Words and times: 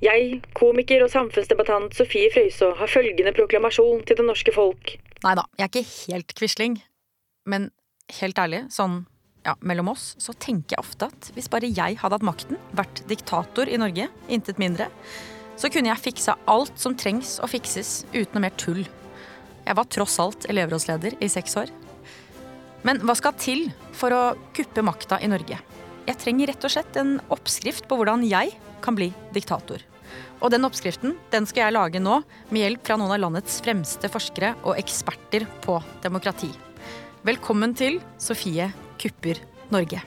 Jeg, 0.00 0.38
komiker 0.56 1.02
og 1.04 1.10
samfunnsdebattant 1.12 1.92
Sofie 1.92 2.30
Frøysaa, 2.32 2.72
har 2.78 2.88
følgende 2.88 3.34
proklamasjon 3.36 4.00
til 4.08 4.16
det 4.16 4.24
norske 4.24 4.52
folk. 4.54 4.94
Nei 5.20 5.34
da, 5.36 5.44
jeg 5.58 5.66
er 5.66 5.70
ikke 5.70 6.12
helt 6.14 6.32
Quisling. 6.38 6.78
Men 7.44 7.68
helt 8.20 8.40
ærlig, 8.40 8.62
sånn 8.72 9.02
ja, 9.44 9.54
mellom 9.60 9.90
oss, 9.92 10.14
så 10.20 10.32
tenker 10.32 10.76
jeg 10.76 10.84
ofte 10.84 11.10
at 11.10 11.28
hvis 11.36 11.50
bare 11.52 11.68
jeg 11.68 11.98
hadde 12.00 12.16
hatt 12.16 12.24
makten, 12.24 12.56
vært 12.76 13.02
diktator 13.12 13.68
i 13.68 13.76
Norge, 13.80 14.08
intet 14.32 14.60
mindre, 14.60 14.88
så 15.60 15.68
kunne 15.72 15.92
jeg 15.92 16.04
fiksa 16.06 16.38
alt 16.48 16.80
som 16.80 16.96
trengs 16.96 17.36
å 17.44 17.48
fikses, 17.50 18.06
uten 18.14 18.38
noe 18.38 18.46
mer 18.46 18.56
tull. 18.60 18.86
Jeg 19.66 19.76
var 19.76 19.88
tross 19.92 20.16
alt 20.22 20.48
elevrådsleder 20.48 21.18
i 21.20 21.28
seks 21.28 21.58
år. 21.60 21.68
Men 22.88 23.02
hva 23.04 23.12
skal 23.18 23.36
til 23.36 23.66
for 23.92 24.16
å 24.16 24.22
kuppe 24.56 24.84
makta 24.84 25.20
i 25.20 25.28
Norge? 25.28 25.60
Jeg 26.08 26.20
trenger 26.24 26.48
rett 26.48 26.64
og 26.64 26.72
slett 26.72 26.96
en 26.96 27.18
oppskrift 27.28 27.84
på 27.88 28.00
hvordan 28.00 28.24
jeg 28.24 28.56
kan 28.82 28.98
bli 28.98 29.10
diktator. 29.34 29.82
Og 30.40 30.50
den 30.52 30.64
oppskriften 30.66 31.16
den 31.32 31.46
skal 31.48 31.66
jeg 31.66 31.76
lage 31.76 32.02
nå 32.02 32.20
med 32.50 32.62
hjelp 32.64 32.86
fra 32.86 32.96
noen 33.00 33.14
av 33.14 33.22
landets 33.26 33.60
fremste 33.64 34.10
forskere 34.12 34.54
og 34.64 34.78
eksperter 34.80 35.46
på 35.64 35.78
demokrati. 36.04 36.50
Velkommen 37.26 37.76
til 37.76 38.00
Sofie 38.18 38.70
kupper 39.00 39.42
Norge. 39.70 40.00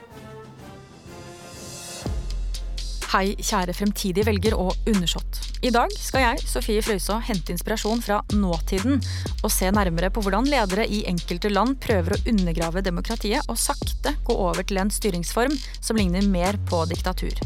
Hei, 3.14 3.36
kjære 3.38 3.76
fremtidige 3.78 4.26
velger 4.26 4.56
og 4.58 4.88
undersått. 4.90 5.38
I 5.62 5.70
dag 5.70 5.92
skal 5.94 6.24
jeg, 6.24 6.40
Sofie 6.50 6.82
Frøysaa, 6.82 7.20
hente 7.22 7.54
inspirasjon 7.54 8.02
fra 8.02 8.18
nåtiden 8.34 8.98
og 9.44 9.54
se 9.54 9.70
nærmere 9.70 10.10
på 10.10 10.24
hvordan 10.26 10.50
ledere 10.50 10.88
i 10.90 11.04
enkelte 11.12 11.52
land 11.54 11.78
prøver 11.84 12.18
å 12.18 12.22
undergrave 12.34 12.82
demokratiet 12.82 13.46
og 13.46 13.62
sakte 13.62 14.16
gå 14.26 14.34
over 14.48 14.66
til 14.66 14.82
en 14.82 14.90
styringsform 14.90 15.54
som 15.78 16.02
ligner 16.02 16.26
mer 16.26 16.58
på 16.66 16.82
diktatur. 16.90 17.38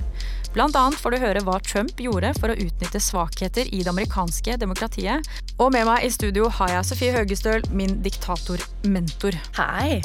Blant 0.57 0.73
annet 0.73 0.97
får 0.97 1.13
du 1.13 1.21
høre 1.21 1.41
hva 1.45 1.59
Trump 1.61 1.99
gjorde 2.01 2.31
for 2.39 2.49
å 2.49 2.55
utnytte 2.57 2.97
svakheter 2.97 3.67
i 3.69 3.83
det 3.83 3.91
amerikanske 3.91 4.55
demokratiet. 4.57 5.27
Og 5.61 5.69
med 5.75 5.85
meg 5.85 6.07
i 6.07 6.09
studio 6.09 6.47
har 6.49 6.71
jeg 6.73 6.87
Sofie 6.87 7.13
Høgestøl, 7.13 7.61
min 7.77 7.93
diktatormentor. 8.01 9.37
Hei. 9.59 9.99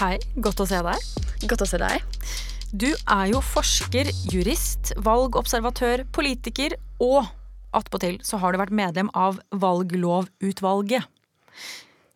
Hei, 0.00 0.16
godt 0.42 0.64
å 0.64 0.66
se 0.66 0.82
deg. 0.82 1.06
Godt 1.46 1.62
å 1.62 1.70
se 1.70 1.78
deg. 1.78 2.02
Du 2.74 2.88
er 2.90 3.30
jo 3.30 3.44
forsker, 3.46 4.10
jurist, 4.34 4.90
valgobservatør, 5.06 6.02
politiker, 6.10 6.74
og 6.98 7.22
attpåtil 7.70 8.18
så 8.26 8.42
har 8.42 8.50
du 8.50 8.58
vært 8.58 8.74
medlem 8.74 9.14
av 9.14 9.38
valglovutvalget. 9.54 11.06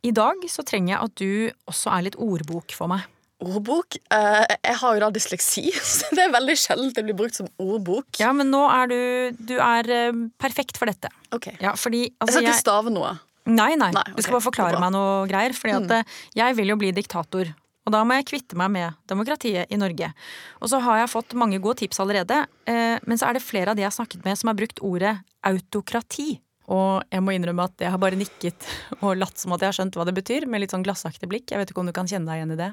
I 0.03 0.11
dag 0.11 0.43
så 0.51 0.67
trenger 0.67 0.97
jeg 0.97 1.05
at 1.05 1.21
du 1.23 1.71
også 1.71 1.95
er 1.95 2.09
litt 2.09 2.19
ordbok 2.19 2.75
for 2.75 2.91
meg. 2.91 3.07
Ordbok? 3.45 3.99
Eh, 4.13 4.45
jeg 4.65 4.79
har 4.81 4.97
jo 4.97 5.03
da 5.03 5.11
dysleksi, 5.13 5.67
så 5.97 6.09
det 6.17 6.25
er 6.25 6.33
veldig 6.33 6.57
sjelden 6.57 6.95
det 6.97 7.05
blir 7.05 7.19
brukt 7.19 7.37
som 7.37 7.51
ordbok. 7.61 8.09
Ja, 8.21 8.33
men 8.37 8.49
nå 8.53 8.63
er 8.73 8.89
du 8.89 8.99
Du 9.37 9.57
er 9.61 9.91
eh, 9.93 10.23
perfekt 10.41 10.81
for 10.81 10.89
dette. 10.89 11.11
Ok. 11.37 11.51
Ja, 11.61 11.75
fordi 11.77 12.07
Jeg 12.07 12.17
altså, 12.25 12.39
skal 12.39 12.49
ikke 12.49 12.65
stave 12.65 12.95
noe. 12.95 13.13
Nei, 13.47 13.75
nei. 13.79 13.93
Nei, 13.95 14.07
Du 14.17 14.25
skal 14.25 14.39
bare 14.39 14.47
forklare 14.49 14.81
meg 14.83 14.91
noe 14.95 15.29
greier. 15.31 15.55
Fordi 15.55 15.77
at 15.77 15.95
eh, 15.99 16.17
jeg 16.41 16.57
vil 16.59 16.73
jo 16.73 16.79
bli 16.81 16.91
diktator. 16.97 17.53
Og 17.87 17.93
da 17.95 18.01
må 18.03 18.17
jeg 18.17 18.27
kvitte 18.33 18.59
meg 18.59 18.73
med 18.75 18.97
demokratiet 19.07 19.71
i 19.71 19.79
Norge. 19.79 20.09
Og 20.59 20.73
så 20.73 20.81
har 20.83 21.05
jeg 21.05 21.13
fått 21.13 21.37
mange 21.39 21.61
gode 21.63 21.79
tips 21.85 22.01
allerede, 22.03 22.41
men 22.67 23.15
så 23.21 23.29
er 23.29 23.39
det 23.39 23.45
flere 23.47 23.71
av 23.71 23.79
de 23.79 23.85
jeg 23.85 23.93
har 23.93 23.95
snakket 23.95 24.25
med 24.27 24.41
som 24.41 24.51
har 24.51 24.57
brukt 24.59 24.83
ordet 24.83 25.13
autokrati. 25.47 26.33
Og 26.73 27.05
jeg 27.13 27.23
må 27.23 27.35
innrømme 27.37 27.67
at 27.69 27.83
jeg 27.85 27.93
har 27.95 28.01
bare 28.03 28.19
nikket 28.19 28.67
og 28.99 29.17
latt 29.21 29.39
som 29.39 29.55
at 29.55 29.63
jeg 29.63 29.71
har 29.71 29.77
skjønt 29.79 29.99
hva 29.99 30.07
det 30.09 30.17
betyr, 30.17 30.49
med 30.51 30.63
litt 30.63 30.75
sånn 30.75 30.87
glassaktig 30.87 31.29
blikk. 31.31 31.53
Jeg 31.53 31.61
vet 31.63 31.71
ikke 31.71 31.83
om 31.83 31.91
du 31.91 31.95
kan 31.95 32.11
kjenne 32.11 32.27
deg 32.27 32.41
igjen 32.41 32.55
i 32.57 32.59
det? 32.59 32.71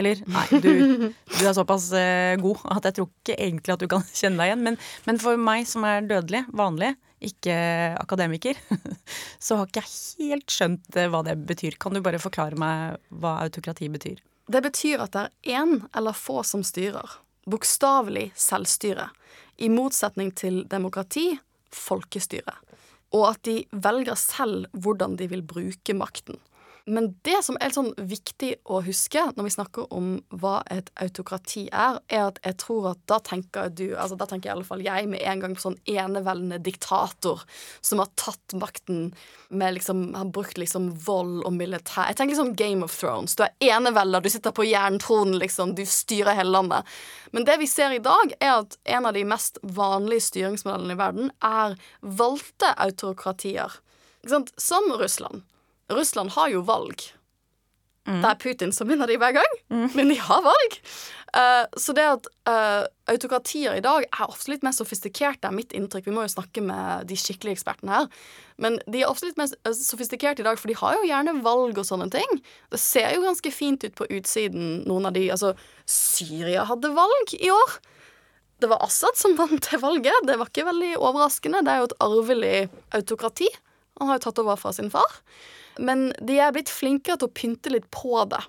Eller? 0.00 0.24
Nei, 0.28 0.46
du, 0.60 0.72
du 1.08 1.40
er 1.40 1.54
såpass 1.56 1.88
uh, 1.96 2.36
god 2.42 2.66
at 2.76 2.90
jeg 2.90 2.98
tror 2.98 3.08
ikke 3.08 3.38
egentlig 3.38 3.76
at 3.76 3.84
du 3.84 3.88
kan 3.90 4.04
kjenne 4.20 4.42
deg 4.42 4.52
igjen. 4.52 4.66
Men, 4.66 4.80
men 5.08 5.22
for 5.22 5.40
meg 5.40 5.68
som 5.70 5.86
er 5.88 6.04
dødelig, 6.10 6.44
vanlig, 6.56 6.92
ikke 7.20 7.54
akademiker, 8.00 8.60
så 9.44 9.60
har 9.60 9.68
ikke 9.68 9.84
jeg 9.84 10.30
helt 10.32 10.52
skjønt 10.52 10.96
eh, 10.96 11.08
hva 11.12 11.22
det 11.26 11.36
betyr. 11.48 11.76
Kan 11.80 11.96
du 11.96 12.04
bare 12.04 12.20
forklare 12.22 12.58
meg 12.60 13.00
hva 13.08 13.38
autokrati 13.44 13.90
betyr? 13.92 14.20
Det 14.50 14.62
betyr 14.64 15.04
at 15.04 15.14
det 15.14 15.26
er 15.28 15.60
én 15.60 15.76
eller 15.96 16.16
få 16.16 16.40
som 16.46 16.64
styrer. 16.66 17.20
Bokstavelig 17.50 18.30
selvstyre. 18.36 19.10
I 19.60 19.68
motsetning 19.72 20.32
til 20.36 20.64
demokrati 20.68 21.28
folkestyre. 21.76 22.56
Og 23.16 23.26
at 23.32 23.42
de 23.46 23.56
velger 23.72 24.18
selv 24.18 24.68
hvordan 24.72 25.16
de 25.18 25.28
vil 25.30 25.42
bruke 25.42 25.96
makten. 25.96 26.38
Men 26.86 27.10
det 27.26 27.38
som 27.44 27.58
er 27.60 27.72
sånn 27.74 27.90
viktig 27.96 28.54
å 28.70 28.80
huske 28.84 29.22
når 29.36 29.46
vi 29.46 29.52
snakker 29.54 29.92
om 29.94 30.12
hva 30.40 30.60
et 30.72 30.88
autokrati 31.02 31.66
er, 31.68 31.98
er 32.08 32.26
at 32.30 32.40
jeg 32.46 32.56
tror 32.62 32.90
at 32.92 33.02
da 33.10 33.20
tenker 33.24 33.68
du, 33.74 33.90
altså 33.94 34.16
da 34.20 34.28
tenker 34.30 34.50
i 34.50 34.54
alle 34.54 34.66
fall 34.66 34.84
jeg 34.84 35.08
med 35.10 35.20
en 35.20 35.44
gang 35.44 35.56
på 35.56 35.64
sånn 35.66 35.78
eneveldende 35.90 36.60
diktator 36.64 37.44
som 37.84 38.02
har 38.02 38.10
tatt 38.20 38.56
makten 38.56 39.10
med 39.50 39.74
liksom 39.76 40.14
Har 40.14 40.28
brukt 40.30 40.58
liksom 40.58 40.90
vold 41.04 41.42
og 41.46 41.52
militær 41.56 42.08
Jeg 42.08 42.18
tenker 42.18 42.34
liksom 42.34 42.54
Game 42.58 42.84
of 42.86 42.94
Thrones. 42.94 43.34
Du 43.36 43.42
er 43.44 43.54
enevelder, 43.72 44.22
du 44.22 44.30
sitter 44.30 44.54
på 44.54 44.66
jerntronen, 44.68 45.38
liksom. 45.40 45.74
Du 45.74 45.82
styrer 45.86 46.38
hele 46.38 46.54
landet. 46.54 46.88
Men 47.34 47.46
det 47.48 47.58
vi 47.60 47.68
ser 47.70 47.94
i 47.94 48.02
dag, 48.02 48.34
er 48.40 48.60
at 48.60 48.78
en 48.96 49.08
av 49.10 49.16
de 49.16 49.24
mest 49.26 49.58
vanlige 49.62 50.26
styringsmodellene 50.30 50.94
i 50.94 51.00
verden 51.00 51.32
er 51.44 51.76
valgte 52.00 52.72
autokratier. 52.76 53.80
Som 54.26 54.92
Russland. 55.00 55.42
Russland 55.90 56.34
har 56.36 56.52
jo 56.52 56.62
valg. 56.66 57.10
Det 58.10 58.26
er 58.26 58.38
Putin 58.40 58.72
som 58.74 58.88
vinner 58.88 59.06
de 59.06 59.18
hver 59.20 59.34
gang, 59.36 59.56
men 59.96 60.10
de 60.10 60.16
har 60.18 60.42
valg. 60.44 60.76
Uh, 61.30 61.62
så 61.78 61.94
det 61.94 62.06
at 62.10 62.24
uh, 62.50 62.88
autokratier 63.12 63.76
i 63.78 63.82
dag 63.84 64.02
er 64.08 64.26
ofte 64.26 64.50
litt 64.50 64.64
mer 64.66 64.74
sofistikerte, 64.74 65.46
er 65.46 65.54
mitt 65.54 65.74
inntrykk. 65.76 66.08
Vi 66.08 66.14
må 66.16 66.24
jo 66.24 66.32
snakke 66.32 66.64
med 66.64 67.06
de 67.10 67.18
skikkelige 67.20 67.60
ekspertene 67.60 68.00
her. 68.00 68.08
Men 68.60 68.80
de 68.90 69.04
er 69.04 69.10
ofte 69.10 69.28
litt 69.28 69.38
mer 69.40 69.52
eh, 69.52 69.76
sofistikerte 69.76 70.42
i 70.42 70.46
dag, 70.48 70.58
for 70.60 70.68
de 70.68 70.76
har 70.80 70.98
jo 70.98 71.06
gjerne 71.08 71.36
valg 71.44 71.78
og 71.78 71.86
sånne 71.86 72.10
ting. 72.12 72.42
Det 72.72 72.80
ser 72.82 73.14
jo 73.14 73.22
ganske 73.24 73.54
fint 73.54 73.86
ut 73.86 73.94
på 73.96 74.08
utsiden, 74.18 74.82
noen 74.90 75.08
av 75.08 75.14
de 75.16 75.28
Altså, 75.30 75.54
Syria 75.88 76.66
hadde 76.68 76.90
valg 76.96 77.36
i 77.38 77.52
år. 77.54 77.78
Det 78.60 78.68
var 78.72 78.82
Assad 78.84 79.16
som 79.16 79.36
vant 79.40 79.70
det 79.70 79.80
valget. 79.80 80.26
Det 80.26 80.36
var 80.40 80.50
ikke 80.50 80.66
veldig 80.68 80.96
overraskende. 80.98 81.62
Det 81.64 81.72
er 81.72 81.84
jo 81.84 81.88
et 81.92 81.98
arvelig 82.10 82.56
autokrati. 82.98 83.48
Han 84.00 84.10
har 84.10 84.18
jo 84.18 84.26
tatt 84.26 84.42
over 84.42 84.58
fra 84.60 84.74
sin 84.74 84.90
far. 84.92 85.20
Men 85.78 86.10
de 86.18 86.40
er 86.40 86.54
blitt 86.54 86.72
flinkere 86.72 87.20
til 87.20 87.30
å 87.30 87.36
pynte 87.36 87.72
litt 87.72 87.86
på 87.94 88.24
det 88.30 88.42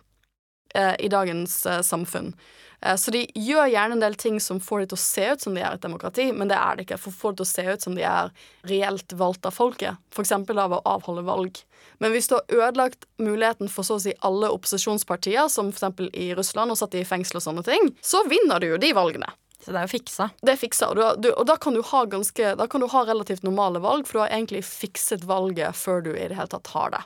eh, 0.76 0.96
i 1.06 1.12
dagens 1.12 1.66
eh, 1.66 1.82
samfunn. 1.86 2.34
Eh, 2.82 2.96
så 2.96 3.12
de 3.14 3.26
gjør 3.36 3.70
gjerne 3.72 3.98
en 3.98 4.04
del 4.04 4.16
ting 4.20 4.40
som 4.42 4.60
får 4.64 4.84
det 4.84 4.92
til 4.92 5.00
å 5.00 5.04
se 5.04 5.26
ut 5.34 5.46
som 5.46 5.56
de 5.56 5.64
er 5.64 5.76
et 5.76 5.84
demokrati, 5.84 6.30
men 6.34 6.50
det 6.52 6.58
er 6.58 6.78
det 6.78 6.88
ikke. 6.88 7.00
For 7.02 7.18
får 7.18 7.36
det 7.36 7.42
til 7.42 7.48
å 7.48 7.52
se 7.52 7.66
ut 7.68 7.86
som 7.88 7.98
de 7.98 8.06
er 8.08 8.32
reelt 8.70 9.18
valgt 9.18 9.46
av 9.46 9.56
folket. 9.56 10.00
F.eks. 10.16 10.34
av 10.34 10.78
å 10.78 10.82
avholde 10.96 11.26
valg. 11.28 11.62
Men 12.02 12.16
hvis 12.16 12.30
du 12.30 12.38
har 12.38 12.58
ødelagt 12.68 13.06
muligheten 13.22 13.70
for 13.70 13.86
så 13.86 14.00
å 14.00 14.04
si 14.04 14.16
alle 14.26 14.50
opposisjonspartier, 14.54 15.48
som 15.54 15.70
f.eks. 15.70 16.10
i 16.14 16.32
Russland, 16.38 16.74
og 16.74 16.80
satt 16.82 16.96
de 16.96 17.06
i 17.06 17.08
fengsel 17.08 17.42
og 17.42 17.46
sånne 17.46 17.66
ting, 17.68 17.94
så 18.02 18.24
vinner 18.30 18.62
du 18.62 18.72
jo 18.74 18.82
de 18.82 18.94
valgene. 18.98 19.30
Så 19.62 19.72
det 19.72 19.78
er 19.78 19.86
jo 19.86 19.92
fiksa. 19.94 20.30
Det 20.42 20.56
er 20.56 20.88
og, 20.88 20.96
du, 20.98 21.04
du, 21.22 21.30
og 21.36 21.46
da 21.46 21.56
kan 21.62 21.76
du 21.78 21.84
ha 21.86 22.06
ganske 22.10 22.56
Da 22.58 22.66
kan 22.68 22.82
du 22.82 22.88
ha 22.90 23.04
relativt 23.06 23.44
normale 23.46 23.82
valg, 23.84 24.08
for 24.08 24.18
du 24.18 24.24
har 24.24 24.34
egentlig 24.34 24.64
fikset 24.66 25.26
valget 25.30 25.78
før 25.78 26.02
du 26.02 26.12
i 26.16 26.28
det 26.28 26.38
hele 26.38 26.50
tatt 26.50 26.74
har 26.74 26.96
det. 26.98 27.02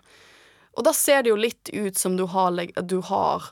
Og 0.76 0.84
da 0.88 0.92
ser 0.96 1.24
det 1.24 1.32
jo 1.32 1.40
litt 1.40 1.72
ut 1.72 1.98
som 1.98 2.18
du 2.20 2.26
har, 2.32 2.56
du 2.84 3.00
har 3.08 3.52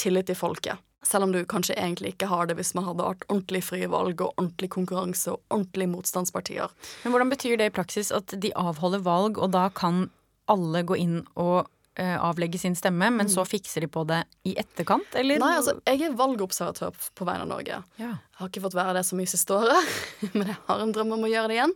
tillit 0.00 0.28
til 0.28 0.36
folket. 0.36 0.84
Selv 1.06 1.28
om 1.28 1.32
du 1.32 1.40
kanskje 1.48 1.76
egentlig 1.78 2.14
ikke 2.14 2.28
har 2.28 2.48
det 2.48 2.58
hvis 2.58 2.74
man 2.76 2.84
hadde 2.88 3.04
vært 3.06 3.24
ordentlig 3.28 3.62
frie 3.64 3.88
valg 3.88 4.20
og 4.20 4.34
ordentlig 4.34 4.68
konkurranse 4.74 5.32
og 5.32 5.54
ordentlige 5.54 5.92
motstandspartier. 5.92 6.72
Men 7.04 7.14
hvordan 7.14 7.32
betyr 7.32 7.56
det 7.60 7.70
i 7.70 7.74
praksis 7.74 8.12
at 8.12 8.34
de 8.42 8.52
avholder 8.58 9.04
valg, 9.06 9.38
og 9.38 9.54
da 9.54 9.68
kan 9.72 10.08
alle 10.48 10.82
gå 10.88 10.98
inn 10.98 11.20
og 11.36 11.68
avlegge 11.98 12.60
sin 12.60 12.76
stemme, 12.78 13.08
men 13.10 13.30
så 13.30 13.42
fikser 13.48 13.82
de 13.82 13.88
på 13.90 14.04
det 14.06 14.20
i 14.46 14.52
etterkant, 14.60 15.08
eller? 15.18 15.40
Nei, 15.42 15.54
altså, 15.58 15.74
jeg 15.88 16.04
er 16.06 16.14
valgobservatør 16.18 16.94
på 17.18 17.26
vegne 17.26 17.46
av 17.46 17.50
Norge. 17.50 17.80
Ja. 17.98 18.12
Jeg 18.38 18.38
har 18.38 18.50
ikke 18.52 18.62
fått 18.68 18.76
være 18.78 18.92
det 18.94 19.02
så 19.08 19.16
mye 19.18 19.30
siste 19.30 19.56
året, 19.56 19.96
men 20.36 20.52
jeg 20.52 20.58
har 20.68 20.82
en 20.84 20.92
drøm 20.94 21.16
om 21.16 21.24
å 21.26 21.30
gjøre 21.30 21.50
det 21.50 21.56
igjen. 21.56 21.74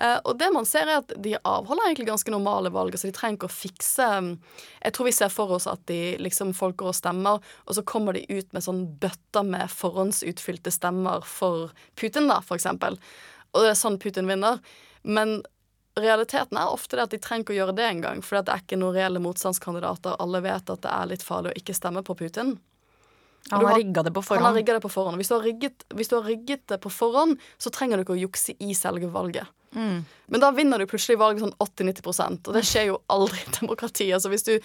Eh, 0.00 0.14
og 0.22 0.38
det 0.40 0.48
man 0.54 0.68
ser, 0.68 0.88
er 0.88 1.02
at 1.02 1.12
de 1.20 1.34
avholder 1.36 1.90
egentlig 1.90 2.08
ganske 2.08 2.32
normale 2.32 2.72
valg. 2.72 2.96
Så 2.96 3.10
de 3.10 3.14
trenger 3.16 3.36
ikke 3.36 3.50
å 3.50 3.52
fikse 3.58 4.06
mm, 4.24 4.30
Jeg 4.86 4.94
tror 4.96 5.08
vi 5.10 5.14
ser 5.18 5.32
for 5.34 5.52
oss 5.58 5.68
at 5.68 5.82
de 5.90 6.00
liksom 6.22 6.54
folk 6.56 6.78
går 6.80 6.92
og 6.94 6.96
stemmer, 6.96 7.44
og 7.66 7.76
så 7.76 7.84
kommer 7.84 8.16
de 8.16 8.24
ut 8.30 8.56
med 8.56 8.64
sånn 8.64 8.84
bøtter 9.02 9.44
med 9.44 9.68
forhåndsutfylte 9.74 10.72
stemmer 10.72 11.26
for 11.28 11.74
Putin, 11.98 12.30
da, 12.30 12.40
for 12.40 12.56
eksempel. 12.56 12.96
Og 13.52 13.64
det 13.64 13.74
er 13.74 13.80
sånn 13.80 14.00
Putin 14.00 14.30
vinner. 14.30 14.62
Men 15.04 15.42
realiteten 16.02 16.56
er 16.60 16.70
ofte 16.72 16.96
det 16.96 17.02
at 17.08 17.10
de 17.10 17.18
trenger 17.18 17.44
ikke 17.46 17.54
å 17.54 17.58
gjøre 17.60 17.74
det 17.76 17.84
engang, 17.88 18.22
for 18.24 18.40
det 18.42 18.52
er 18.54 18.62
ikke 18.64 18.78
noen 18.80 18.94
reelle 18.96 19.20
motstandskandidater. 19.24 20.16
Alle 20.20 20.40
vet 20.44 20.70
at 20.70 20.80
det 20.82 20.90
er 20.92 21.06
litt 21.12 21.22
farlig 21.26 21.52
å 21.52 21.58
ikke 21.60 21.74
stemme 21.76 22.02
på 22.06 22.16
Putin. 22.18 22.58
Han 23.50 23.64
har 23.64 23.70
har- 23.72 23.78
rigga 23.78 24.02
det 24.04 24.12
på 24.12 24.20
Han 24.28 24.38
har 24.42 24.52
forhånd. 24.52 24.56
rigga 24.56 24.72
det 24.74 24.82
på 24.82 24.90
forhånd. 24.92 25.16
Hvis 25.16 25.28
du, 25.28 25.34
har 25.34 25.42
rigget, 25.46 25.84
hvis 25.94 26.08
du 26.08 26.16
har 26.16 26.24
rigget 26.28 26.66
det 26.66 26.80
på 26.80 26.90
forhånd, 26.90 27.38
så 27.58 27.70
trenger 27.70 27.96
du 27.96 28.04
ikke 28.04 28.16
å 28.18 28.28
jukse 28.28 28.54
i 28.60 28.72
selve 28.74 29.08
valget. 29.10 29.46
Men 29.74 30.40
da 30.40 30.50
vinner 30.50 30.78
du 30.78 30.86
plutselig 30.86 31.18
valget 31.18 31.42
sånn 31.44 31.54
80-90 31.60 32.48
og 32.48 32.54
det 32.54 32.62
skjer 32.64 32.86
jo 32.86 33.00
aldri 33.10 33.36
i 33.38 33.50
demokrati. 33.60 34.08
Altså 34.12 34.28
hvis 34.32 34.44
du, 34.44 34.58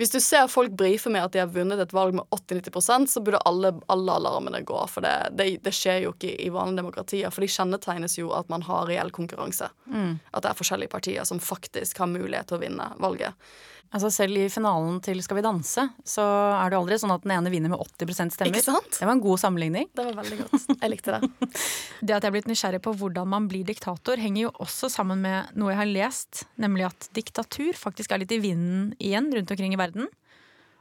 Hvis 0.00 0.14
du 0.14 0.20
ser 0.24 0.46
folk 0.48 0.72
brife 0.80 1.10
med 1.12 1.26
at 1.26 1.34
de 1.34 1.42
har 1.42 1.50
vunnet 1.52 1.80
et 1.82 1.90
valg 1.92 2.14
med 2.16 2.24
80-90 2.32 3.10
så 3.12 3.20
burde 3.20 3.40
alle, 3.44 3.74
alle 3.92 4.14
alarmene 4.16 4.62
gå. 4.64 4.78
For 4.88 5.04
det, 5.04 5.12
det, 5.36 5.48
det, 5.66 5.74
skjer 5.76 6.06
jo 6.06 6.14
ikke 6.14 6.30
i 6.40 6.48
vanlige 6.54 6.80
demokratier. 6.80 7.28
For 7.28 7.44
de 7.44 7.50
kjennetegnes 7.52 8.16
jo 8.16 8.30
at 8.32 8.48
man 8.48 8.64
har 8.64 8.88
reell 8.88 9.12
konkurranse. 9.12 9.68
Mm. 9.92 10.14
At 10.32 10.46
det 10.46 10.54
er 10.54 10.56
forskjellige 10.56 10.94
partier 10.94 11.28
som 11.28 11.42
faktisk 11.44 12.00
har 12.00 12.08
mulighet 12.08 12.48
til 12.48 12.56
å 12.56 12.62
vinne 12.62 12.88
valget. 12.96 13.52
Altså 13.90 14.06
Selv 14.14 14.38
i 14.38 14.44
finalen 14.52 15.00
til 15.02 15.18
Skal 15.24 15.40
vi 15.40 15.42
danse, 15.42 15.82
så 16.06 16.22
er 16.54 16.70
det 16.70 16.78
aldri 16.78 16.98
sånn 17.02 17.14
at 17.14 17.24
den 17.24 17.32
ene 17.34 17.50
vinner 17.50 17.72
med 17.72 17.80
80 17.82 18.30
stemmer. 18.36 18.52
Ikke 18.52 18.62
sant? 18.62 19.00
Det 19.00 19.02
var 19.02 19.16
en 19.16 19.24
god 19.24 19.42
sammenligning. 19.42 19.88
Det 19.96 20.04
var 20.06 20.18
veldig 20.20 20.38
godt. 20.44 20.68
Jeg 20.76 20.92
likte 20.92 21.16
det. 21.16 21.30
det 22.06 22.14
at 22.14 22.22
jeg 22.22 22.28
er 22.28 22.36
blitt 22.36 22.50
nysgjerrig 22.50 22.82
på 22.84 22.94
hvordan 23.00 23.32
man 23.32 23.48
blir 23.50 23.66
diktator, 23.66 24.20
henger 24.22 24.46
jo 24.46 24.54
også 24.62 24.92
sammen 24.94 25.24
med 25.24 25.50
noe 25.58 25.74
jeg 25.74 25.80
har 25.82 25.90
lest, 25.90 26.44
nemlig 26.62 26.86
at 26.86 27.10
diktatur 27.18 27.74
faktisk 27.78 28.14
er 28.14 28.22
litt 28.22 28.36
i 28.36 28.40
vinden 28.42 28.92
igjen 29.02 29.26
rundt 29.34 29.50
omkring 29.56 29.74
i 29.74 29.80
verden. 29.80 30.06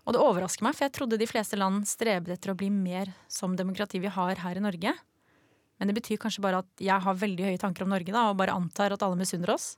Og 0.06 0.13
det 0.13 0.21
overrasker 0.21 0.65
meg, 0.65 0.77
for 0.77 0.85
jeg 0.85 0.95
trodde 0.95 1.19
de 1.21 1.29
fleste 1.29 1.57
land 1.57 1.89
strebet 1.89 2.38
etter 2.38 2.53
å 2.53 2.57
bli 2.57 2.69
mer 2.73 3.09
som 3.29 3.57
demokrati 3.57 4.01
vi 4.01 4.13
har 4.13 4.41
her 4.45 4.61
i 4.61 4.63
Norge. 4.63 4.94
Men 5.79 5.89
det 5.89 5.97
betyr 5.97 6.21
kanskje 6.21 6.44
bare 6.45 6.61
at 6.61 6.81
jeg 6.83 7.06
har 7.06 7.21
veldig 7.25 7.50
høye 7.50 7.61
tanker 7.61 7.85
om 7.85 7.94
Norge 7.94 8.13
da, 8.13 8.29
og 8.29 8.39
bare 8.39 8.53
antar 8.53 8.94
at 8.94 9.06
alle 9.06 9.17
misunner 9.17 9.53
oss. 9.56 9.73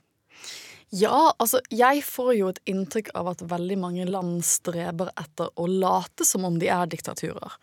Ja, 0.91 1.31
altså 1.39 1.61
jeg 1.71 2.01
får 2.03 2.33
jo 2.35 2.49
et 2.51 2.59
inntrykk 2.67 3.13
av 3.15 3.29
at 3.31 3.43
veldig 3.47 3.77
mange 3.79 4.05
land 4.09 4.41
streber 4.43 5.13
etter 5.15 5.47
å 5.55 5.67
late 5.71 6.27
som 6.27 6.43
om 6.43 6.57
de 6.59 6.67
er 6.67 6.89
diktaturer. 6.91 7.55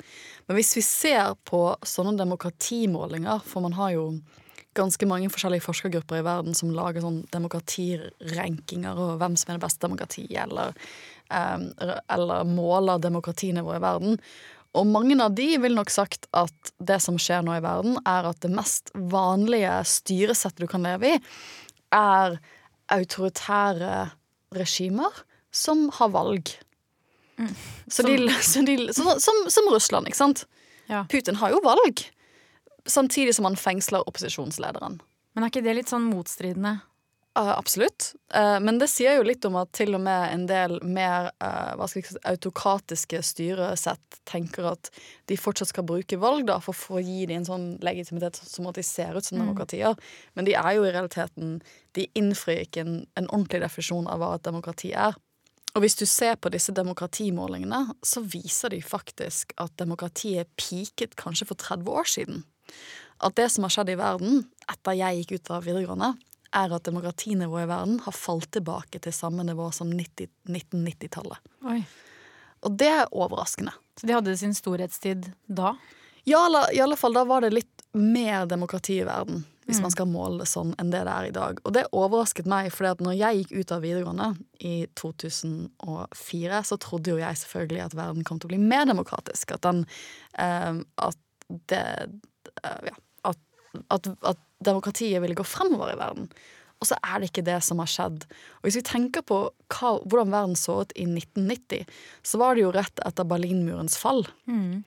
Men 0.49 0.57
hvis 0.57 0.73
vi 0.79 0.85
ser 0.87 1.35
på 1.49 1.61
sånne 1.85 2.17
demokratimålinger, 2.17 3.45
for 3.45 3.67
man 3.67 3.77
har 3.77 3.93
jo 3.99 4.07
ganske 4.79 5.09
mange 5.11 5.29
forskjellige 5.33 5.67
forskergrupper 5.67 6.23
i 6.23 6.25
verden 6.25 6.57
som 6.57 6.73
lager 6.73 7.05
sånn 7.05 7.23
demokratirankinger 7.35 8.97
og 8.97 9.17
hvem 9.21 9.37
som 9.37 9.53
er 9.53 9.59
det 9.59 9.67
beste 9.67 9.85
demokratiet, 9.85 10.41
eller, 10.47 10.73
um, 11.29 11.69
eller 12.17 12.49
måler 12.49 13.03
demokratinivået 13.03 13.83
i 13.83 13.85
verden. 13.85 14.21
Og 14.79 14.89
mange 14.89 15.17
av 15.21 15.37
de 15.37 15.51
vil 15.61 15.77
nok 15.77 15.93
sagt 15.93 16.29
at 16.37 16.73
det 16.81 17.01
som 17.05 17.21
skjer 17.21 17.45
nå 17.45 17.57
i 17.59 17.65
verden, 17.65 18.01
er 18.09 18.29
at 18.29 18.41
det 18.45 18.53
mest 18.57 18.93
vanlige 18.95 19.81
styresettet 19.89 20.65
du 20.65 20.71
kan 20.71 20.87
leve 20.87 21.17
i, 21.17 21.21
er 21.93 22.41
autoritære 22.93 24.11
regimer 24.57 25.23
som 25.53 25.89
har 25.99 26.13
valg. 26.15 26.53
Mm. 27.39 27.55
Så 27.87 28.03
som, 28.03 28.11
de, 28.11 28.29
så 28.43 28.63
de, 28.67 28.77
så, 28.93 29.17
som, 29.21 29.43
som, 29.53 29.69
Russland, 29.73 30.09
ikke 30.09 30.19
sant? 30.19 30.45
Ja. 30.89 31.05
Putin 31.11 31.39
har 31.39 31.53
jo 31.55 31.61
valg. 31.65 32.03
Samtidig 32.89 33.35
som 33.37 33.47
han 33.49 33.59
fengsler 33.61 34.07
opposisjonslederen. 34.09 34.99
Men 35.35 35.45
er 35.45 35.53
ikke 35.53 35.65
det 35.65 35.77
litt 35.77 35.93
sånn 35.93 36.09
motstridende? 36.09 36.79
Uh, 37.39 37.53
absolutt. 37.59 38.15
Uh, 38.35 38.59
men 38.59 38.81
det 38.81 38.89
sier 38.91 39.15
jo 39.15 39.27
litt 39.27 39.45
om 39.47 39.55
at 39.61 39.71
til 39.77 39.95
og 39.95 40.03
med 40.03 40.33
en 40.33 40.47
del 40.51 40.73
mer 40.83 41.29
skal 41.39 42.03
si, 42.03 42.03
autokratiske 42.27 43.21
styresett 43.23 44.19
tenker 44.27 44.67
at 44.73 44.91
de 45.31 45.37
fortsatt 45.39 45.71
skal 45.71 45.87
bruke 45.87 46.19
valg 46.19 46.49
da, 46.49 46.57
for, 46.65 46.75
for 46.75 46.99
å 46.99 47.05
gi 47.05 47.29
dem 47.31 47.45
en 47.45 47.47
sånn 47.47 47.69
legitimitet 47.85 48.41
som 48.43 48.67
at 48.67 48.81
de 48.81 48.83
ser 48.87 49.15
ut 49.15 49.23
som 49.23 49.39
mm. 49.39 49.45
demokratier. 49.45 49.95
Men 50.35 50.51
de 50.51 50.57
er 50.59 50.75
jo 50.75 50.89
i 50.89 50.93
realiteten 50.93 51.61
De 51.95 52.09
innfrir 52.19 52.65
ikke 52.67 52.83
en, 52.83 52.99
en 53.19 53.31
ordentlig 53.31 53.63
definisjon 53.63 54.11
av 54.11 54.21
hva 54.23 54.35
et 54.37 54.47
demokrati 54.49 54.93
er. 54.93 55.15
Og 55.77 55.85
hvis 55.85 55.99
du 56.01 56.07
ser 56.11 56.35
på 56.43 56.51
disse 56.51 56.73
demokratimålingene, 56.75 57.85
så 58.03 58.23
viser 58.27 58.75
de 58.75 58.83
faktisk 58.83 59.55
at 59.63 59.77
demokratiet 59.79 60.51
peaket 60.59 61.15
kanskje 61.21 61.47
for 61.53 61.61
30 61.61 61.93
år 62.03 62.09
siden. 62.11 62.47
At 63.23 63.37
det 63.39 63.49
som 63.51 63.67
har 63.67 63.75
skjedd 63.75 63.93
i 63.93 63.99
verden 63.99 64.45
etter 64.71 64.99
jeg 64.99 65.23
gikk 65.23 65.39
ut 65.39 65.53
av 65.55 65.67
videregående, 65.67 66.13
er 66.57 66.75
at 66.75 66.87
demokratinivået 66.89 67.67
i 67.67 67.71
verden 67.71 68.01
har 68.05 68.17
falt 68.17 68.51
tilbake 68.57 69.01
til 69.05 69.15
samme 69.15 69.45
nivå 69.47 69.71
som 69.75 69.91
1990-tallet. 69.93 71.41
Og 72.67 72.75
det 72.81 72.89
er 72.91 73.13
overraskende. 73.15 73.75
Så 74.01 74.09
de 74.09 74.17
hadde 74.17 74.37
sin 74.39 74.55
storhetstid 74.57 75.31
da? 75.47 75.75
Ja, 76.29 76.45
i 76.73 76.81
alle 76.81 76.97
fall 76.99 77.15
da 77.17 77.25
var 77.29 77.45
det 77.45 77.55
litt 77.55 77.85
mer 77.97 78.47
demokrati 78.47 78.99
i 79.01 79.07
verden, 79.07 79.45
hvis 79.67 79.79
mm. 79.79 79.85
man 79.87 79.93
skal 79.95 80.09
måle 80.11 80.43
det 80.43 80.49
sånn, 80.51 80.75
enn 80.81 80.91
det 80.93 81.01
det 81.07 81.15
er 81.15 81.29
i 81.29 81.35
dag. 81.35 81.61
Og 81.65 81.75
det 81.77 81.87
overrasket 81.97 82.49
meg, 82.51 82.69
for 82.75 82.91
når 83.05 83.17
jeg 83.17 83.41
gikk 83.41 83.55
ut 83.57 83.73
av 83.75 83.85
videregående 83.87 84.29
i 84.61 84.75
2004, 84.99 86.63
så 86.69 86.81
trodde 86.85 87.15
jo 87.15 87.23
jeg 87.23 87.41
selvfølgelig 87.43 87.85
at 87.87 87.97
verden 87.97 88.27
kom 88.29 88.41
til 88.41 88.51
å 88.51 88.55
bli 88.55 88.61
mer 88.61 88.85
demokratisk. 88.91 89.57
At 89.57 89.65
den 89.65 89.85
eh, 90.37 90.85
At 91.09 91.51
det 91.73 91.85
eh, 92.63 92.91
Ja. 92.91 92.97
At, 93.29 93.41
at, 93.93 94.07
at 94.25 94.39
demokratiet 94.65 95.23
ville 95.23 95.37
gå 95.39 95.47
fremover 95.47 95.93
i 95.95 95.99
verden. 96.01 96.31
Og 96.79 96.87
så 96.87 96.99
er 97.03 97.19
det 97.19 97.31
ikke 97.33 97.47
det 97.47 97.59
som 97.67 97.81
har 97.83 97.91
skjedd. 97.91 98.25
Og 98.61 98.69
Hvis 98.69 98.79
vi 98.79 98.87
tenker 98.87 99.25
på 99.27 99.41
hva, 99.51 99.95
hvordan 100.05 100.35
verden 100.35 100.59
så 100.59 100.81
ut 100.85 100.93
i 100.95 101.07
1990, 101.09 101.89
så 102.23 102.39
var 102.39 102.55
det 102.55 102.65
jo 102.65 102.75
rett 102.75 103.03
etter 103.07 103.27
Berlinmurens 103.27 103.99
fall. 103.99 104.23
Mm. 104.47 104.85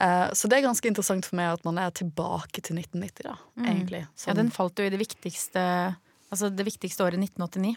Eh, 0.00 0.28
så 0.32 0.48
det 0.48 0.58
er 0.58 0.68
ganske 0.68 0.88
interessant 0.88 1.28
for 1.28 1.36
meg 1.40 1.58
at 1.58 1.66
man 1.68 1.80
er 1.80 1.92
tilbake 1.96 2.64
til 2.64 2.80
1990, 2.80 3.26
da, 3.26 3.36
mm. 3.60 3.66
egentlig. 3.66 4.06
Som, 4.14 4.30
ja, 4.32 4.38
den 4.40 4.54
falt 4.54 4.80
jo 4.80 4.88
i 4.88 4.92
det 4.92 5.00
viktigste, 5.00 5.64
altså 6.30 6.48
det 6.54 6.66
viktigste 6.68 7.04
året 7.04 7.20
1989. 7.20 7.76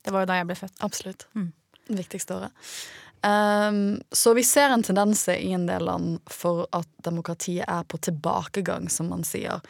Det 0.00 0.14
var 0.14 0.24
jo 0.24 0.30
da 0.32 0.40
jeg 0.40 0.50
ble 0.50 0.58
født. 0.58 0.82
Absolutt. 0.86 1.28
Mm. 1.38 1.52
Det 1.90 2.00
viktigste 2.00 2.40
året. 2.40 2.66
Um, 3.20 4.00
så 4.16 4.32
vi 4.34 4.42
ser 4.48 4.72
en 4.72 4.82
tendens 4.82 5.26
i 5.28 5.52
en 5.52 5.66
del 5.68 5.84
land 5.84 6.22
for 6.32 6.64
at 6.72 6.88
demokratiet 7.04 7.68
er 7.68 7.84
på 7.84 8.00
tilbakegang, 8.00 8.88
som 8.90 9.10
man 9.12 9.26
sier. 9.28 9.60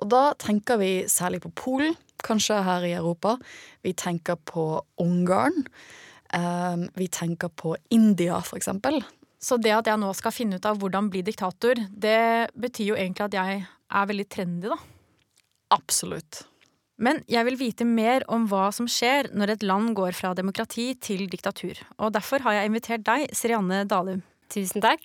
Og 0.00 0.08
da 0.12 0.22
tenker 0.40 0.80
vi 0.80 0.92
særlig 1.10 1.42
på 1.44 1.52
Polen, 1.58 1.96
kanskje 2.22 2.62
her 2.64 2.86
i 2.86 2.94
Europa. 2.96 3.36
Vi 3.84 3.92
tenker 3.98 4.38
på 4.48 4.82
Ungarn. 5.02 5.64
Um, 6.32 6.86
vi 6.96 7.10
tenker 7.12 7.50
på 7.52 7.74
India, 7.92 8.38
for 8.40 8.56
eksempel. 8.56 9.02
Så 9.42 9.58
det 9.60 9.74
at 9.74 9.90
jeg 9.90 10.00
nå 10.00 10.12
skal 10.16 10.32
finne 10.34 10.56
ut 10.56 10.68
av 10.68 10.78
hvordan 10.80 11.10
bli 11.12 11.24
diktator, 11.26 11.76
det 11.90 12.54
betyr 12.54 12.92
jo 12.92 12.96
egentlig 12.96 13.26
at 13.26 13.36
jeg 13.36 13.60
er 13.66 14.08
veldig 14.08 14.26
trendy, 14.30 14.70
da. 14.70 14.78
Absolutt. 15.74 16.44
Men 17.02 17.18
jeg 17.30 17.46
vil 17.48 17.58
vite 17.58 17.86
mer 17.88 18.22
om 18.30 18.44
hva 18.46 18.68
som 18.74 18.86
skjer 18.90 19.32
når 19.34 19.56
et 19.56 19.64
land 19.66 19.96
går 19.98 20.14
fra 20.14 20.30
demokrati 20.38 20.92
til 21.02 21.24
diktatur. 21.32 21.80
Og 21.98 22.12
derfor 22.14 22.44
har 22.46 22.60
jeg 22.60 22.70
invitert 22.70 23.04
deg, 23.08 23.26
Sirianne 23.34 23.82
Dalum. 23.90 24.22
Tusen 24.52 24.84
takk. 24.84 25.02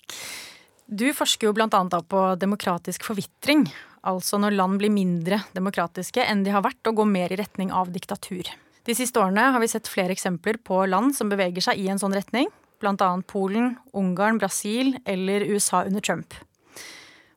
Du 0.86 1.08
forsker 1.16 1.48
jo 1.48 1.56
blant 1.56 1.74
annet 1.74 2.06
på 2.08 2.22
demokratisk 2.40 3.04
forvitring 3.08 3.66
altså 4.06 4.38
når 4.40 4.56
land 4.56 4.78
blir 4.80 4.92
mindre 4.92 5.42
demokratiske 5.56 6.24
enn 6.24 6.44
de 6.46 6.54
har 6.54 6.64
vært, 6.66 6.80
og 6.86 7.00
går 7.00 7.10
mer 7.10 7.34
i 7.34 7.38
retning 7.40 7.72
av 7.74 7.92
diktatur. 7.94 8.50
De 8.88 8.96
siste 8.96 9.20
årene 9.20 9.50
har 9.52 9.60
vi 9.60 9.68
sett 9.68 9.90
flere 9.90 10.14
eksempler 10.14 10.60
på 10.64 10.80
land 10.88 11.16
som 11.16 11.28
beveger 11.28 11.64
seg 11.64 11.80
i 11.80 11.88
en 11.92 12.00
sånn 12.00 12.14
retning, 12.16 12.48
bl.a. 12.80 13.10
Polen, 13.28 13.74
Ungarn, 13.92 14.38
Brasil 14.40 14.94
eller 15.04 15.44
USA 15.50 15.82
under 15.88 16.04
Trump. 16.04 16.36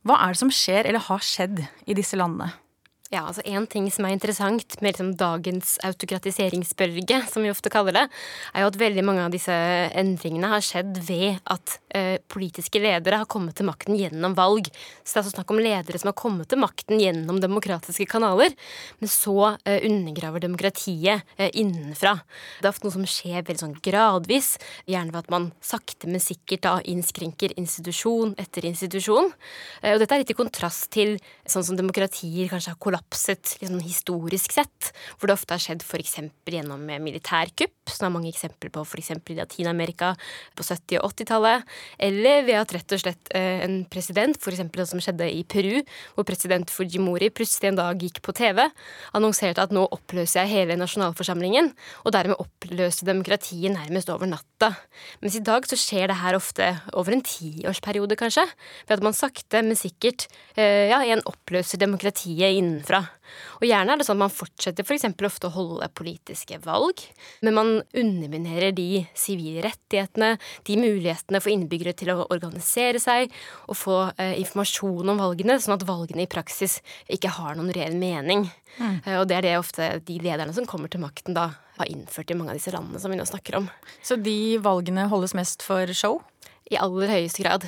Hva 0.08 0.18
er 0.22 0.34
det 0.34 0.42
som 0.42 0.54
skjer 0.54 0.88
eller 0.88 1.04
har 1.10 1.26
skjedd 1.26 1.64
i 1.86 1.98
disse 1.98 2.18
landene? 2.18 2.54
Ja, 3.12 3.26
altså 3.28 3.44
En 3.44 3.66
ting 3.68 3.90
som 3.92 4.06
er 4.08 4.14
interessant 4.16 4.78
med 4.80 4.94
liksom 4.94 5.10
dagens 5.20 5.74
autokratiseringsbølge, 5.84 7.18
som 7.28 7.44
vi 7.44 7.50
ofte 7.52 7.68
kaller 7.72 7.98
det, 7.98 8.04
er 8.56 8.64
jo 8.64 8.70
at 8.70 8.78
veldig 8.80 9.04
mange 9.04 9.26
av 9.26 9.34
disse 9.34 9.52
endringene 10.00 10.48
har 10.48 10.64
skjedd 10.64 10.96
ved 11.10 11.42
at 11.52 11.74
eh, 11.92 12.24
politiske 12.32 12.80
ledere 12.80 13.20
har 13.20 13.28
kommet 13.28 13.58
til 13.60 13.68
makten 13.68 13.98
gjennom 14.00 14.38
valg. 14.38 14.70
Så 15.04 15.12
det 15.12 15.18
er 15.18 15.24
altså 15.26 15.34
snakk 15.34 15.52
om 15.52 15.60
ledere 15.60 16.00
som 16.00 16.12
har 16.14 16.16
kommet 16.22 16.48
til 16.54 16.62
makten 16.64 17.02
gjennom 17.04 17.42
demokratiske 17.44 18.08
kanaler, 18.14 18.56
men 19.04 19.12
så 19.12 19.36
eh, 19.66 19.84
undergraver 19.90 20.46
demokratiet 20.48 21.28
eh, 21.36 21.52
innenfra. 21.52 22.16
Det 22.62 22.70
er 22.70 22.72
ofte 22.72 22.88
noe 22.88 22.96
som 22.96 23.12
skjer 23.12 23.44
veldig 23.44 23.66
sånn 23.66 23.76
gradvis, 23.84 24.54
gjerne 24.88 25.12
ved 25.12 25.26
at 25.26 25.36
man 25.36 25.50
sakte, 25.60 26.08
men 26.08 26.24
sikkert 26.24 26.64
da 26.64 26.78
innskrenker 26.88 27.60
institusjon 27.60 28.38
etter 28.40 28.72
institusjon. 28.72 29.34
Eh, 29.84 29.98
og 29.98 30.00
dette 30.00 30.16
er 30.16 30.24
litt 30.24 30.32
i 30.32 30.40
kontrast 30.40 30.94
til 30.96 31.18
sånn 31.44 31.68
som 31.68 31.76
demokratier 31.76 32.48
kanskje 32.48 32.72
har 32.72 32.80
kollapset 32.80 33.01
kollapset 33.12 33.58
liksom, 33.62 33.80
historisk 33.80 34.52
sett, 34.52 34.92
hvor 35.20 35.28
det 35.28 35.36
ofte 35.36 35.54
har 35.54 35.62
skjedd 35.62 35.84
f.eks. 35.84 36.20
gjennom 36.46 36.82
militærkupp, 37.04 37.90
som 37.90 38.08
er 38.08 38.14
mange 38.14 38.30
eksempler 38.30 38.72
på 38.72 38.84
f.eks. 38.84 39.12
i 39.12 39.36
Latin-Amerika 39.36 40.16
på 40.56 40.64
70- 40.64 41.02
og 41.02 41.12
80-tallet, 41.12 41.64
eller 42.00 42.46
ved 42.46 42.60
at 42.60 42.74
rett 42.74 42.96
og 42.96 43.02
slett 43.02 43.32
eh, 43.36 43.64
en 43.66 43.84
president, 43.92 44.38
f.eks. 44.38 44.64
det 44.72 44.88
som 44.88 45.02
skjedde 45.02 45.28
i 45.28 45.44
Peru, 45.44 45.82
hvor 46.16 46.26
president 46.28 46.70
Fujimori 46.70 47.30
plutselig 47.30 47.72
en 47.72 47.80
dag 47.80 48.00
gikk 48.02 48.22
på 48.24 48.32
TV, 48.34 48.64
annonserte 49.14 49.62
at 49.64 49.74
nå 49.76 49.86
oppløser 49.92 50.44
jeg 50.44 50.54
hele 50.54 50.80
nasjonalforsamlingen, 50.80 51.72
og 52.06 52.16
dermed 52.16 52.40
oppløste 52.40 53.08
demokratiet 53.08 53.76
nærmest 53.76 54.12
over 54.14 54.30
natta. 54.30 54.74
Mens 55.22 55.36
i 55.36 55.44
dag 55.44 55.68
så 55.68 55.80
skjer 55.80 56.12
det 56.12 56.20
her 56.22 56.38
ofte 56.38 56.72
over 56.94 57.16
en 57.16 57.26
tiårsperiode, 57.26 58.16
kanskje, 58.20 58.48
ved 58.88 58.98
at 59.00 59.06
man 59.06 59.18
sakte, 59.18 59.64
men 59.66 59.80
sikkert 59.80 60.30
eh, 60.56 60.90
ja, 60.92 61.02
igjen 61.04 61.26
oppløser 61.28 61.82
demokratiet 61.82 62.56
innenfra 62.56 62.91
utenfra. 62.92 63.08
Og 63.62 63.68
gjerne 63.68 63.94
er 63.94 64.00
det 64.00 64.06
sånn 64.06 64.18
at 64.18 64.26
man 64.26 64.34
fortsetter 64.34 64.84
f.eks. 64.84 65.06
For 65.16 65.28
ofte 65.28 65.48
å 65.48 65.54
holde 65.54 65.90
politiske 65.96 66.58
valg, 66.64 67.00
men 67.42 67.56
man 67.56 67.70
underminerer 67.94 68.74
de 68.76 69.06
sivile 69.16 69.64
rettighetene, 69.66 70.38
de 70.68 70.78
mulighetene 70.78 71.42
for 71.42 71.54
innbyggere 71.54 71.94
til 71.98 72.12
å 72.14 72.28
organisere 72.30 73.00
seg 73.00 73.32
og 73.68 73.78
få 73.78 73.98
eh, 74.18 74.36
informasjon 74.42 75.14
om 75.14 75.22
valgene, 75.22 75.60
sånn 75.62 75.78
at 75.78 75.88
valgene 75.88 76.26
i 76.26 76.32
praksis 76.32 76.80
ikke 77.08 77.32
har 77.38 77.56
noen 77.58 77.72
reell 77.76 77.96
mening. 77.96 78.48
Mm. 78.80 79.00
Eh, 79.06 79.18
og 79.20 79.28
det 79.30 79.40
er 79.40 79.48
det 79.48 79.58
ofte 79.60 79.94
de 80.08 80.20
lederne 80.24 80.56
som 80.58 80.68
kommer 80.68 80.92
til 80.92 81.04
makten 81.04 81.38
da, 81.38 81.52
har 81.80 81.90
innført 81.90 82.32
i 82.34 82.38
mange 82.38 82.54
av 82.54 82.60
disse 82.60 82.74
landene 82.74 83.00
som 83.02 83.14
vi 83.14 83.20
nå 83.20 83.26
snakker 83.26 83.62
om. 83.62 83.70
Så 84.04 84.20
de 84.20 84.58
valgene 84.62 85.08
holdes 85.12 85.38
mest 85.38 85.64
for 85.66 85.90
show? 85.98 86.20
I 86.72 86.78
aller 86.80 87.10
høyeste 87.12 87.44
grad. 87.44 87.66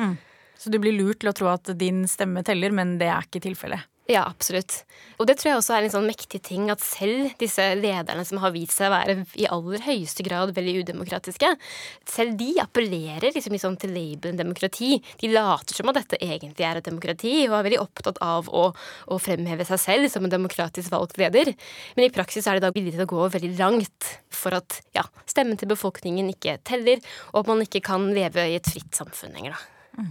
Mm. 0.00 0.16
Så 0.60 0.68
du 0.68 0.76
blir 0.82 0.92
lurt 0.92 1.22
til 1.22 1.30
å 1.30 1.36
tro 1.36 1.48
at 1.48 1.70
din 1.80 2.02
stemme 2.10 2.42
teller, 2.44 2.72
men 2.74 2.98
det 3.00 3.08
er 3.08 3.24
ikke 3.24 3.40
tilfellet? 3.46 3.86
Ja, 4.08 4.24
absolutt. 4.26 4.80
Og 5.20 5.26
det 5.28 5.36
tror 5.38 5.50
jeg 5.50 5.58
også 5.60 5.74
er 5.76 5.84
en 5.84 5.92
sånn 5.92 6.08
mektig 6.08 6.40
ting 6.42 6.70
at 6.72 6.82
selv 6.82 7.34
disse 7.38 7.62
lederne 7.78 8.24
som 8.26 8.40
har 8.42 8.50
vist 8.54 8.74
seg 8.74 8.88
å 8.88 8.94
være 8.94 9.14
i 9.38 9.46
aller 9.46 9.84
høyeste 9.84 10.24
grad 10.26 10.50
veldig 10.56 10.80
udemokratiske, 10.80 11.50
selv 12.10 12.34
de 12.40 12.48
appellerer 12.62 13.28
liksom, 13.28 13.54
liksom 13.54 13.76
til 13.78 13.92
labelen 13.94 14.40
demokrati. 14.40 14.96
De 15.20 15.30
later 15.30 15.78
som 15.78 15.92
at 15.92 16.00
dette 16.00 16.18
egentlig 16.24 16.66
er 16.66 16.80
et 16.80 16.88
demokrati, 16.88 17.34
og 17.46 17.58
er 17.60 17.68
veldig 17.68 17.82
opptatt 17.84 18.18
av 18.24 18.50
å, 18.50 18.70
å 18.74 19.20
fremheve 19.22 19.68
seg 19.68 19.82
selv 19.84 20.10
som 20.10 20.26
en 20.26 20.34
demokratisk 20.34 20.90
valgt 20.90 21.20
leder. 21.20 21.52
Men 21.94 22.08
i 22.08 22.14
praksis 22.14 22.48
er 22.48 22.58
de 22.58 22.66
da 22.66 22.72
villige 22.74 22.96
til 22.96 23.06
å 23.06 23.12
gå 23.12 23.28
veldig 23.36 23.52
langt 23.60 24.14
for 24.34 24.58
at 24.58 24.80
ja, 24.96 25.04
stemmen 25.30 25.60
til 25.60 25.70
befolkningen 25.70 26.32
ikke 26.34 26.58
teller, 26.66 26.98
og 27.30 27.44
at 27.44 27.52
man 27.52 27.62
ikke 27.68 27.84
kan 27.92 28.10
leve 28.16 28.48
i 28.48 28.58
et 28.58 28.74
fritt 28.74 28.90
samfunn 28.96 29.38
lenger. 29.38 29.54
da. 29.54 30.10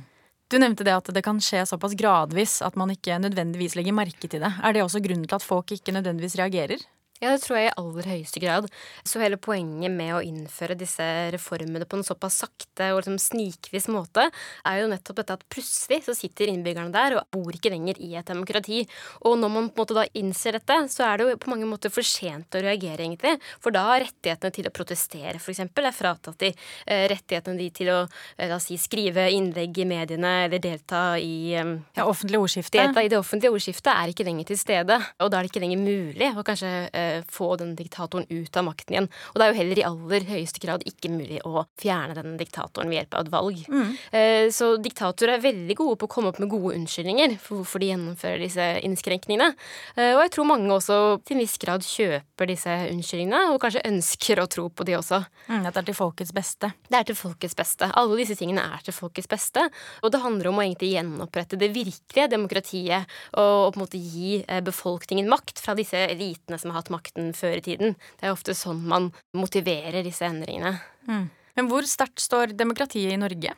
Du 0.50 0.58
nevnte 0.58 0.86
det 0.86 0.96
at 0.98 1.10
det 1.14 1.22
kan 1.22 1.38
skje 1.44 1.62
såpass 1.70 1.94
gradvis 1.94 2.60
at 2.66 2.78
man 2.80 2.90
ikke 2.90 3.20
nødvendigvis 3.22 3.76
legger 3.78 3.94
merke 3.94 4.26
til 4.26 4.42
det. 4.42 4.50
Er 4.66 4.74
det 4.74 4.82
også 4.82 5.02
grunnen 5.06 5.28
til 5.30 5.38
at 5.38 5.46
folk 5.46 5.76
ikke 5.76 5.94
nødvendigvis 5.94 6.40
reagerer? 6.42 6.82
Ja, 7.20 7.34
det 7.36 7.42
tror 7.44 7.58
jeg 7.60 7.68
i 7.68 7.76
aller 7.76 8.08
høyeste 8.08 8.40
grad. 8.40 8.68
Så 9.08 9.20
hele 9.20 9.36
poenget 9.42 9.92
med 9.92 10.14
å 10.16 10.22
innføre 10.24 10.78
disse 10.80 11.04
reformene 11.34 11.84
på 11.90 12.00
en 12.00 12.06
såpass 12.08 12.38
sakte 12.46 12.94
og 12.94 13.02
liksom 13.02 13.18
snikvis 13.20 13.90
måte, 13.92 14.30
er 14.68 14.78
jo 14.80 14.88
nettopp 14.92 15.20
dette 15.20 15.36
at 15.36 15.44
plutselig 15.52 16.06
så 16.06 16.16
sitter 16.16 16.48
innbyggerne 16.48 16.94
der 16.94 17.18
og 17.20 17.28
bor 17.36 17.52
ikke 17.52 17.74
lenger 17.74 18.00
i 18.00 18.14
et 18.16 18.30
demokrati. 18.32 18.86
Og 19.28 19.36
når 19.40 19.52
man 19.52 19.68
på 19.68 19.82
en 19.82 19.84
måte 19.84 19.98
da 19.98 20.06
innser 20.16 20.56
dette, 20.56 20.78
så 20.94 21.10
er 21.10 21.20
det 21.20 21.28
jo 21.28 21.42
på 21.44 21.52
mange 21.52 21.68
måter 21.68 21.92
for 21.92 22.08
sent 22.08 22.56
å 22.56 22.64
reagere, 22.64 23.04
egentlig. 23.04 23.36
For 23.60 23.76
da 23.76 23.84
har 23.90 24.06
rettighetene 24.06 24.56
til 24.56 24.72
å 24.72 24.74
protestere, 24.80 25.36
f.eks., 25.42 25.66
er 25.66 25.92
fratatt 25.96 26.40
de. 26.40 26.54
Eh, 26.88 27.04
rettighetene 27.12 27.60
de 27.60 27.70
til 27.76 27.92
å 27.92 28.00
eh, 28.06 28.48
la 28.48 28.56
oss 28.62 28.70
si, 28.70 28.80
skrive 28.80 29.28
innlegg 29.36 29.82
i 29.82 29.90
mediene 29.90 30.34
eller 30.46 30.64
delta 30.64 31.04
i 31.20 31.58
um, 31.60 31.76
Ja, 31.98 32.08
offentlig 32.08 32.40
ordskifte. 32.40 32.80
Delta 32.80 33.04
i 33.04 33.12
det 33.12 33.20
offentlige 33.20 33.52
ordskiftet 33.52 33.92
er 33.92 34.12
ikke 34.14 34.28
lenger 34.28 34.52
til 34.54 34.62
stede. 34.62 35.00
Og 35.20 35.32
da 35.32 35.40
er 35.40 35.48
det 35.48 35.52
ikke 35.52 35.66
lenger 35.66 35.84
mulig 35.84 36.32
å 36.32 36.48
kanskje 36.48 36.70
Eh, 36.94 37.09
få 37.30 37.54
den 37.60 37.76
diktatoren 37.78 38.28
ut 38.30 38.58
av 38.58 38.66
makten 38.68 38.96
igjen. 38.96 39.10
Og 39.34 39.40
det 39.40 39.46
er 39.46 39.54
jo 39.54 39.60
heller 39.60 39.82
i 39.82 39.86
aller 39.88 40.28
høyeste 40.30 40.62
grad 40.64 40.86
ikke 40.88 41.12
mulig 41.14 41.42
å 41.48 41.66
fjerne 41.80 42.16
den 42.18 42.38
diktatoren 42.40 42.90
ved 42.92 43.02
hjelp 43.02 43.18
av 43.18 43.26
et 43.26 43.34
valg. 43.34 43.62
Mm. 43.70 43.92
Eh, 44.12 44.46
så 44.54 44.72
diktatorer 44.82 45.36
er 45.36 45.44
veldig 45.44 45.78
gode 45.80 46.00
på 46.00 46.10
å 46.10 46.14
komme 46.14 46.32
opp 46.32 46.42
med 46.42 46.52
gode 46.52 46.76
unnskyldninger 46.78 47.38
for 47.42 47.62
hvorfor 47.62 47.84
de 47.84 47.92
gjennomfører 47.92 48.44
disse 48.44 48.68
innskrenkningene. 48.86 49.52
Eh, 49.96 50.14
og 50.16 50.24
jeg 50.26 50.34
tror 50.36 50.50
mange 50.52 50.74
også 50.76 51.00
til 51.26 51.38
en 51.38 51.44
viss 51.44 51.58
grad 51.62 51.86
kjøper 51.86 52.52
disse 52.52 52.76
unnskyldningene, 52.90 53.44
og 53.54 53.62
kanskje 53.64 53.86
ønsker 53.90 54.44
å 54.44 54.48
tro 54.52 54.68
på 54.70 54.88
de 54.88 54.98
også. 55.00 55.22
Mm, 55.50 55.66
at 55.66 55.74
det 55.74 55.84
er 55.84 55.90
til 55.92 56.00
folkets 56.00 56.34
beste. 56.36 56.72
Det 56.90 57.00
er 57.00 57.08
til 57.10 57.18
folkets 57.18 57.58
beste. 57.58 57.90
Alle 58.00 58.20
disse 58.20 58.38
tingene 58.40 58.64
er 58.76 58.84
til 58.86 58.96
folkets 58.96 59.30
beste. 59.30 59.66
Og 60.04 60.14
det 60.14 60.22
handler 60.24 60.52
om 60.52 60.60
å 60.60 60.66
egentlig 60.66 60.94
gjenopprette 60.94 61.60
det 61.60 61.72
virkelige 61.76 62.30
demokratiet 62.32 63.10
og 63.40 63.74
på 63.74 63.80
en 63.80 63.84
måte 63.84 64.00
gi 64.00 64.40
befolkningen 64.66 65.30
makt 65.30 65.62
fra 65.62 65.76
disse 65.78 65.98
elitene 65.98 66.60
som 66.60 66.72
har 66.72 66.82
hatt 66.82 66.92
makt 66.94 66.99
makten 67.00 67.34
før 67.38 67.58
i 67.58 67.66
tiden. 67.66 67.98
Det 68.20 68.28
er 68.28 68.36
ofte 68.36 68.58
sånn 68.58 68.84
man 68.90 69.10
motiverer 69.38 70.04
disse 70.06 70.28
endringene. 70.28 70.78
Mm. 71.10 71.26
Men 71.58 71.72
hvor 71.72 71.88
sterkt 71.90 72.22
står 72.24 72.54
demokratiet 72.60 73.16
i 73.16 73.20
Norge? 73.20 73.56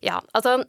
Ja, 0.00 0.16
altså 0.32 0.62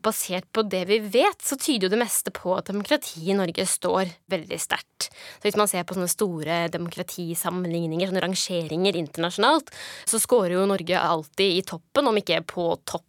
Basert 0.00 0.46
på 0.54 0.62
det 0.64 0.86
vi 0.88 0.96
vet, 1.12 1.42
så 1.44 1.58
tyder 1.60 1.86
jo 1.86 1.92
det 1.92 2.00
meste 2.00 2.32
på 2.32 2.54
at 2.56 2.70
demokratiet 2.70 3.34
i 3.34 3.36
Norge 3.36 3.66
står 3.68 4.14
veldig 4.32 4.58
sterkt. 4.60 5.10
Så 5.10 5.44
Hvis 5.44 5.58
man 5.60 5.68
ser 5.68 5.84
på 5.84 5.96
sånne 5.96 6.08
store 6.08 6.60
demokratisammenligninger, 6.72 8.08
sånne 8.08 8.24
rangeringer 8.24 8.96
internasjonalt, 8.96 9.74
så 10.08 10.20
scorer 10.22 10.56
jo 10.56 10.64
Norge 10.70 11.02
alltid 11.02 11.58
i 11.58 11.66
toppen, 11.68 12.08
om 12.08 12.16
ikke 12.22 12.40
på 12.48 12.70
topp 12.88 13.07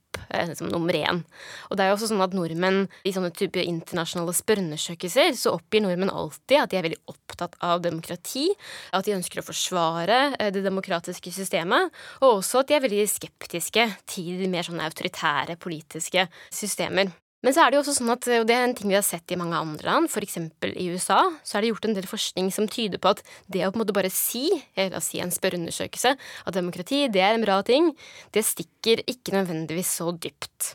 som 0.58 0.70
nummer 0.72 0.96
én. 0.96 1.22
Og 1.70 1.78
det 1.78 1.86
er 1.86 1.92
jo 1.92 1.98
også 1.98 2.10
sånn 2.12 2.24
at 2.24 2.36
nordmenn 2.38 2.88
i 3.08 3.14
sånne 3.16 3.32
type 3.36 3.62
internasjonale 3.62 4.36
spørreundersøkelser 4.38 5.38
så 5.38 5.56
oppgir 5.58 5.84
nordmenn 5.86 6.14
alltid 6.14 6.60
at 6.62 6.74
de 6.74 6.80
er 6.80 6.88
veldig 6.90 7.02
opptatt 7.12 7.58
av 7.66 7.84
demokrati, 7.86 8.48
at 8.96 9.08
de 9.08 9.16
ønsker 9.18 9.42
å 9.42 9.48
forsvare 9.48 10.20
eh, 10.38 10.52
det 10.56 10.66
demokratiske 10.66 11.34
systemet, 11.36 11.94
og 12.22 12.40
også 12.40 12.64
at 12.64 12.70
de 12.70 12.78
er 12.78 12.86
veldig 12.86 13.08
skeptiske 13.10 13.88
til 14.10 14.46
mer 14.52 14.68
sånn 14.68 14.84
autoritære 14.84 15.60
politiske 15.62 16.28
systemer. 16.54 17.12
Men 17.46 17.55
så 17.55 17.63
er 17.63 17.72
det 17.72 17.77
jo 17.77 17.84
også 17.86 17.96
sånn 17.96 18.12
at, 18.12 18.25
og 18.41 18.48
det 18.50 18.55
er 18.55 18.65
en 18.67 18.74
ting 18.75 18.91
vi 18.91 18.98
har 18.98 19.05
sett 19.05 19.31
i 19.31 19.38
mange 19.39 19.55
andre 19.55 19.88
land, 19.88 20.10
f.eks. 20.12 20.36
i 20.67 20.89
USA, 20.91 21.22
så 21.48 21.55
er 21.55 21.63
det 21.63 21.72
gjort 21.72 21.88
en 21.88 21.96
del 21.96 22.10
forskning 22.10 22.50
som 22.51 22.67
tyder 22.67 23.00
på 23.00 23.13
at 23.13 23.24
det 23.48 23.63
å 23.63 23.72
på 23.72 23.79
en 23.79 23.84
måte 23.86 23.96
bare 23.96 24.12
si, 24.12 24.50
eller 24.75 25.03
si 25.03 25.22
en 25.24 25.31
spørreundersøkelse, 25.31 26.12
at 26.19 26.58
demokrati 26.58 27.05
det 27.08 27.24
er 27.24 27.38
en 27.38 27.46
bra 27.46 27.62
ting, 27.63 27.93
det 28.36 28.43
stikker 28.43 29.05
ikke 29.08 29.38
nødvendigvis 29.38 29.93
så 30.01 30.12
dypt. 30.12 30.74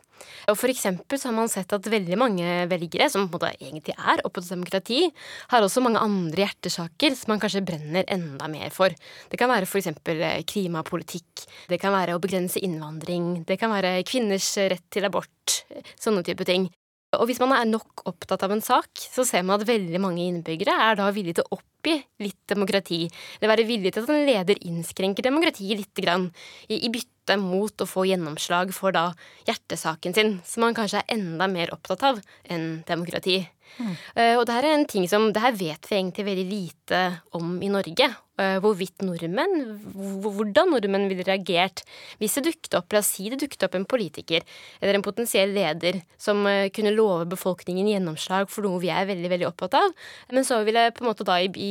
Og 0.50 0.59
for 0.61 0.73
eksempel 0.73 1.21
så 1.21 1.31
har 1.31 1.37
man 1.37 1.50
sett 1.52 1.73
at 1.75 1.90
veldig 1.90 2.19
mange 2.21 2.52
velgere, 2.71 3.09
som 3.12 3.28
på 3.28 3.38
en 3.38 3.45
måte 3.45 3.52
egentlig 3.59 3.97
er 3.97 4.23
opptatt 4.25 4.45
av 4.47 4.57
demokrati, 4.57 5.00
har 5.52 5.64
også 5.64 5.83
mange 5.85 6.02
andre 6.02 6.45
hjertesaker 6.45 7.16
som 7.19 7.35
man 7.35 7.43
kanskje 7.43 7.64
brenner 7.66 8.07
enda 8.12 8.49
mer 8.52 8.75
for. 8.75 8.95
Det 9.31 9.40
kan 9.40 9.52
være 9.52 9.69
eksempel 9.81 10.23
eh, 10.23 10.45
klimapolitikk, 10.49 11.47
det 11.71 11.81
kan 11.83 11.95
være 11.95 12.16
å 12.16 12.23
begrense 12.23 12.62
innvandring, 12.62 13.45
det 13.49 13.59
kan 13.61 13.73
være 13.75 14.00
kvinners 14.09 14.54
rett 14.59 14.87
til 14.93 15.09
abort, 15.09 15.61
sånne 16.00 16.25
type 16.26 16.47
ting. 16.49 16.69
Og 17.18 17.28
hvis 17.28 17.40
man 17.42 17.54
er 17.56 17.68
nok 17.68 18.04
opptatt 18.09 18.44
av 18.47 18.54
en 18.54 18.62
sak, 18.64 18.90
så 18.99 19.25
ser 19.28 19.44
man 19.47 19.61
at 19.61 19.68
veldig 19.68 20.00
mange 20.02 20.25
innbyggere 20.25 20.75
er 20.88 20.99
da 21.00 21.11
villige 21.14 21.40
til 21.40 21.49
å 21.49 21.59
oppgi 21.59 21.97
litt 22.25 22.40
demokrati, 22.50 23.02
eller 23.38 23.52
være 23.52 23.66
villige 23.68 23.97
til 23.97 24.06
at 24.06 24.14
en 24.14 24.28
leder 24.28 24.62
innskrenker 24.68 25.26
demokratiet 25.26 25.80
lite 25.80 26.04
grann, 26.04 26.30
i, 26.68 26.80
i 26.80 26.92
bytte 26.92 27.38
mot 27.40 27.85
å 27.85 27.88
få 27.88 28.06
gjennomslag 28.11 28.73
for 28.76 28.94
da 28.97 29.11
hjertesaken 29.49 30.16
sin, 30.16 30.38
som 30.49 30.66
man 30.66 30.76
kanskje 30.76 31.02
er 31.02 31.18
enda 31.18 31.49
mer 31.50 31.73
opptatt 31.76 32.06
av 32.12 32.25
enn 32.50 32.83
demokrati. 32.88 33.42
Mm. 33.75 33.94
Og 34.38 34.44
det 34.47 34.54
her 34.54 34.66
er 34.68 34.76
en 34.76 34.85
ting 34.87 35.09
som 35.11 35.33
Det 35.35 35.40
her 35.42 35.56
vet 35.59 35.88
vi 35.90 35.97
egentlig 35.97 36.25
veldig 36.28 36.44
lite 36.47 37.00
om 37.35 37.56
i 37.59 37.73
Norge. 37.73 38.06
Uh, 38.35 38.56
hvorvidt 38.59 38.99
nordmenn 39.06 39.52
Hvordan 39.94 40.73
nordmenn 40.73 41.04
ville 41.06 41.23
reagert 41.23 41.85
hvis 42.18 42.35
det 42.35 42.42
dukket 42.49 42.75
opp 42.75 42.90
La 42.90 42.99
oss 42.99 43.12
si 43.14 43.28
det 43.30 43.38
dukket 43.38 43.62
opp 43.62 43.76
en 43.78 43.87
politiker 43.87 44.42
eller 44.80 44.99
en 44.99 45.04
potensiell 45.06 45.52
leder 45.54 46.00
som 46.18 46.40
uh, 46.42 46.66
kunne 46.75 46.90
love 46.97 47.28
befolkningen 47.30 47.92
gjennomslag 47.92 48.50
for 48.50 48.66
noe 48.66 48.80
vi 48.83 48.90
er 48.90 49.06
veldig 49.06 49.30
veldig 49.30 49.47
opptatt 49.52 49.76
av, 49.78 49.94
men 50.35 50.47
så 50.49 50.59
ville 50.66 50.88
på 50.97 51.04
en 51.04 51.11
måte 51.12 51.26
da 51.28 51.38
i, 51.38 51.47
i 51.54 51.71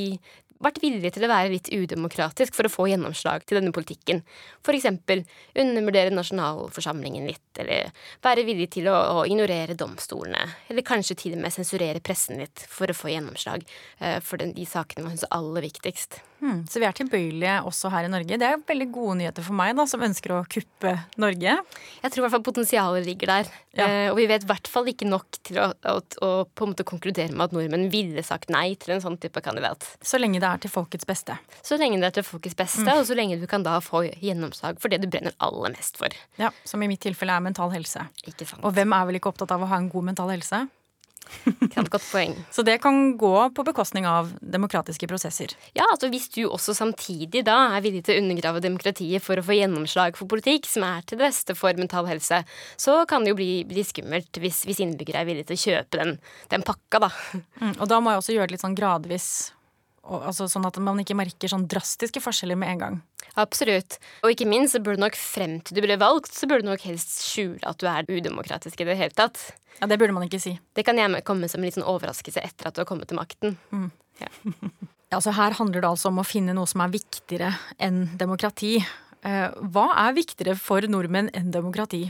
vært 0.63 0.81
villig 0.83 1.13
til 1.15 1.25
å 1.25 1.31
være 1.31 1.51
litt 1.53 1.69
udemokratisk 1.73 2.55
for 2.55 2.67
å 2.67 2.71
få 2.71 2.87
gjennomslag 2.91 3.45
til 3.47 3.59
denne 3.59 3.73
politikken. 3.75 4.23
For 4.65 4.75
eksempel 4.75 5.23
undervurdere 5.59 6.13
nasjonalforsamlingen 6.15 7.27
litt, 7.29 7.45
eller 7.61 7.91
være 8.23 8.45
villig 8.47 8.69
til 8.77 8.89
å, 8.91 8.95
å, 9.19 9.23
ignorere 9.29 9.77
domstolene. 9.79 10.43
Eller 10.71 10.85
kanskje 10.87 11.17
til 11.19 11.37
og 11.37 11.43
med 11.43 11.55
sensurere 11.55 12.03
pressen 12.03 12.41
litt 12.41 12.65
for 12.69 12.89
å 12.89 12.97
få 12.97 13.11
gjennomslag 13.13 13.65
uh, 14.01 14.19
for 14.23 14.41
den, 14.41 14.55
de 14.57 14.67
sakene 14.69 15.05
man 15.05 15.17
syns 15.17 15.27
er 15.27 15.35
aller 15.37 15.67
viktigst. 15.67 16.21
Hmm, 16.43 16.65
så 16.67 16.81
vi 16.81 16.87
er 16.87 16.95
tilbøyelige 16.97 17.59
også 17.69 17.87
her 17.93 18.09
i 18.09 18.11
Norge. 18.11 18.35
Det 18.39 18.47
er 18.49 18.63
veldig 18.67 18.89
gode 18.91 19.13
nyheter 19.21 19.45
for 19.45 19.55
meg, 19.55 19.77
da, 19.77 19.85
som 19.87 20.01
ønsker 20.03 20.33
å 20.35 20.41
kuppe 20.51 20.91
Norge. 21.21 21.53
Jeg 22.01 22.11
tror 22.11 22.19
i 22.19 22.25
hvert 22.25 22.35
fall 22.35 22.43
potensialet 22.49 23.07
ligger 23.07 23.31
der. 23.31 23.51
Ja. 23.77 23.87
Uh, 23.87 24.09
og 24.11 24.19
vi 24.19 24.27
vet 24.31 24.43
i 24.43 24.49
hvert 24.49 24.67
fall 24.71 24.89
ikke 24.91 25.07
nok 25.07 25.39
til 25.47 25.61
å, 25.63 25.69
å, 25.87 25.95
å, 26.25 26.31
på 26.51 26.65
en 26.65 26.73
måte 26.73 26.87
konkludere 26.87 27.31
med 27.31 27.47
at 27.47 27.55
nordmenn 27.55 27.87
ville 27.93 28.25
sagt 28.27 28.51
nei 28.53 28.73
til 28.79 28.95
en 28.95 29.03
sånn 29.05 29.19
type 29.21 29.39
kandidat. 29.45 29.87
Så 30.03 30.19
lenge 30.19 30.41
det 30.43 30.49
er 30.53 30.61
til 30.63 30.73
folkets 30.73 31.07
beste. 31.09 31.37
Så 31.65 31.77
lenge 31.81 31.99
det 32.01 32.11
er 32.11 32.19
til 32.19 32.27
folkets 32.27 32.57
beste, 32.59 32.85
mm. 32.85 32.93
og 32.99 33.07
så 33.09 33.17
lenge 33.17 33.39
du 33.41 33.47
kan 33.49 33.65
da 33.65 33.79
få 33.83 34.05
gjennomslag 34.11 34.79
for 34.81 34.93
det 34.93 35.01
du 35.03 35.09
brenner 35.09 35.35
aller 35.43 35.73
mest 35.75 35.99
for. 35.99 36.13
Ja, 36.39 36.53
Som 36.69 36.85
i 36.85 36.91
mitt 36.91 37.03
tilfelle 37.03 37.35
er 37.35 37.43
mental 37.43 37.73
helse. 37.73 38.07
Ikke 38.27 38.47
sant. 38.47 38.63
Og 38.63 38.75
hvem 38.77 38.95
er 38.95 39.09
vel 39.09 39.19
ikke 39.19 39.33
opptatt 39.33 39.53
av 39.55 39.65
å 39.65 39.69
ha 39.71 39.81
en 39.81 39.91
god 39.91 40.11
mental 40.13 40.33
helse? 40.33 40.65
Kan 41.73 41.87
godt 41.89 42.05
poeng. 42.11 42.33
Så 42.55 42.63
det 42.67 42.77
kan 42.83 43.17
gå 43.17 43.33
på 43.55 43.65
bekostning 43.65 44.07
av 44.09 44.31
demokratiske 44.41 45.07
prosesser? 45.09 45.53
Ja, 45.75 45.85
altså 45.91 46.09
hvis 46.11 46.29
du 46.33 46.41
også 46.45 46.75
samtidig 46.77 47.45
da 47.47 47.57
er 47.75 47.85
villig 47.85 48.03
til 48.07 48.17
å 48.17 48.23
undergrave 48.23 48.63
demokratiet 48.63 49.23
for 49.23 49.39
å 49.39 49.45
få 49.45 49.57
gjennomslag 49.57 50.19
for 50.19 50.29
politikk 50.31 50.67
som 50.69 50.85
er 50.87 51.05
til 51.07 51.19
det 51.19 51.29
beste 51.29 51.55
for 51.57 51.79
mental 51.79 52.09
helse, 52.09 52.43
så 52.75 52.99
kan 53.09 53.23
det 53.23 53.33
jo 53.33 53.39
bli, 53.39 53.51
bli 53.69 53.85
skummelt 53.87 54.41
hvis, 54.43 54.63
hvis 54.67 54.83
innbyggere 54.83 55.23
er 55.23 55.29
villige 55.29 55.51
til 55.51 55.59
å 55.59 55.63
kjøpe 55.65 56.01
den, 56.01 56.15
den 56.53 56.67
pakka, 56.67 57.05
da. 57.07 57.11
Mm, 57.61 57.75
og 57.77 57.85
da 57.89 57.99
må 57.99 58.13
jeg 58.13 58.23
også 58.23 58.37
gjøre 58.37 58.51
det 58.51 58.57
litt 58.57 58.65
sånn 58.65 58.79
gradvis 58.79 59.29
altså, 60.03 60.47
sånn 60.51 60.67
at 60.67 60.77
man 60.83 60.99
ikke 61.01 61.17
merker 61.17 61.51
sånn 61.51 61.67
drastiske 61.71 62.21
forskjeller 62.23 62.59
med 62.59 62.73
en 62.73 62.81
gang. 62.83 63.01
Absolutt. 63.39 63.97
Og 64.23 64.33
ikke 64.33 64.47
minst 64.49 64.75
så 64.75 64.81
burde 64.83 64.99
du 64.99 65.05
nok 65.05 65.17
frem 65.17 65.59
til 65.63 65.77
du 65.77 65.83
ble 65.85 65.97
valgt, 66.01 66.33
så 66.35 66.49
burde 66.49 66.65
du 66.65 66.71
nok 66.71 66.85
helst 66.85 67.23
skjule 67.25 67.61
at 67.65 67.79
du 67.81 67.87
er 67.89 68.07
udemokratisk 68.09 68.83
i 68.83 68.87
det 68.89 68.97
hele 68.99 69.15
tatt. 69.17 69.41
Ja, 69.79 69.87
Det 69.87 69.97
burde 69.99 70.13
man 70.13 70.27
ikke 70.27 70.41
si. 70.41 70.57
Det 70.75 70.85
kan 70.85 70.99
gjerne 70.99 71.23
komme 71.25 71.49
som 71.49 71.61
en 71.61 71.67
litt 71.67 71.77
sånn 71.77 71.87
overraskelse 71.89 72.43
etter 72.43 72.69
at 72.69 72.75
du 72.75 72.83
har 72.83 72.89
kommet 72.89 73.09
til 73.09 73.17
makten. 73.17 73.57
Mm. 73.73 73.89
Ja. 74.21 74.29
altså 75.17 75.33
Her 75.33 75.57
handler 75.57 75.81
det 75.81 75.89
altså 75.89 76.11
om 76.11 76.21
å 76.21 76.27
finne 76.27 76.53
noe 76.53 76.69
som 76.69 76.83
er 76.85 76.93
viktigere 76.93 77.53
enn 77.81 78.05
demokrati. 78.19 78.77
Eh, 79.23 79.49
hva 79.73 79.87
er 80.05 80.17
viktigere 80.19 80.57
for 80.59 80.85
nordmenn 80.85 81.31
enn 81.33 81.49
demokrati? 81.55 82.05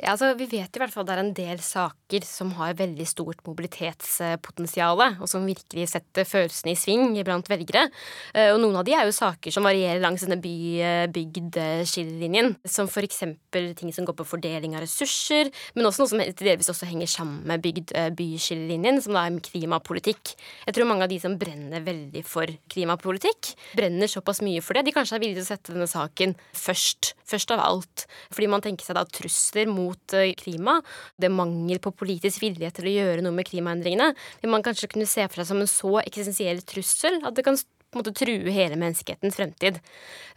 Ja, 0.00 0.14
altså, 0.16 0.30
vi 0.34 0.46
vet 0.48 0.72
i 0.74 0.80
hvert 0.80 0.90
fall 0.90 1.04
det 1.06 1.12
er 1.14 1.20
en 1.20 1.34
del 1.36 1.60
saker 1.62 2.24
som 2.26 2.50
har 2.56 2.72
veldig 2.78 3.04
stort 3.06 3.42
mobilitetspotensial, 3.46 4.98
og 5.20 5.28
som 5.30 5.44
virkelig 5.46 5.84
setter 5.92 6.24
følelsene 6.26 6.72
i 6.72 6.76
sving 6.80 7.22
blant 7.22 7.48
velgere. 7.52 7.84
Eh, 8.32 8.50
og 8.54 8.60
noen 8.64 8.76
av 8.80 8.84
de 8.88 8.92
er 8.96 9.04
jo 9.06 9.12
saker 9.14 9.50
som 9.54 9.66
varierer 9.68 10.00
langs 10.02 10.22
denne 10.24 10.40
by-bygd-skillelinjen. 10.42 12.48
Som 12.64 12.88
for 12.90 13.02
eksempel 13.06 13.74
ting 13.78 13.92
som 13.94 14.04
går 14.08 14.16
på 14.18 14.26
fordeling 14.32 14.72
av 14.74 14.82
ressurser, 14.86 15.44
men 15.76 15.86
også 15.86 16.00
noe 16.02 16.12
som 16.14 16.20
delvis 16.40 16.72
også 16.72 16.88
henger 16.88 17.08
sammen 17.12 17.38
med 17.52 17.62
bygd-by-skillelinjen, 17.68 18.96
som 19.04 19.12
da 19.14 19.20
er 19.28 19.32
klimapolitikk. 19.44 20.24
Jeg 20.66 20.74
tror 20.74 20.88
mange 20.88 21.04
av 21.06 21.12
de 21.12 21.18
som 21.22 21.38
brenner 21.38 21.80
veldig 21.84 22.22
for 22.26 22.46
klimapolitikk, 22.72 23.40
brenner 23.76 24.08
såpass 24.10 24.40
mye 24.42 24.62
for 24.64 24.72
det. 24.74 24.86
De 24.88 24.96
kanskje 24.96 25.14
er 25.20 25.24
villige 25.28 25.42
til 25.42 25.46
å 25.46 25.52
sette 25.52 25.72
denne 25.76 25.92
saken 25.94 26.30
først, 26.56 27.02
først 27.28 27.48
av 27.54 27.60
alt. 27.68 27.96
Fordi 28.32 28.46
man 28.50 28.62
tenker 28.64 28.84
seg 28.88 28.96
da 28.98 29.04
trusler 29.06 29.66
mot 29.70 29.81
mot 29.82 30.16
eh, 30.16 30.32
klima. 30.38 30.78
Det 31.18 31.28
er 31.28 31.36
mangel 31.36 31.82
på 31.82 31.94
politisk 32.02 32.44
vilje 32.44 32.72
til 32.76 32.88
å 32.88 32.96
gjøre 32.96 33.26
noe 33.26 33.36
med 33.36 33.48
klimaendringene 33.48 34.12
vil 34.42 34.52
man 34.52 34.64
kanskje 34.64 34.90
kunne 34.92 35.08
se 35.10 35.26
for 35.28 35.42
seg 35.42 35.50
som 35.50 35.62
en 35.62 35.70
så 35.70 35.94
eksistensiell 36.04 36.62
trussel 36.66 37.20
at 37.22 37.36
det 37.36 37.46
kan 37.46 37.58
på 37.92 37.98
en 37.98 38.00
måte 38.00 38.14
true 38.16 38.52
hele 38.54 38.78
menneskehetens 38.80 39.36
fremtid. 39.36 39.76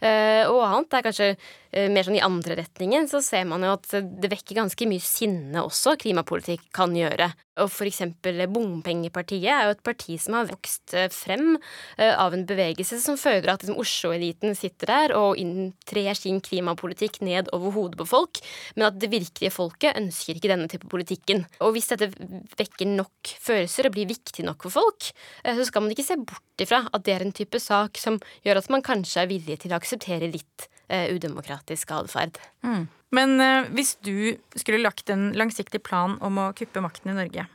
Uh, 0.02 0.44
og 0.52 0.58
annet 0.60 0.92
er 0.98 1.04
kanskje 1.06 1.28
uh, 1.32 1.86
mer 1.88 2.04
sånn 2.04 2.18
i 2.18 2.24
andre 2.24 2.58
retningen, 2.58 3.08
så 3.08 3.22
ser 3.24 3.46
man 3.48 3.64
jo 3.64 3.70
at 3.78 3.88
det 3.96 4.28
vekker 4.28 4.58
ganske 4.58 4.88
mye 4.90 5.00
sinne 5.00 5.62
også, 5.64 5.94
klimapolitikk 6.02 6.66
kan 6.76 6.92
gjøre. 6.92 7.30
Og 7.62 7.70
for 7.72 7.88
eksempel 7.88 8.42
Bompengepartiet 8.52 9.48
er 9.48 9.66
jo 9.66 9.74
et 9.76 9.84
parti 9.86 10.18
som 10.20 10.36
har 10.38 10.50
vokst 10.50 10.94
eh, 10.96 11.08
frem 11.12 11.56
uh, 11.56 12.12
av 12.12 12.36
en 12.36 12.44
bevegelse 12.48 12.98
som 13.02 13.18
føler 13.20 13.48
at 13.52 13.64
liksom, 13.64 13.78
Oslo-eliten 13.80 14.56
sitter 14.58 14.92
der 14.92 15.16
og 15.16 15.40
inntrer 15.40 16.16
sin 16.18 16.42
klimapolitikk 16.44 17.20
ned 17.24 17.50
over 17.56 17.74
hodet 17.74 18.00
på 18.00 18.08
folk, 18.10 18.42
men 18.76 18.88
at 18.90 19.00
det 19.00 19.10
virkelige 19.12 19.54
folket 19.54 19.96
ønsker 19.98 20.36
ikke 20.36 20.52
denne 20.52 20.68
type 20.70 20.88
politikken. 20.90 21.44
Og 21.64 21.74
hvis 21.76 21.90
dette 21.92 22.10
vekker 22.58 22.92
nok 22.92 23.34
følelser 23.42 23.88
og 23.88 23.96
blir 23.96 24.10
viktig 24.10 24.44
nok 24.46 24.66
for 24.66 24.78
folk, 24.78 25.10
så 25.42 25.66
skal 25.66 25.84
man 25.84 25.94
ikke 25.94 26.06
se 26.06 26.18
bort 26.20 26.62
ifra 26.62 26.84
at 26.92 27.04
det 27.06 27.16
er 27.16 27.24
en 27.24 27.34
type 27.36 27.60
sak 27.62 28.00
som 28.00 28.18
gjør 28.46 28.60
at 28.60 28.72
man 28.72 28.84
kanskje 28.84 29.24
er 29.24 29.30
villig 29.30 29.60
til 29.62 29.72
å 29.72 29.80
akseptere 29.80 30.30
litt 30.32 30.68
eh, 30.88 31.12
udemokratisk 31.14 31.92
atferd. 31.96 32.40
Mm. 32.66 32.86
Men 33.16 33.36
eh, 33.40 33.68
hvis 33.76 33.96
du 34.04 34.36
skulle 34.56 34.82
lagt 34.82 35.10
en 35.12 35.30
langsiktig 35.38 35.82
plan 35.86 36.18
om 36.24 36.42
å 36.42 36.50
kuppe 36.56 36.82
makten 36.84 37.14
i 37.14 37.18
Norge, 37.18 37.46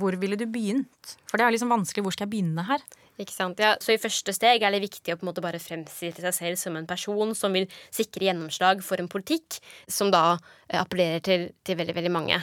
hvor 0.00 0.16
ville 0.16 0.38
du 0.40 0.46
begynt? 0.48 1.16
For 1.28 1.38
det 1.38 1.46
er 1.46 1.52
liksom 1.52 1.72
vanskelig. 1.72 2.06
Hvor 2.06 2.14
skal 2.14 2.26
jeg 2.26 2.36
begynne 2.38 2.64
her? 2.64 2.84
Ikke 3.16 3.32
sant? 3.32 3.60
Ja, 3.60 3.74
så 3.80 3.94
i 3.94 4.00
første 4.00 4.32
steg 4.36 4.64
er 4.64 4.74
det 4.74 4.82
viktig 4.82 5.14
å 5.14 5.16
på 5.16 5.24
en 5.24 5.30
måte 5.30 5.44
bare 5.44 5.60
fremstille 5.60 6.20
seg 6.20 6.34
selv 6.36 6.60
som 6.60 6.76
en 6.76 6.88
person 6.88 7.32
som 7.36 7.54
vil 7.56 7.64
sikre 7.94 8.28
gjennomslag 8.28 8.82
for 8.84 9.00
en 9.00 9.08
politikk 9.08 9.56
som 9.88 10.12
da 10.12 10.36
eh, 10.68 10.80
appellerer 10.82 11.24
til, 11.24 11.46
til 11.64 11.78
veldig, 11.80 11.96
veldig 11.96 12.12
mange. 12.12 12.40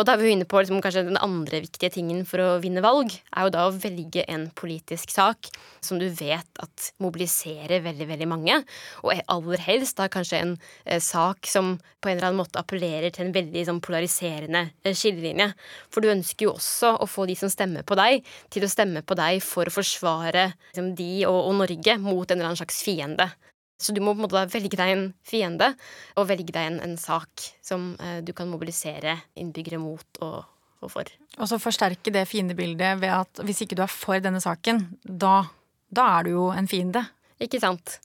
Og 0.00 0.06
da 0.08 0.14
er 0.14 0.22
vi 0.22 0.30
inne 0.32 0.46
på 0.48 0.56
liksom, 0.62 0.78
kanskje 0.80 1.02
den 1.10 1.18
andre 1.20 1.58
viktige 1.60 1.90
tingen 1.92 2.22
for 2.24 2.40
å 2.40 2.54
vinne 2.62 2.80
valg, 2.80 3.12
er 3.36 3.44
jo 3.44 3.52
da 3.52 3.66
å 3.68 3.74
velge 3.74 4.22
en 4.32 4.46
politisk 4.56 5.12
sak 5.12 5.50
som 5.84 6.00
du 6.00 6.06
vet 6.08 6.62
at 6.62 6.86
mobiliserer 7.04 7.82
veldig, 7.84 8.06
veldig 8.08 8.28
mange. 8.30 8.56
Og 9.04 9.20
aller 9.28 9.60
helst 9.66 10.00
da 10.00 10.08
kanskje 10.08 10.40
en 10.40 10.54
eh, 10.86 11.02
sak 11.04 11.44
som 11.50 11.74
på 12.00 12.08
en 12.08 12.16
eller 12.16 12.30
annen 12.30 12.40
måte 12.40 12.62
appellerer 12.62 13.12
til 13.12 13.26
en 13.26 13.34
veldig 13.36 13.66
sånn, 13.68 13.82
polariserende 13.84 14.70
eh, 14.80 14.96
skillelinje. 14.96 15.50
For 15.92 16.00
du 16.00 16.14
ønsker 16.14 16.48
jo 16.48 16.54
også 16.56 16.94
å 16.96 17.10
få 17.10 17.28
de 17.28 17.36
som 17.36 17.52
stemmer 17.52 17.84
på 17.84 17.98
deg, 18.00 18.24
til 18.48 18.64
å 18.64 18.72
stemme 18.72 19.04
på 19.04 19.18
deg 19.20 19.44
for 19.44 19.68
å 19.68 19.76
forsvare 19.76 20.48
liksom, 20.70 20.94
de 20.96 21.12
og, 21.28 21.42
og 21.44 21.60
Norge 21.60 22.00
mot 22.00 22.24
en 22.24 22.38
eller 22.38 22.54
annen 22.54 22.62
slags 22.62 22.80
fiende. 22.88 23.28
Så 23.80 23.94
du 23.96 24.02
må 24.04 24.12
på 24.12 24.20
en 24.20 24.26
måte 24.26 24.44
velge 24.52 24.76
deg 24.76 24.92
en 24.92 25.04
fiende, 25.26 25.72
og 26.20 26.28
velge 26.28 26.52
deg 26.52 26.68
en, 26.68 26.80
en 26.84 26.96
sak 27.00 27.46
som 27.64 27.94
eh, 27.96 28.18
du 28.24 28.34
kan 28.36 28.50
mobilisere 28.50 29.16
innbyggere 29.40 29.80
mot 29.80 30.20
og, 30.26 30.42
og, 30.82 30.90
for. 30.92 31.08
Og 31.38 31.48
så 31.48 31.60
forsterke 31.62 32.12
det 32.12 32.26
fiendebildet 32.28 33.00
ved 33.00 33.14
at 33.14 33.42
hvis 33.46 33.64
ikke 33.64 33.78
du 33.78 33.84
er 33.86 33.92
for 33.92 34.20
denne 34.20 34.42
saken, 34.44 34.84
da, 35.04 35.46
da 35.88 36.06
er 36.18 36.28
du 36.28 36.34
jo 36.34 36.50
en 36.52 36.68
fiende. 36.68 37.06
Ikke 37.40 37.62
sant. 37.62 37.98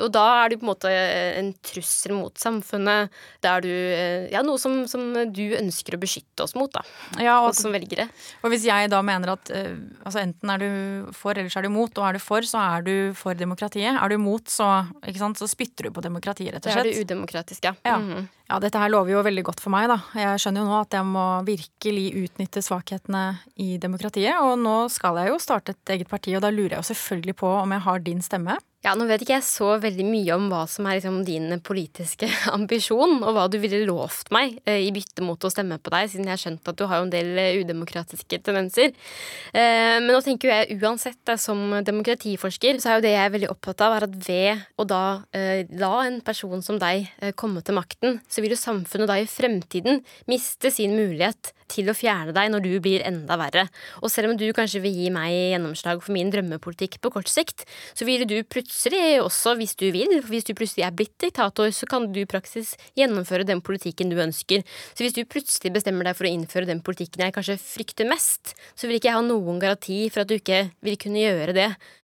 Og 0.00 0.08
da 0.14 0.24
er 0.40 0.52
du 0.52 0.56
på 0.56 0.64
en 0.64 0.70
måte 0.70 0.90
en 0.92 1.50
trussel 1.64 2.14
mot 2.16 2.32
samfunnet. 2.40 3.12
Det 3.44 3.50
er 3.50 3.64
du 3.64 3.70
eh, 3.70 4.28
ja, 4.32 4.40
noe 4.46 4.60
som, 4.60 4.82
som, 4.88 5.10
du 5.28 5.42
ønsker 5.58 5.98
å 5.98 6.00
beskytte 6.00 6.46
oss 6.46 6.56
mot, 6.56 6.72
da. 6.72 6.80
Ja, 7.20 7.36
og, 7.44 7.52
som 7.58 7.74
velgere. 7.74 8.08
Og 8.40 8.54
hvis 8.54 8.64
jeg 8.68 8.88
da 8.92 9.02
mener 9.04 9.34
at 9.34 9.52
uh, 9.52 9.74
altså 10.06 10.22
enten 10.22 10.52
er 10.54 10.62
du 10.62 11.12
for, 11.16 11.36
eller 11.36 11.52
så 11.52 11.60
er 11.60 11.68
du 11.68 11.74
mot, 11.74 11.92
og 11.92 12.08
er 12.08 12.16
du 12.16 12.24
for, 12.24 12.46
så 12.48 12.62
er 12.76 12.86
du 12.86 12.94
for 13.18 13.36
demokratiet. 13.36 13.92
Er 13.92 14.14
du 14.14 14.16
mot, 14.22 14.48
så, 14.48 14.70
sant, 15.18 15.40
så 15.40 15.50
spytter 15.50 15.88
du 15.88 15.94
på 15.94 16.04
demokratiet, 16.04 16.54
rett 16.54 16.64
og 16.64 16.72
slett. 16.72 16.88
Det 16.88 16.94
er 16.94 17.02
det 17.02 17.08
udemokratiske. 17.10 17.74
ja. 17.84 17.90
ja. 17.92 17.98
Mm 17.98 18.14
-hmm. 18.14 18.30
Ja, 18.52 18.58
dette 18.60 18.76
her 18.76 18.90
lover 18.92 19.14
jo 19.14 19.22
veldig 19.24 19.44
godt 19.46 19.62
for 19.64 19.72
meg, 19.72 19.86
da. 19.88 19.94
Jeg 20.12 20.40
skjønner 20.42 20.60
jo 20.60 20.68
nå 20.68 20.80
at 20.82 20.92
jeg 20.92 21.08
må 21.08 21.24
virkelig 21.46 22.04
utnytte 22.24 22.60
svakhetene 22.60 23.22
i 23.56 23.78
demokratiet. 23.80 24.36
Og 24.44 24.58
nå 24.60 24.90
skal 24.92 25.16
jeg 25.22 25.32
jo 25.32 25.38
starte 25.40 25.72
et 25.72 25.94
eget 25.94 26.10
parti, 26.10 26.34
og 26.36 26.42
da 26.44 26.50
lurer 26.52 26.76
jeg 26.76 26.82
jo 26.82 26.90
selvfølgelig 26.90 27.36
på 27.40 27.48
om 27.62 27.72
jeg 27.72 27.80
har 27.80 27.98
din 28.04 28.20
stemme. 28.20 28.58
Ja, 28.82 28.96
Nå 28.98 29.04
vet 29.06 29.22
ikke 29.22 29.36
jeg 29.36 29.46
så 29.46 29.76
veldig 29.78 30.04
mye 30.08 30.34
om 30.34 30.48
hva 30.50 30.64
som 30.66 30.88
er 30.90 30.96
liksom 30.96 31.20
din 31.22 31.52
politiske 31.62 32.26
ambisjon, 32.56 33.20
og 33.22 33.36
hva 33.36 33.44
du 33.46 33.54
ville 33.62 33.84
lovt 33.86 34.32
meg 34.34 34.56
eh, 34.66 34.80
i 34.82 34.90
bytte 34.94 35.22
mot 35.22 35.38
å 35.38 35.50
stemme 35.54 35.78
på 35.78 35.92
deg, 35.94 36.08
siden 36.10 36.26
jeg 36.26 36.34
har 36.34 36.40
skjønt 36.42 36.70
at 36.72 36.80
du 36.80 36.82
har 36.90 36.98
jo 36.98 37.06
en 37.06 37.12
del 37.12 37.30
eh, 37.38 37.60
udemokratiske 37.62 38.40
tendenser. 38.42 38.90
Eh, 39.54 40.00
men 40.02 40.10
nå 40.10 40.18
tenker 40.26 40.50
jeg 40.50 40.80
uansett, 40.80 41.20
da, 41.28 41.38
som 41.38 41.62
demokratiforsker, 41.86 42.82
så 42.82 42.90
er 42.90 42.98
jo 42.98 43.06
det 43.06 43.14
jeg 43.14 43.22
er 43.28 43.34
veldig 43.36 43.52
opptatt 43.54 43.86
av, 43.86 43.94
er 44.00 44.08
at 44.08 44.18
ved 44.26 44.66
å 44.74 44.88
da 44.90 45.04
eh, 45.30 45.62
la 45.78 45.92
en 46.08 46.18
person 46.26 46.66
som 46.66 46.82
deg 46.82 47.06
eh, 47.22 47.36
komme 47.38 47.62
til 47.62 47.78
makten, 47.78 48.18
så 48.26 48.42
vil 48.42 48.56
jo 48.56 48.62
samfunnet 48.64 49.12
da 49.12 49.20
i 49.22 49.30
fremtiden 49.30 50.02
miste 50.26 50.74
sin 50.74 50.98
mulighet 50.98 51.54
til 51.72 51.86
å 51.88 51.94
fjerne 51.96 52.34
deg 52.34 52.50
når 52.50 52.66
du 52.66 52.72
blir 52.84 53.06
enda 53.06 53.38
verre. 53.40 53.68
Og 54.02 54.10
selv 54.12 54.32
om 54.32 54.36
du 54.36 54.44
kanskje 54.52 54.82
vil 54.82 54.98
gi 55.04 55.08
meg 55.14 55.54
gjennomslag 55.54 56.02
for 56.02 56.12
min 56.18 56.34
drømmepolitikk 56.34 56.98
på 57.00 57.14
kort 57.14 57.30
sikt, 57.30 57.62
så 57.94 58.04
vil 58.10 58.26
du 58.26 58.42
plutselig 58.42 58.71
også, 59.22 59.54
hvis 59.56 59.74
du 59.76 59.90
vil, 59.92 60.20
hvis 60.28 60.44
du 60.44 60.54
plutselig 60.54 60.84
er 60.86 60.94
blitt 60.96 61.14
diktator, 61.20 61.70
så 61.70 61.86
kan 61.86 62.12
du 62.12 62.20
i 62.20 62.26
praksis 62.26 62.74
gjennomføre 62.96 63.44
den 63.44 63.60
politikken 63.60 64.10
du 64.10 64.16
ønsker. 64.16 64.62
Så 64.94 65.04
hvis 65.04 65.14
du 65.14 65.24
plutselig 65.24 65.72
bestemmer 65.72 66.04
deg 66.04 66.16
for 66.16 66.26
å 66.26 66.32
innføre 66.32 66.66
den 66.66 66.80
politikken 66.80 67.24
jeg 67.24 67.34
kanskje 67.34 67.58
frykter 67.60 68.08
mest, 68.08 68.54
så 68.74 68.86
vil 68.86 68.96
ikke 68.96 69.10
jeg 69.10 69.18
ha 69.18 69.24
noen 69.26 69.60
garanti 69.60 70.08
for 70.10 70.22
at 70.22 70.28
du 70.28 70.38
ikke 70.38 70.70
vil 70.82 70.96
kunne 70.96 71.22
gjøre 71.22 71.52
det. 71.56 71.70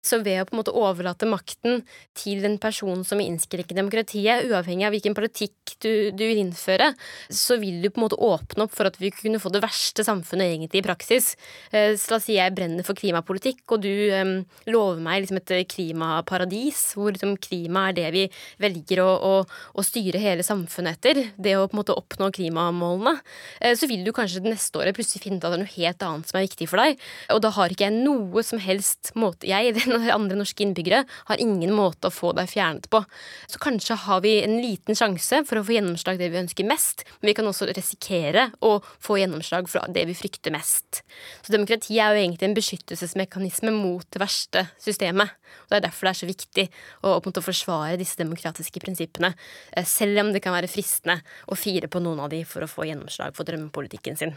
Så 0.06 0.22
ved 0.24 0.40
å 0.42 0.46
på 0.48 0.56
en 0.56 0.62
måte 0.62 0.76
overlate 0.78 1.28
makten 1.30 1.82
til 2.18 2.46
en 2.48 2.58
person 2.62 3.04
som 3.06 3.20
vil 3.20 3.32
innskrenke 3.32 3.76
demokratiet, 3.76 4.46
uavhengig 4.48 4.86
av 4.88 4.94
hvilken 4.96 5.16
politikk 5.18 5.76
du, 5.84 6.12
du, 6.16 6.24
vil 6.24 6.42
innføre, 6.42 6.92
så 7.34 7.58
vil 7.62 7.82
du 7.84 7.90
på 7.90 8.00
en 8.00 8.06
måte 8.06 8.20
åpne 8.24 8.68
opp 8.68 8.76
for 8.76 8.90
at 8.90 9.00
vi 9.02 9.12
kunne 9.14 9.42
få 9.42 9.52
det 9.54 9.62
verste 9.64 10.06
samfunnet 10.08 10.54
egentlig 10.54 10.82
i 10.82 10.86
praksis. 10.86 11.32
Eh, 11.72 11.96
så 11.98 12.14
la 12.14 12.20
oss 12.20 12.28
si 12.30 12.38
jeg 12.38 12.56
brenner 12.56 12.86
for 12.88 12.98
klimapolitikk, 12.98 13.64
og 13.74 13.84
du 13.84 13.92
um, 14.14 14.34
lover 14.70 15.02
meg 15.04 15.24
liksom 15.24 15.42
et 15.42 15.54
klimaparadis, 15.74 16.84
hvor 16.98 17.12
liksom 17.14 17.36
klima 17.42 17.88
er 17.90 17.98
det 17.98 18.08
vi 18.16 18.26
velger 18.64 19.04
å, 19.04 19.10
å, 19.12 19.34
å, 19.44 19.86
styre 19.86 20.22
hele 20.22 20.46
samfunnet 20.46 20.98
etter, 20.98 21.24
det 21.36 21.58
å 21.58 21.68
på 21.68 21.78
en 21.78 21.82
måte 21.82 21.98
oppnå 21.98 22.32
klimamålene, 22.38 23.18
uh, 23.18 23.74
så 23.78 23.90
vil 23.90 24.06
du 24.08 24.14
kanskje 24.16 24.44
det 24.46 24.56
neste 24.56 24.82
året 24.82 24.98
plutselig 24.98 25.26
finne 25.26 25.42
ut 25.42 25.48
at 25.48 25.54
det 25.54 25.60
er 25.60 25.66
noe 25.66 25.76
helt 25.76 26.08
annet 26.08 26.32
som 26.32 26.40
er 26.40 26.48
viktig 26.48 26.70
for 26.72 26.84
deg, 26.84 27.04
og 27.34 27.44
da 27.44 27.54
har 27.58 27.74
ikke 27.74 27.90
jeg 27.90 27.98
noe 27.98 28.46
som 28.46 28.62
helst 28.62 29.14
måte 29.18 29.48
Jeg, 29.48 29.74
den 29.78 29.87
andre 30.18 30.38
norske 30.40 30.64
innbyggere 30.66 31.04
har 31.30 31.42
ingen 31.44 31.74
måte 31.76 32.10
å 32.10 32.14
få 32.14 32.34
deg 32.38 32.50
fjernet 32.52 32.90
på. 32.92 33.02
Så 33.48 33.62
kanskje 33.64 33.98
har 34.04 34.22
vi 34.26 34.38
en 34.44 34.58
liten 34.62 34.98
sjanse 34.98 35.44
for 35.48 35.60
å 35.60 35.66
få 35.68 35.78
gjennomslag 35.78 36.20
det 36.20 36.30
vi 36.34 36.42
ønsker 36.42 36.68
mest, 36.68 37.06
men 37.20 37.32
vi 37.32 37.38
kan 37.38 37.50
også 37.50 37.70
risikere 37.72 38.50
å 38.66 38.78
få 38.84 39.20
gjennomslag 39.22 39.70
for 39.72 39.94
det 39.94 40.08
vi 40.10 40.18
frykter 40.18 40.54
mest. 40.56 41.02
Så 41.46 41.54
demokrati 41.56 42.00
er 42.00 42.14
jo 42.14 42.24
egentlig 42.24 42.50
en 42.50 42.58
beskyttelsesmekanisme 42.58 43.74
mot 43.76 44.06
det 44.14 44.22
verste 44.24 44.68
systemet. 44.82 45.36
Og 45.68 45.72
Det 45.72 45.80
er 45.80 45.88
derfor 45.88 46.08
det 46.08 46.14
er 46.14 46.22
så 46.22 46.30
viktig 46.30 46.68
å, 47.04 47.18
å 47.20 47.44
forsvare 47.44 48.00
disse 48.00 48.20
demokratiske 48.20 48.82
prinsippene, 48.84 49.34
eh, 49.72 49.88
selv 49.88 50.24
om 50.24 50.34
det 50.34 50.44
kan 50.44 50.56
være 50.56 50.72
fristende 50.72 51.22
å 51.48 51.58
fire 51.60 51.90
på 51.92 52.04
noen 52.04 52.24
av 52.24 52.32
de 52.34 52.44
for 52.48 52.64
å 52.64 52.72
få 52.72 52.88
gjennomslag 52.88 53.36
for 53.38 53.48
drømmepolitikken 53.48 54.20
sin. 54.20 54.36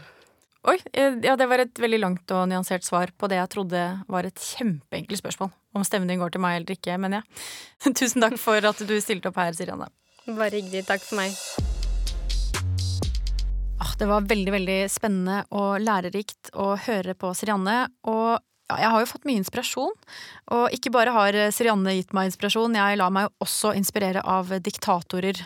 Oi, 0.61 0.75
eh, 0.93 1.15
ja 1.25 1.33
det 1.39 1.47
var 1.49 1.63
et 1.63 1.79
veldig 1.81 1.97
langt 2.03 2.31
og 2.35 2.43
nyansert 2.51 2.85
svar 2.85 3.09
på 3.17 3.25
det 3.31 3.39
jeg 3.39 3.49
trodde 3.49 3.79
var 4.05 4.27
et 4.27 4.37
kjempeenkelt 4.37 5.17
spørsmål. 5.17 5.49
Om 5.73 5.85
stemmen 5.87 6.11
din 6.11 6.21
går 6.21 6.35
til 6.35 6.43
meg 6.43 6.59
eller 6.59 6.75
ikke, 6.75 6.97
men 7.01 7.17
ja. 7.17 7.21
Tusen 7.97 8.21
takk 8.21 8.37
for 8.37 8.61
at 8.69 8.83
du 8.85 8.93
stilte 9.01 9.31
opp 9.31 9.39
her, 9.41 9.55
Sirianne. 9.57 9.89
Bare 10.27 10.53
hyggelig. 10.53 10.83
Takk 10.85 11.01
for 11.01 11.17
meg. 11.17 11.33
Ah, 13.81 13.95
det 13.97 14.05
var 14.11 14.27
veldig, 14.29 14.53
veldig 14.53 14.77
spennende 14.93 15.39
og 15.57 15.81
lærerikt 15.81 16.51
å 16.53 16.75
høre 16.85 17.17
på 17.17 17.33
Sirianne. 17.33 17.87
Og 18.05 18.37
Ja, 18.71 18.77
jeg 18.79 18.91
har 18.93 19.01
jo 19.03 19.09
fått 19.09 19.25
mye 19.27 19.39
inspirasjon. 19.41 19.95
Og 20.55 20.75
ikke 20.75 20.93
bare 20.95 21.11
har 21.11 21.35
Sirianne 21.51 21.97
gitt 21.97 22.13
meg 22.15 22.29
inspirasjon, 22.29 22.77
jeg 22.77 22.99
lar 23.01 23.11
meg 23.11 23.27
også 23.43 23.73
inspirere 23.75 24.23
av 24.23 24.47
diktatorer. 24.63 25.41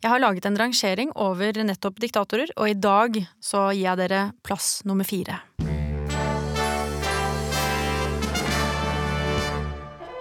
Jeg 0.00 0.08
har 0.08 0.22
laget 0.22 0.48
en 0.48 0.56
rangering 0.56 1.12
over 1.12 1.60
nettopp 1.60 2.00
diktatorer, 2.00 2.54
og 2.56 2.72
i 2.72 2.78
dag 2.78 3.20
så 3.36 3.68
gir 3.74 3.84
jeg 3.90 4.00
dere 4.00 4.22
plass 4.46 4.80
nummer 4.88 5.04
fire. 5.04 5.42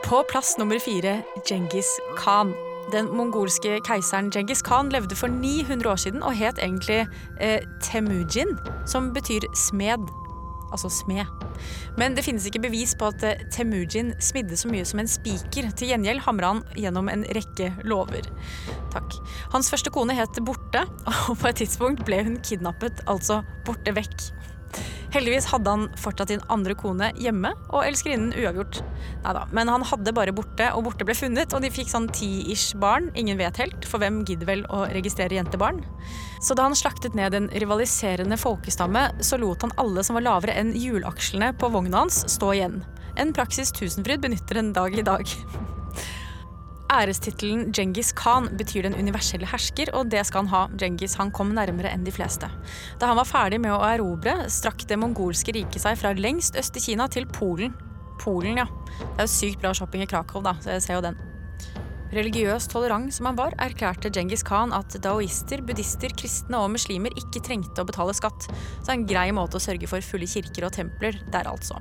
På 0.03 0.23
plass 0.27 0.57
nummer 0.59 0.81
fire 0.83 1.21
Djengis 1.45 1.87
Khan. 2.19 2.51
Den 2.91 3.07
mongolske 3.13 3.77
keiseren 3.85 4.33
Djengis 4.33 4.65
Khan 4.65 4.89
levde 4.91 5.15
for 5.15 5.31
900 5.31 5.91
år 5.93 6.01
siden 6.01 6.25
og 6.25 6.35
het 6.35 6.59
egentlig 6.59 7.05
eh, 7.39 7.61
Temujin, 7.85 8.57
som 8.89 9.13
betyr 9.15 9.47
smed. 9.55 10.09
Altså 10.69 10.91
smed. 10.93 11.25
Men 11.99 12.15
det 12.15 12.23
finnes 12.25 12.45
ikke 12.47 12.61
bevis 12.67 12.95
på 12.97 13.09
at 13.11 13.23
eh, 13.25 13.45
Temujin 13.53 14.13
smidde 14.23 14.57
så 14.59 14.71
mye 14.71 14.85
som 14.87 15.01
en 15.01 15.09
spiker. 15.09 15.71
Til 15.77 15.93
gjengjeld 15.93 16.23
hamra 16.27 16.53
han 16.53 16.63
gjennom 16.77 17.09
en 17.11 17.25
rekke 17.35 17.71
lover. 17.89 18.29
Takk. 18.93 19.19
Hans 19.53 19.71
første 19.71 19.93
kone 19.93 20.15
het 20.17 20.41
Borte, 20.45 20.85
og 21.29 21.39
på 21.39 21.51
et 21.51 21.63
tidspunkt 21.63 22.05
ble 22.07 22.23
hun 22.27 22.39
kidnappet, 22.45 23.03
altså 23.09 23.41
borte 23.67 23.95
vekk. 23.97 24.29
Heldigvis 25.09 25.47
hadde 25.49 25.71
han 25.73 25.85
fortsatt 25.97 26.29
sin 26.29 26.43
andre 26.53 26.75
kone 26.77 27.09
hjemme, 27.17 27.49
og 27.71 27.81
elskerinnen 27.81 28.33
uavgjort. 28.37 28.81
Neida, 29.23 29.45
men 29.55 29.71
han 29.71 29.85
hadde 29.89 30.13
bare 30.13 30.33
Borte, 30.35 30.67
og 30.77 30.85
Borte 30.85 31.07
ble 31.07 31.15
funnet, 31.17 31.55
og 31.55 31.63
de 31.65 31.71
fikk 31.73 31.89
sånn 31.89 32.05
ti-ish 32.13 32.77
barn. 32.79 33.09
Ingen 33.17 33.39
vet 33.41 33.57
helt, 33.61 33.87
for 33.89 34.01
hvem 34.03 34.21
gidder 34.27 34.51
vel 34.51 34.63
å 34.69 34.83
registrere 34.93 35.39
jentebarn? 35.39 35.81
Så 36.45 36.53
da 36.57 36.67
han 36.67 36.77
slaktet 36.77 37.17
ned 37.17 37.33
en 37.33 37.49
rivaliserende 37.49 38.37
folkestamme, 38.37 39.07
så 39.25 39.41
lot 39.41 39.65
han 39.65 39.73
alle 39.81 40.05
som 40.05 40.19
var 40.19 40.27
lavere 40.27 40.57
enn 40.61 40.75
hjulakslene 40.77 41.55
på 41.57 41.71
vogna 41.73 42.05
hans, 42.05 42.21
stå 42.29 42.53
igjen. 42.59 42.79
En 43.19 43.33
praksis 43.35 43.73
Tusenfryd 43.75 44.21
benytter 44.23 44.61
en 44.61 44.73
dag 44.77 44.93
i 44.93 45.05
dag. 45.09 45.25
Ærestittelen 46.89 47.67
Djengis 47.69 48.09
Khan 48.17 48.47
betyr 48.57 48.87
den 48.87 48.95
universelle 48.97 49.45
hersker, 49.45 49.91
og 49.93 50.09
det 50.09 50.23
skal 50.25 50.47
han 50.47 50.49
ha. 50.49 50.61
Djengis 50.73 51.13
han 51.19 51.29
kom 51.29 51.51
nærmere 51.53 51.91
enn 51.93 52.05
de 52.07 52.13
fleste. 52.13 52.49
Da 52.97 53.11
han 53.11 53.19
var 53.19 53.29
ferdig 53.29 53.59
med 53.61 53.75
å 53.75 53.83
erobre, 53.85 54.33
strakk 54.49 54.87
det 54.89 54.97
mongolske 54.97 55.53
riket 55.53 55.83
seg 55.83 55.99
fra 56.01 56.15
lengst 56.17 56.57
øst 56.57 56.81
i 56.81 56.83
Kina 56.87 57.05
til 57.13 57.29
Polen. 57.29 57.75
Polen, 58.19 58.57
ja. 58.57 58.65
Det 58.97 59.21
er 59.21 59.27
jo 59.27 59.33
sykt 59.35 59.61
bra 59.61 59.75
shopping 59.77 60.01
i 60.01 60.09
Krakow, 60.09 60.41
da, 60.45 60.55
så 60.63 60.73
jeg 60.73 60.87
ser 60.87 60.97
jo 60.97 61.05
den. 61.11 61.21
Religiøs 62.09 62.65
tolerant 62.71 63.13
som 63.13 63.27
han 63.29 63.37
var, 63.37 63.53
erklærte 63.61 64.09
Djengis 64.09 64.41
Khan 64.45 64.73
at 64.73 64.95
daoister, 65.03 65.61
buddhister, 65.61 66.09
kristne 66.17 66.57
og 66.57 66.71
muslimer 66.73 67.13
ikke 67.19 67.41
trengte 67.45 67.83
å 67.83 67.85
betale 67.85 68.15
skatt. 68.17 68.47
Så 68.81 68.95
en 68.95 69.05
grei 69.09 69.27
måte 69.35 69.59
å 69.59 69.61
sørge 69.61 69.89
for 69.91 70.01
fulle 70.01 70.29
kirker 70.29 70.65
og 70.65 70.73
templer 70.73 71.19
der, 71.29 71.49
altså. 71.51 71.77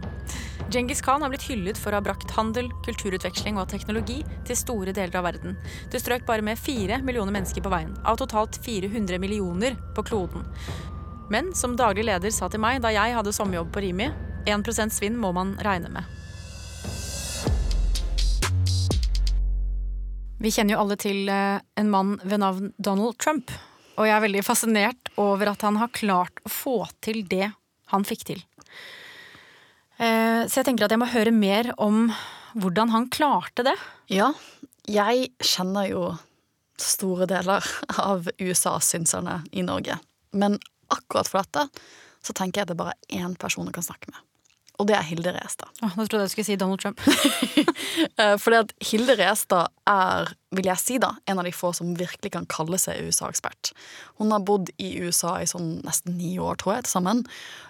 Djengis 0.68 1.00
Khan 1.04 1.24
har 1.24 1.32
blitt 1.32 1.46
hyllet 1.48 1.80
for 1.80 1.94
å 1.94 2.02
ha 2.02 2.04
brakt 2.04 2.34
handel, 2.36 2.68
kulturutveksling 2.84 3.56
og 3.56 3.70
teknologi 3.72 4.18
til 4.44 4.60
store 4.60 4.92
deler 4.92 5.16
av 5.16 5.24
verden. 5.30 5.56
Det 5.88 6.02
strøk 6.02 6.28
bare 6.28 6.44
med 6.44 6.60
fire 6.60 7.00
millioner 7.00 7.32
mennesker 7.32 7.64
på 7.64 7.72
veien, 7.72 7.96
av 8.04 8.20
totalt 8.20 8.60
400 8.66 9.16
millioner 9.22 9.80
på 9.96 10.04
kloden. 10.10 10.44
Men 11.32 11.54
som 11.56 11.76
daglig 11.76 12.04
leder 12.08 12.32
sa 12.32 12.52
til 12.52 12.60
meg 12.60 12.84
da 12.84 12.92
jeg 12.92 13.16
hadde 13.16 13.32
sommerjobb 13.36 13.72
på 13.72 13.84
Rimi, 13.84 14.12
1% 14.48 14.92
svinn 14.92 15.16
må 15.16 15.32
man 15.36 15.56
regne 15.64 15.92
med. 15.92 16.17
Vi 20.38 20.53
kjenner 20.55 20.77
jo 20.77 20.83
alle 20.85 20.96
til 21.01 21.27
eh, 21.33 21.59
en 21.81 21.88
mann 21.90 22.14
ved 22.22 22.38
navn 22.38 22.70
Donald 22.79 23.18
Trump. 23.18 23.51
Og 23.98 24.07
jeg 24.07 24.14
er 24.14 24.22
veldig 24.22 24.44
fascinert 24.46 25.11
over 25.18 25.51
at 25.51 25.64
han 25.66 25.81
har 25.81 25.90
klart 25.90 26.38
å 26.46 26.53
få 26.53 26.77
til 27.03 27.24
det 27.27 27.51
han 27.90 28.07
fikk 28.07 28.22
til. 28.29 28.44
Eh, 29.98 30.46
så 30.46 30.61
jeg 30.61 30.68
tenker 30.68 30.87
at 30.87 30.94
jeg 30.94 31.03
må 31.03 31.11
høre 31.11 31.35
mer 31.35 31.72
om 31.83 32.07
hvordan 32.55 32.94
han 32.94 33.09
klarte 33.11 33.66
det. 33.66 33.74
Ja, 34.14 34.31
jeg 34.87 35.33
kjenner 35.42 35.90
jo 35.90 36.05
store 36.79 37.27
deler 37.27 37.66
av 37.98 38.31
USA-synserne 38.38 39.40
i 39.51 39.66
Norge. 39.66 39.98
Men 40.31 40.61
akkurat 40.94 41.27
for 41.27 41.42
dette 41.42 41.66
så 42.22 42.35
tenker 42.37 42.61
jeg 42.61 42.68
at 42.68 42.70
det 42.70 42.79
er 42.79 42.85
bare 42.85 42.98
én 43.11 43.35
person 43.40 43.66
du 43.66 43.74
kan 43.74 43.90
snakke 43.90 44.12
med. 44.14 44.22
Og 44.78 44.86
det 44.86 44.94
er 44.94 45.06
Hilde 45.08 45.32
Restad. 45.34 45.70
Oh, 45.82 45.90
nå 45.98 46.04
trodde 46.06 46.22
jeg 46.22 46.30
du 46.30 46.34
skulle 46.36 46.46
si 46.46 46.58
Donald 46.60 46.82
Trump. 46.82 47.02
Eh, 48.18 48.34
fordi 48.38 48.58
at 48.58 48.72
Hilde 48.82 49.14
Restad 49.18 49.70
er, 49.90 50.30
vil 50.54 50.66
jeg 50.66 50.80
si 50.82 50.96
da, 51.02 51.12
en 51.30 51.38
av 51.38 51.46
de 51.46 51.52
få 51.54 51.70
som 51.74 51.92
virkelig 51.98 52.32
kan 52.34 52.46
kalle 52.50 52.78
seg 52.80 53.06
USA-ekspert. 53.06 53.70
Hun 54.18 54.32
har 54.34 54.42
bodd 54.46 54.70
i 54.82 54.90
USA 55.02 55.36
i 55.42 55.46
sånn 55.50 55.80
nesten 55.86 56.16
ni 56.18 56.32
år, 56.42 56.58
tror 56.58 56.76
jeg, 56.76 56.86
til 56.86 56.96
sammen. 56.96 57.22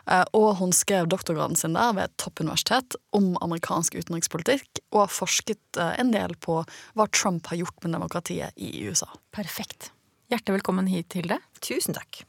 Eh, 0.08 0.24
og 0.36 0.58
hun 0.60 0.72
skrev 0.76 1.08
doktorgraden 1.12 1.56
sin 1.60 1.76
der 1.76 1.94
ved 1.96 2.08
et 2.08 2.16
toppuniversitet 2.20 2.96
om 3.16 3.34
amerikansk 3.44 3.98
utenrikspolitikk, 4.00 4.82
og 4.92 5.04
har 5.04 5.12
forsket 5.12 5.80
eh, 5.80 5.94
en 6.00 6.12
del 6.14 6.36
på 6.44 6.60
hva 6.96 7.08
Trump 7.12 7.48
har 7.52 7.60
gjort 7.60 7.84
med 7.84 7.96
demokratiet 7.96 8.56
i 8.56 8.72
USA. 8.88 9.10
Perfekt. 9.36 9.90
Hjertelig 10.32 10.60
velkommen 10.60 10.88
hit, 10.92 11.16
Hilde. 11.16 11.40
Tusen 11.64 11.96
takk. 11.96 12.22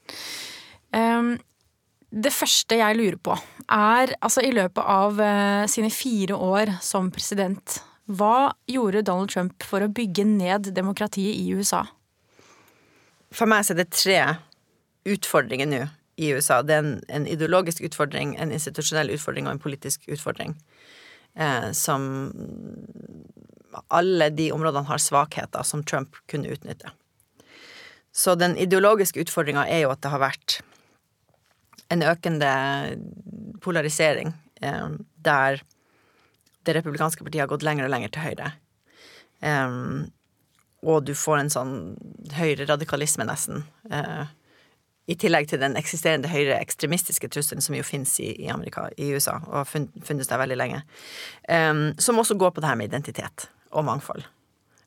Um, 0.96 1.38
det 2.10 2.32
første 2.34 2.80
jeg 2.80 2.98
lurer 2.98 3.20
på, 3.22 3.36
er 3.70 4.16
altså 4.26 4.42
i 4.46 4.52
løpet 4.56 4.82
av 4.82 5.20
uh, 5.22 5.68
sine 5.70 5.92
fire 5.94 6.36
år 6.36 6.74
som 6.82 7.12
president, 7.14 7.80
hva 8.10 8.50
gjorde 8.70 9.06
Donald 9.06 9.30
Trump 9.30 9.66
for 9.66 9.86
å 9.86 9.92
bygge 9.94 10.26
ned 10.26 10.72
demokratiet 10.74 11.38
i 11.38 11.54
USA? 11.54 11.84
For 13.30 13.46
meg 13.46 13.70
er 13.70 13.78
det 13.78 13.92
tre 13.94 14.20
utfordringer 15.10 15.70
nå 15.70 15.84
i 16.20 16.32
USA. 16.34 16.64
Det 16.66 16.76
er 16.76 16.82
en, 16.82 16.96
en, 17.08 17.28
ideologisk 17.30 17.86
utfordring, 17.86 18.34
en 18.42 18.52
institusjonell 18.52 19.14
utfordring 19.14 19.46
og 19.48 19.56
en 19.56 19.62
politisk 19.62 20.10
utfordring. 20.10 20.58
Eh, 21.38 21.70
som 21.78 22.34
alle 23.88 24.32
de 24.34 24.50
områdene 24.52 24.90
har 24.90 25.00
svakheter 25.00 25.64
som 25.64 25.86
Trump 25.86 26.18
kunne 26.28 26.50
utnytte. 26.50 26.92
Så 28.12 28.34
den 28.36 28.58
ideologiske 28.58 29.22
utfordringa 29.22 29.68
er 29.70 29.86
jo 29.86 29.94
at 29.94 30.02
det 30.04 30.12
har 30.12 30.24
vært 30.26 30.60
en 31.90 32.06
økende 32.06 32.54
polarisering 33.64 34.34
eh, 34.62 34.90
der 35.26 35.62
det 36.68 36.76
republikanske 36.76 37.24
partiet 37.24 37.44
har 37.44 37.52
gått 37.52 37.66
lenger 37.66 37.88
og 37.88 37.94
lenger 37.94 38.12
til 38.14 38.26
høyre. 38.28 38.52
Um, 39.40 40.10
og 40.86 41.06
du 41.08 41.14
får 41.18 41.42
en 41.42 41.52
sånn 41.52 41.74
høyreradikalisme, 42.36 43.26
nesten. 43.28 43.64
Uh, 43.92 44.28
I 45.10 45.16
tillegg 45.20 45.50
til 45.50 45.62
den 45.64 45.78
eksisterende 45.80 46.32
høyreekstremistiske 46.32 47.32
trusselen 47.32 47.64
som 47.64 47.76
jo 47.76 47.86
finnes 47.88 48.14
i, 48.22 48.30
i, 48.46 48.52
i 48.52 49.10
USA, 49.16 49.40
og 49.48 49.62
har 49.62 49.70
funnes 49.72 50.30
der 50.30 50.44
veldig 50.44 50.60
lenge. 50.60 50.84
Um, 51.48 51.90
som 52.00 52.20
også 52.22 52.38
går 52.40 52.54
på 52.56 52.64
det 52.64 52.72
her 52.72 52.80
med 52.80 52.92
identitet 52.92 53.50
og 53.72 53.88
mangfold. 53.88 54.28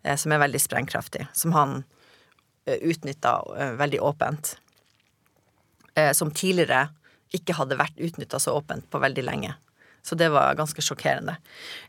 Uh, 0.05 0.17
som 0.17 0.33
er 0.33 0.45
veldig 0.45 0.62
sprengkraftig. 0.62 1.27
Som 1.37 1.57
han 1.57 1.81
uh, 1.83 2.79
utnytta 2.79 3.38
veldig 3.81 4.05
åpent. 4.05 4.57
Som 6.16 6.31
tidligere 6.33 6.87
ikke 7.37 7.57
hadde 7.57 7.78
vært 7.81 8.00
utnytta 8.00 8.40
så 8.40 8.55
åpent 8.57 8.88
på 8.92 9.00
veldig 9.02 9.24
lenge. 9.26 9.55
Så 10.02 10.18
det 10.18 10.28
var 10.35 10.59
ganske 10.59 10.83
sjokkerende. 10.83 11.37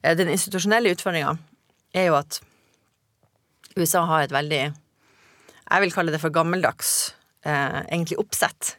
Eh, 0.01 0.15
den 0.17 0.31
institusjonelle 0.33 0.93
utfordringa 0.93 1.35
er 1.93 2.09
jo 2.09 2.17
at 2.19 2.39
USA 3.75 4.05
har 4.09 4.23
et 4.25 4.33
veldig 4.33 4.63
Jeg 5.63 5.81
vil 5.81 5.93
kalle 5.95 6.11
det 6.11 6.19
for 6.21 6.29
gammeldags, 6.29 7.15
eh, 7.47 7.79
egentlig 7.87 8.19
oppsett. 8.19 8.75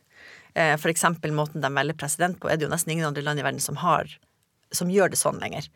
Eh, 0.55 0.77
for 0.77 0.93
eksempel 0.93 1.33
måten 1.33 1.61
de 1.65 1.71
velger 1.73 1.97
president 1.99 2.39
på, 2.39 2.47
er 2.47 2.57
det 2.57 2.69
jo 2.69 2.71
nesten 2.71 2.93
ingen 2.93 3.07
andre 3.07 3.23
land 3.23 3.41
i 3.41 3.43
verden 3.43 3.61
som 3.61 3.77
har 3.77 4.07
som 4.71 4.91
gjør 4.91 5.11
det 5.11 5.19
sånn 5.19 5.39
lenger. 5.39 5.69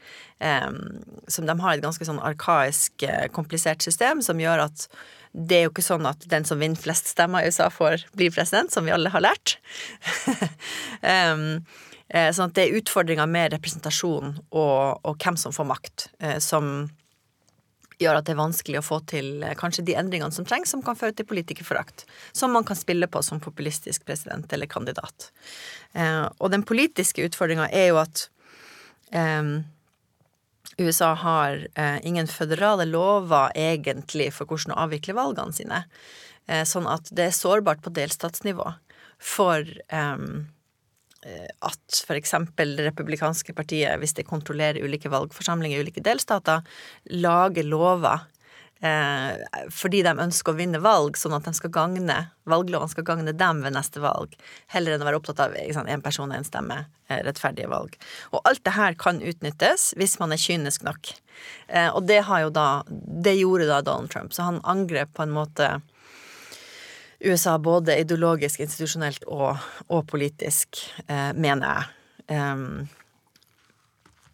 Som 1.31 1.47
de 1.47 1.55
har 1.61 1.77
et 1.77 1.83
ganske 1.83 2.03
sånn 2.03 2.19
arkaisk, 2.19 3.03
eh, 3.03 3.29
komplisert 3.29 3.81
system 3.81 4.21
som 4.23 4.39
gjør 4.39 4.65
at 4.65 4.89
det 5.39 5.59
er 5.59 5.67
jo 5.67 5.73
ikke 5.73 5.87
sånn 5.87 6.07
at 6.09 6.25
den 6.31 6.47
som 6.49 6.59
vinner 6.59 6.81
flest 6.81 7.13
stemmer 7.13 7.45
i 7.45 7.51
USA, 7.53 7.69
får 7.71 8.09
bli 8.19 8.31
president, 8.35 8.73
som 8.75 8.87
vi 8.87 8.95
alle 8.95 9.13
har 9.13 9.23
lært. 9.23 9.59
um, 11.03 11.61
sånn 12.35 12.49
at 12.49 12.57
det 12.57 12.65
er 12.67 12.79
utfordringer 12.81 13.29
med 13.31 13.53
representasjon 13.55 14.39
og, 14.49 15.05
og, 15.05 15.13
hvem 15.21 15.39
som 15.39 15.55
får 15.55 15.69
makt, 15.69 16.09
eh, 16.25 16.39
som 16.43 16.89
gjør 17.99 18.21
at 18.21 18.27
det 18.29 18.35
er 18.35 18.41
vanskelig 18.41 18.81
å 18.81 18.87
få 18.87 19.01
til 19.11 19.43
eh, 19.45 19.57
kanskje 19.59 19.85
de 19.87 19.97
endringene 19.99 20.35
som 20.35 20.47
trengs, 20.49 20.73
som 20.75 20.83
kan 20.87 20.99
føre 20.99 21.15
til 21.19 21.29
politikerforakt. 21.29 22.07
Som 22.33 22.55
man 22.57 22.67
kan 22.67 22.79
spille 22.79 23.11
på 23.11 23.23
som 23.27 23.43
populistisk 23.43 24.07
president 24.09 24.53
eller 24.55 24.71
kandidat. 24.71 25.31
Og 26.39 26.51
den 26.53 26.63
politiske 26.69 27.25
utfordringa 27.25 27.65
er 27.75 27.87
jo 27.89 27.97
at 27.99 28.27
um, 29.11 29.65
USA 30.79 31.13
har 31.19 31.65
eh, 31.75 31.99
ingen 32.07 32.29
føderale 32.31 32.87
lover 32.89 33.55
egentlig 33.59 34.31
for 34.37 34.51
hvordan 34.51 34.77
å 34.77 34.83
avvikle 34.87 35.17
valgene 35.19 35.57
sine. 35.57 35.83
Eh, 36.47 36.63
sånn 36.69 36.87
at 36.91 37.11
det 37.11 37.29
er 37.29 37.35
sårbart 37.37 37.83
på 37.85 37.95
delstatsnivå 37.97 38.71
for 39.19 39.67
um, 39.91 40.47
Eh, 41.27 41.49
at 41.67 42.01
f.eks. 42.07 42.35
det 42.55 42.85
republikanske 42.87 43.55
partiet, 43.57 43.97
hvis 43.99 44.15
det 44.15 44.29
kontrollerer 44.29 44.85
ulike 44.87 45.11
valgforsamlinger 45.11 45.81
i 45.81 45.87
ulike 45.87 46.03
delstater, 46.05 46.63
lager 47.11 47.67
lover 47.67 48.29
fordi 49.75 50.05
de 50.07 50.13
ønsker 50.23 50.53
å 50.53 50.59
vinne 50.59 50.79
valg, 50.83 51.17
sånn 51.19 51.35
at 51.35 51.49
de 51.49 51.53
skal 51.57 51.73
gagne, 51.75 52.19
valglovene 52.49 52.93
skal 52.93 53.07
gagne 53.09 53.35
dem 53.35 53.63
ved 53.65 53.75
neste 53.75 54.03
valg, 54.03 54.37
heller 54.71 54.95
enn 54.95 55.03
å 55.03 55.09
være 55.09 55.19
opptatt 55.19 55.43
av 55.43 55.57
én 55.59 56.05
person, 56.05 56.31
en 56.33 56.47
stemme, 56.47 56.85
eh, 57.09 57.23
rettferdige 57.27 57.69
valg. 57.69 57.97
Og 58.33 58.41
alt 58.45 58.63
det 58.65 58.77
her 58.77 58.95
kan 58.95 59.21
utnyttes 59.21 59.95
hvis 59.99 60.19
man 60.21 60.33
er 60.33 60.43
kynisk 60.43 60.87
nok. 60.87 61.13
Eh, 61.69 61.91
og 61.91 62.07
det 62.07 62.23
da 62.53 62.83
Det 62.87 63.35
gjorde 63.39 63.67
da 63.67 63.81
Donald 63.83 64.11
Trump, 64.11 64.33
så 64.33 64.45
han 64.45 64.61
angrep 64.63 65.13
på 65.15 65.23
en 65.23 65.35
måte 65.35 65.83
USA 67.21 67.59
både 67.59 67.99
ideologisk, 67.99 68.61
institusjonelt 68.61 69.25
og, 69.27 69.59
og 69.89 70.07
politisk, 70.07 70.79
eh, 71.09 71.33
mener 71.35 71.67
jeg. 72.29 72.98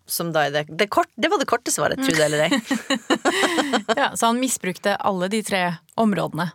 Som 0.07 0.35
da 0.35 0.45
er 0.47 0.53
det, 0.53 0.67
det, 0.69 0.91
kort, 0.93 1.09
det 1.17 1.31
var 1.33 1.41
det 1.41 1.49
korte 1.49 1.73
svaret, 1.73 2.03
tro 2.05 2.13
det 2.13 2.27
eller 2.27 2.45
ei. 2.45 2.59
ja, 4.01 4.11
så 4.13 4.29
han 4.29 4.41
misbrukte 4.41 4.99
alle 5.01 5.31
de 5.33 5.41
tre 5.47 5.63
områdene. 6.01 6.51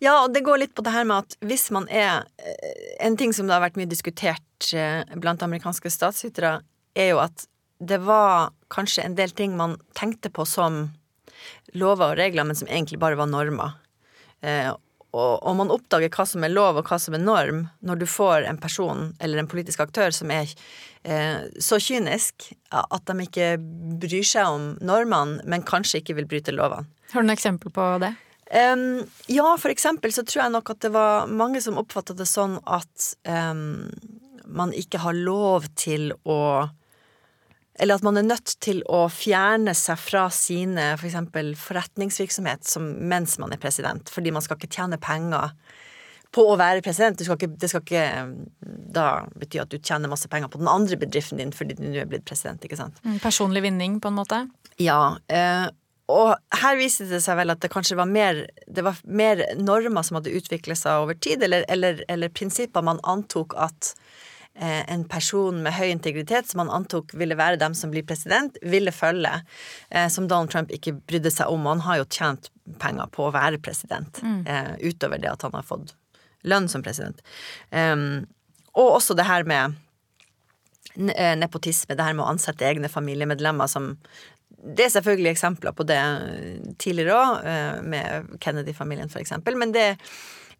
Ja, 0.00 0.22
og 0.22 0.32
det 0.32 0.44
går 0.46 0.62
litt 0.62 0.74
på 0.78 0.84
det 0.86 0.94
her 0.94 1.04
med 1.08 1.26
at 1.26 1.36
hvis 1.44 1.68
man 1.74 1.88
er 1.90 2.24
eh, 2.38 3.04
En 3.04 3.18
ting 3.18 3.34
som 3.34 3.48
det 3.48 3.56
har 3.56 3.64
vært 3.64 3.76
mye 3.78 3.90
diskutert 3.90 4.70
eh, 4.72 5.02
blant 5.20 5.42
amerikanske 5.44 5.90
statsytere, 5.92 6.60
er 6.98 7.12
jo 7.12 7.20
at 7.22 7.44
det 7.78 8.00
var 8.02 8.54
kanskje 8.74 9.04
en 9.04 9.14
del 9.18 9.30
ting 9.36 9.54
man 9.58 9.76
tenkte 9.98 10.32
på 10.34 10.46
som 10.48 10.88
lover 11.78 12.14
og 12.14 12.18
regler, 12.18 12.46
men 12.48 12.58
som 12.58 12.70
egentlig 12.70 12.98
bare 12.98 13.18
var 13.18 13.28
normer. 13.30 13.76
Og, 15.16 15.38
og, 15.40 15.54
man 15.56 15.72
oppdager 15.72 16.12
hva 16.12 16.26
som 16.28 16.44
er 16.44 16.52
lov 16.52 16.76
og 16.76 16.90
hva 16.90 16.98
som 17.00 17.16
er 17.16 17.22
norm, 17.22 17.62
når 17.80 18.02
du 18.02 18.06
får 18.10 18.44
en 18.44 18.60
person 18.60 19.06
eller 19.24 19.40
en 19.40 19.48
politisk 19.48 19.80
aktør 19.80 20.12
som 20.12 20.32
er 20.34 20.50
eh, 21.08 21.48
så 21.64 21.78
kynisk 21.80 22.50
at 22.76 23.08
de 23.08 23.24
ikke 23.24 23.54
bryr 24.02 24.26
seg 24.26 24.52
om 24.52 24.70
normene, 24.84 25.40
men 25.48 25.64
kanskje 25.64 26.02
ikke 26.02 26.18
vil 26.20 26.28
bryte 26.28 26.52
lovene. 26.52 26.84
Har 27.14 27.24
du 27.24 27.28
noen 27.30 27.38
eksempel 27.38 27.72
på 27.72 27.86
det? 28.04 28.12
Um, 28.48 29.04
ja, 29.28 29.48
for 29.60 29.72
eksempel 29.72 30.12
så 30.12 30.24
tror 30.24 30.46
jeg 30.46 30.52
nok 30.54 30.70
at 30.72 30.84
det 30.84 30.92
var 30.92 31.28
mange 31.28 31.60
som 31.64 31.80
oppfatta 31.80 32.16
det 32.16 32.28
sånn 32.28 32.56
at 32.64 33.10
um, 33.28 33.88
man 34.48 34.72
ikke 34.76 35.00
har 35.02 35.16
lov 35.16 35.68
til 35.76 36.12
å 36.24 36.68
eller 37.78 37.98
at 37.98 38.06
man 38.06 38.18
er 38.18 38.26
nødt 38.26 38.56
til 38.64 38.80
å 38.90 39.04
fjerne 39.12 39.74
seg 39.76 40.00
fra 40.02 40.26
sine 40.34 40.90
for 40.98 41.08
eksempel 41.08 41.52
forretningsvirksomhet 41.58 42.66
som, 42.66 42.88
mens 43.10 43.36
man 43.42 43.54
er 43.54 43.62
president, 43.62 44.10
fordi 44.12 44.34
man 44.34 44.44
skal 44.44 44.58
ikke 44.58 44.72
tjene 44.74 44.98
penger 45.02 45.54
på 46.34 46.44
å 46.44 46.56
være 46.60 46.82
president. 46.84 47.20
Skal 47.24 47.38
ikke, 47.38 47.54
det 47.56 47.70
skal 47.72 47.84
ikke 47.84 48.04
da 48.98 49.08
bety 49.38 49.62
at 49.62 49.72
du 49.72 49.78
tjener 49.78 50.10
masse 50.12 50.28
penger 50.30 50.50
på 50.52 50.60
den 50.60 50.70
andre 50.70 50.98
bedriften 51.00 51.40
din 51.40 51.54
fordi 51.54 51.78
du 51.78 51.86
nå 51.86 51.96
er 52.02 52.10
blitt 52.10 52.26
president, 52.28 52.64
ikke 52.64 52.80
sant. 52.80 52.98
Mm, 53.06 53.18
personlig 53.24 53.64
vinning, 53.64 54.00
på 54.02 54.12
en 54.12 54.18
måte? 54.18 54.42
Ja. 54.82 55.16
Eh, 55.32 55.68
og 56.08 56.60
her 56.62 56.78
viste 56.80 57.04
det 57.08 57.20
seg 57.24 57.36
vel 57.40 57.52
at 57.52 57.60
det 57.60 57.72
kanskje 57.72 57.98
var 57.98 58.08
mer, 58.08 58.46
det 58.66 58.84
var 58.84 59.00
mer 59.04 59.42
normer 59.60 60.04
som 60.06 60.18
hadde 60.18 60.32
utviklet 60.36 60.80
seg 60.80 61.04
over 61.04 61.18
tid, 61.20 61.44
eller, 61.44 61.66
eller, 61.68 62.00
eller 62.08 62.32
prinsipper 62.32 62.84
man 62.84 63.00
antok 63.08 63.56
at 63.60 63.92
en 64.60 65.04
person 65.08 65.62
med 65.62 65.74
høy 65.76 65.88
integritet, 65.92 66.48
som 66.50 66.64
han 66.64 66.72
antok 66.74 67.12
ville 67.18 67.36
være 67.38 67.60
dem 67.60 67.74
som 67.78 67.92
blir 67.92 68.06
president, 68.06 68.56
ville 68.62 68.92
følge. 68.94 69.32
Eh, 69.90 70.08
som 70.12 70.28
Donald 70.28 70.50
Trump 70.50 70.72
ikke 70.74 70.96
brydde 70.98 71.32
seg 71.34 71.52
om. 71.52 71.66
Han 71.70 71.84
har 71.86 72.00
jo 72.00 72.08
tjent 72.10 72.50
penger 72.82 73.10
på 73.14 73.28
å 73.28 73.34
være 73.34 73.60
president, 73.62 74.22
mm. 74.22 74.40
Eh, 74.46 74.72
utover 74.90 75.22
det 75.22 75.30
at 75.30 75.46
han 75.46 75.54
har 75.56 75.66
fått 75.66 75.94
lønn 76.48 76.68
som 76.70 76.82
president. 76.82 77.22
og 78.78 78.88
også 78.94 79.14
det 79.18 79.26
her 79.26 79.42
med 79.44 79.74
nepotisme, 81.38 81.96
det 81.96 82.04
her 82.04 82.14
med 82.14 82.24
å 82.24 82.30
ansette 82.30 82.66
egne 82.66 82.88
familiemedlemmer 82.88 83.66
som 83.66 83.96
det 84.58 84.86
er 84.86 84.92
selvfølgelig 84.94 85.30
eksempler 85.30 85.74
på 85.74 85.86
det 85.86 85.98
tidligere 86.78 87.14
òg, 87.14 87.84
med 87.86 88.38
Kennedy-familien 88.42 89.10
f.eks., 89.10 89.34
men 89.54 89.74
det 89.74 89.96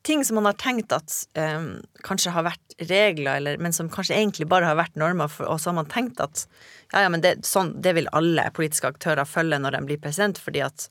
ting 0.09 0.25
som 0.25 0.39
man 0.41 0.49
har 0.49 0.57
tenkt 0.57 0.93
at 0.97 1.13
um, 1.37 1.83
kanskje 2.07 2.33
har 2.33 2.47
vært 2.47 2.79
regler, 2.89 3.37
eller, 3.37 3.61
men 3.61 3.75
som 3.77 3.91
kanskje 3.93 4.17
egentlig 4.17 4.49
bare 4.49 4.69
har 4.71 4.79
vært 4.79 4.97
normer, 5.01 5.29
for, 5.33 5.49
og 5.51 5.61
så 5.61 5.71
har 5.71 5.79
man 5.83 5.91
tenkt 5.93 6.23
at 6.25 6.47
ja, 6.95 7.05
ja, 7.05 7.11
men 7.13 7.21
det, 7.25 7.35
sånn, 7.45 7.75
det 7.85 7.93
vil 7.99 8.09
alle 8.17 8.47
politiske 8.57 8.89
aktører 8.89 9.29
følge 9.29 9.61
når 9.61 9.77
de 9.77 9.85
blir 9.91 10.01
president, 10.01 10.41
fordi 10.41 10.65
at 10.65 10.89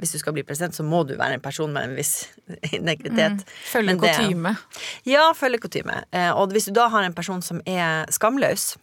hvis 0.00 0.12
du 0.12 0.20
skal 0.20 0.36
bli 0.36 0.44
president, 0.44 0.76
så 0.76 0.84
må 0.84 1.02
du 1.08 1.14
være 1.16 1.36
en 1.36 1.44
person 1.44 1.72
med 1.72 1.90
en 1.90 1.96
viss 1.96 2.14
integritet. 2.76 3.40
Mm, 3.40 3.56
følge 3.72 3.96
kutyme. 4.00 4.54
Ja, 5.08 5.26
følge 5.36 5.60
kutyme. 5.64 6.02
Eh, 6.12 6.30
og 6.32 6.54
hvis 6.54 6.70
du 6.70 6.76
da 6.76 6.88
har 6.92 7.04
en 7.04 7.16
person 7.16 7.44
som 7.44 7.60
er 7.68 8.08
skamløs, 8.12 8.74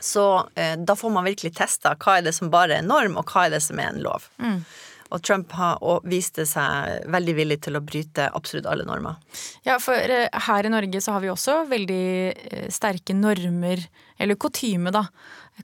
så 0.00 0.26
eh, 0.54 0.76
da 0.78 0.96
får 0.96 1.10
man 1.10 1.26
virkelig 1.26 1.56
testa 1.58 1.94
hva 1.98 2.18
er 2.18 2.28
det 2.28 2.34
som 2.36 2.52
bare 2.52 2.78
er 2.78 2.86
norm, 2.86 3.16
og 3.18 3.32
hva 3.32 3.46
er 3.46 3.56
det 3.56 3.62
som 3.64 3.80
er 3.80 3.90
en 3.92 4.04
lov. 4.04 4.28
Mm. 4.40 4.60
Og 5.08 5.22
Trump 5.24 5.52
har, 5.56 5.78
og 5.80 6.04
viste 6.08 6.44
seg 6.48 7.06
veldig 7.08 7.34
villig 7.38 7.60
til 7.64 7.78
å 7.78 7.84
bryte 7.84 8.26
absolutt 8.36 8.68
alle 8.68 8.84
normer. 8.88 9.16
Ja, 9.64 9.78
for 9.80 9.96
eh, 9.96 10.28
her 10.48 10.68
i 10.68 10.72
Norge 10.72 11.00
så 11.04 11.14
har 11.16 11.24
vi 11.24 11.30
også 11.32 11.62
veldig 11.70 12.02
eh, 12.32 12.66
sterke 12.72 13.16
normer, 13.16 13.86
eller 14.20 14.36
kutyme, 14.40 14.92
da. 14.94 15.06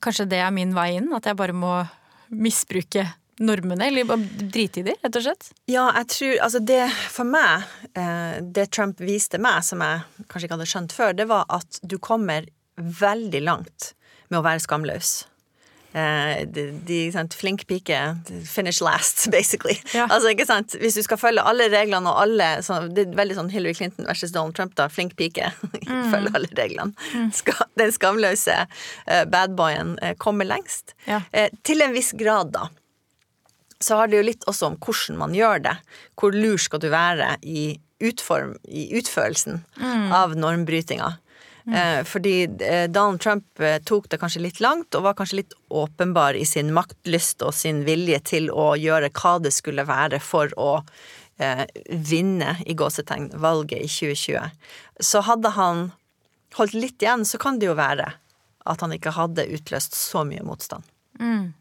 Kanskje 0.03 0.29
det 0.31 0.41
er 0.41 0.55
min 0.55 0.73
vei 0.77 0.95
inn? 0.97 1.13
At 1.15 1.29
jeg 1.29 1.39
bare 1.39 1.57
må 1.57 1.77
misbruke 2.35 3.05
normene, 3.45 3.89
eller 3.91 4.17
drite 4.55 4.81
i 4.81 4.87
de, 4.87 4.95
rett 5.03 5.19
og 5.19 5.27
slett? 5.27 5.51
Ja, 5.71 5.89
jeg 5.99 6.11
tror 6.15 6.35
Altså, 6.47 6.61
det 6.63 6.83
for 7.11 7.29
meg, 7.29 7.69
eh, 7.99 8.41
det 8.41 8.71
Trump 8.73 9.03
viste 9.03 9.41
meg, 9.43 9.63
som 9.67 9.83
jeg 9.85 10.25
kanskje 10.29 10.49
ikke 10.49 10.59
hadde 10.59 10.71
skjønt 10.71 10.97
før, 10.97 11.15
det 11.19 11.29
var 11.31 11.47
at 11.53 11.81
du 11.83 11.99
kommer 11.99 12.47
veldig 12.77 13.45
langt 13.45 13.93
med 14.31 14.41
å 14.41 14.47
være 14.47 14.63
skamløs. 14.65 15.25
Eh, 15.95 16.43
de, 16.51 16.65
de 16.83 16.99
sant, 17.15 17.35
flink 17.39 17.69
pike 17.71 17.99
finish 18.51 18.83
last, 18.83 19.29
basically. 19.37 19.77
Ja. 19.95 20.09
Altså, 20.11 20.33
ikke 20.33 20.47
sant? 20.49 20.75
Hvis 20.83 20.99
du 20.99 21.05
skal 21.07 21.21
følge 21.21 21.45
alle 21.47 21.69
reglene 21.71 22.11
og 22.11 22.19
alle 22.25 22.49
så, 22.67 22.81
Det 22.91 23.07
er 23.07 23.19
veldig 23.21 23.37
sånn 23.39 23.51
Hillary 23.53 23.77
Clinton 23.79 24.09
versus 24.11 24.35
Donald 24.35 24.57
Trump, 24.59 24.75
da. 24.81 24.89
Flink 24.93 25.17
pike. 25.21 25.53
Mm. 25.85 26.09
følge 26.11 26.31
alle 26.35 26.49
reglene. 26.57 26.95
Mm. 27.13 27.27
Ska, 27.39 27.67
den 27.77 27.91
skamløse 27.93 28.55
uh, 28.65 29.25
badboyen 29.31 29.93
uh, 30.01 30.15
kommer 30.19 30.49
lengst. 30.49 30.95
Ja. 31.05 31.21
Uh, 31.29 31.51
til 31.67 31.85
en 31.85 31.93
viss 31.95 32.09
grad, 32.17 32.55
da. 32.55 32.71
Så 33.85 33.99
har 33.99 34.09
det 34.09 34.17
jo 34.17 34.25
litt 34.25 34.47
også 34.51 34.71
om 34.71 34.79
hvordan 34.81 35.19
man 35.21 35.37
gjør 35.37 35.61
det. 35.67 35.75
Hvor 36.19 36.35
lur 36.35 36.57
skal 36.63 36.81
du 36.83 36.89
være 36.93 37.35
i, 37.43 37.67
utform, 38.03 38.57
i 38.65 38.87
utførelsen 38.97 39.61
mm. 39.77 40.09
av 40.17 40.35
normbrytinga. 40.41 41.13
Mm. 41.65 42.05
Fordi 42.05 42.35
eh, 42.61 42.91
Donald 42.93 43.23
Trump 43.25 43.61
eh, 43.61 43.79
tok 43.81 44.11
det 44.13 44.19
kanskje 44.21 44.43
litt 44.45 44.61
langt, 44.61 44.95
og 44.95 45.07
var 45.07 45.17
kanskje 45.17 45.41
litt 45.41 45.55
åpenbar 45.73 46.37
i 46.37 46.45
sin 46.45 46.75
maktlyst 46.77 47.43
og 47.43 47.55
sin 47.57 47.83
vilje 47.89 48.21
til 48.35 48.51
å 48.53 48.75
gjøre 48.77 49.09
hva 49.17 49.39
det 49.41 49.55
skulle 49.57 49.87
være 49.89 50.21
for 50.21 50.53
å 50.61 50.71
eh, 51.41 51.65
vinne, 51.89 52.59
i 52.69 52.77
gåsetegn, 52.77 53.31
valget 53.41 53.81
i 53.81 53.89
2020. 53.89 54.69
Så 55.01 55.25
hadde 55.25 55.55
han 55.57 55.87
holdt 56.59 56.77
litt 56.77 57.03
igjen, 57.03 57.25
så 57.25 57.41
kan 57.41 57.59
det 57.59 57.71
jo 57.71 57.79
være 57.79 58.13
at 58.65 58.85
han 58.85 58.95
ikke 58.97 59.15
hadde 59.17 59.49
utløst 59.57 59.97
så 59.97 60.25
mye 60.29 60.45
motstand. 60.45 60.85
Mm. 61.21 61.53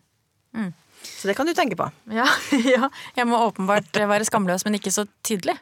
Mm. 0.56 0.72
Så 1.04 1.28
det 1.28 1.36
kan 1.36 1.48
du 1.48 1.54
tenke 1.56 1.76
på. 1.80 1.89
Ja, 2.12 2.28
ja, 2.76 2.89
Jeg 3.16 3.28
må 3.28 3.39
åpenbart 3.48 3.92
være 3.96 4.28
skamløs, 4.28 4.66
men 4.68 4.80
ikke 4.80 4.94
så 4.94 5.08
tydelig. 5.26 5.58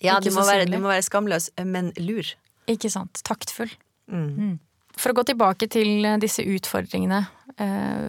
Ja, 0.00 0.16
du 0.20 0.30
må, 0.32 0.44
være, 0.48 0.64
du 0.64 0.78
må, 0.78 0.88
være, 0.88 1.04
skamløs, 1.04 1.50
men 1.60 1.92
lur. 2.00 2.28
Ikke 2.70 2.90
sant. 2.92 3.22
Taktfull. 3.26 3.72
Mm. 4.10 4.30
Mm. 4.30 4.56
For 5.00 5.12
å 5.12 5.16
gå 5.16 5.26
tilbake 5.30 5.68
til 5.70 6.04
disse 6.22 6.44
utfordringene 6.44 7.22
eh, 7.62 8.08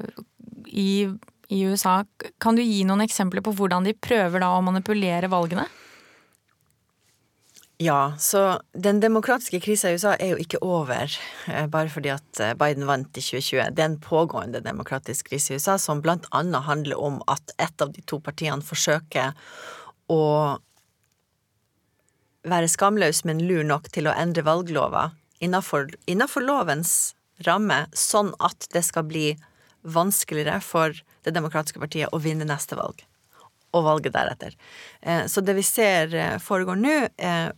i, 0.72 0.92
i, 1.52 1.62
USA, 1.70 2.02
kan 2.42 2.58
du 2.58 2.64
gi 2.64 2.82
noen 2.88 3.06
eksempler 3.06 3.44
på 3.46 3.54
hvordan 3.58 3.88
de 3.88 3.96
prøver 3.96 4.44
da 4.44 4.52
å 4.56 4.66
manipulere 4.66 5.30
valgene? 5.32 5.68
Ja, 7.82 8.14
så 8.22 8.60
den 8.78 9.00
demokratiske 9.02 9.58
krisa 9.64 9.90
i 9.90 9.96
USA 9.98 10.12
er 10.22 10.36
jo 10.36 10.42
ikke 10.42 10.60
over 10.62 11.10
eh, 11.50 11.66
bare 11.72 11.90
fordi 11.90 12.12
at 12.14 12.42
eh, 12.44 12.54
Biden 12.54 12.86
vant 12.86 13.10
i 13.18 13.24
2020. 13.24 13.72
Det 13.74 13.82
er 13.82 13.90
en 13.90 14.02
pågående 14.02 14.62
demokratisk 14.62 15.32
krise 15.32 15.54
i 15.54 15.58
USA 15.58 15.80
som 15.82 16.04
blant 16.04 16.28
annet 16.30 16.68
handler 16.68 17.02
om 17.02 17.22
at 17.32 17.56
ett 17.58 17.82
av 17.82 17.96
de 17.96 18.04
to 18.06 18.20
partiene 18.22 18.62
forsøker 18.62 19.34
å 20.14 20.22
være 22.48 22.70
skamløs, 22.72 23.24
men 23.28 23.44
lur 23.46 23.64
nok 23.68 23.90
til 23.94 24.10
å 24.10 24.16
endre 24.18 24.46
valglova 24.46 25.12
innenfor 25.42 26.46
lovens 26.46 27.14
ramme, 27.46 27.86
sånn 27.98 28.34
at 28.44 28.68
det 28.74 28.84
skal 28.86 29.08
bli 29.10 29.32
vanskeligere 29.82 30.60
for 30.62 30.94
det 31.26 31.34
demokratiske 31.34 31.82
partiet 31.82 32.14
å 32.14 32.22
vinne 32.22 32.46
neste 32.46 32.78
valg. 32.78 33.02
Og 33.72 33.86
valget 33.88 34.14
deretter. 34.14 34.56
Eh, 35.02 35.26
så 35.32 35.42
det 35.42 35.56
vi 35.58 35.66
ser 35.66 36.14
eh, 36.14 36.38
foregår 36.44 36.78
nå, 36.78 36.96
eh, 37.18 37.50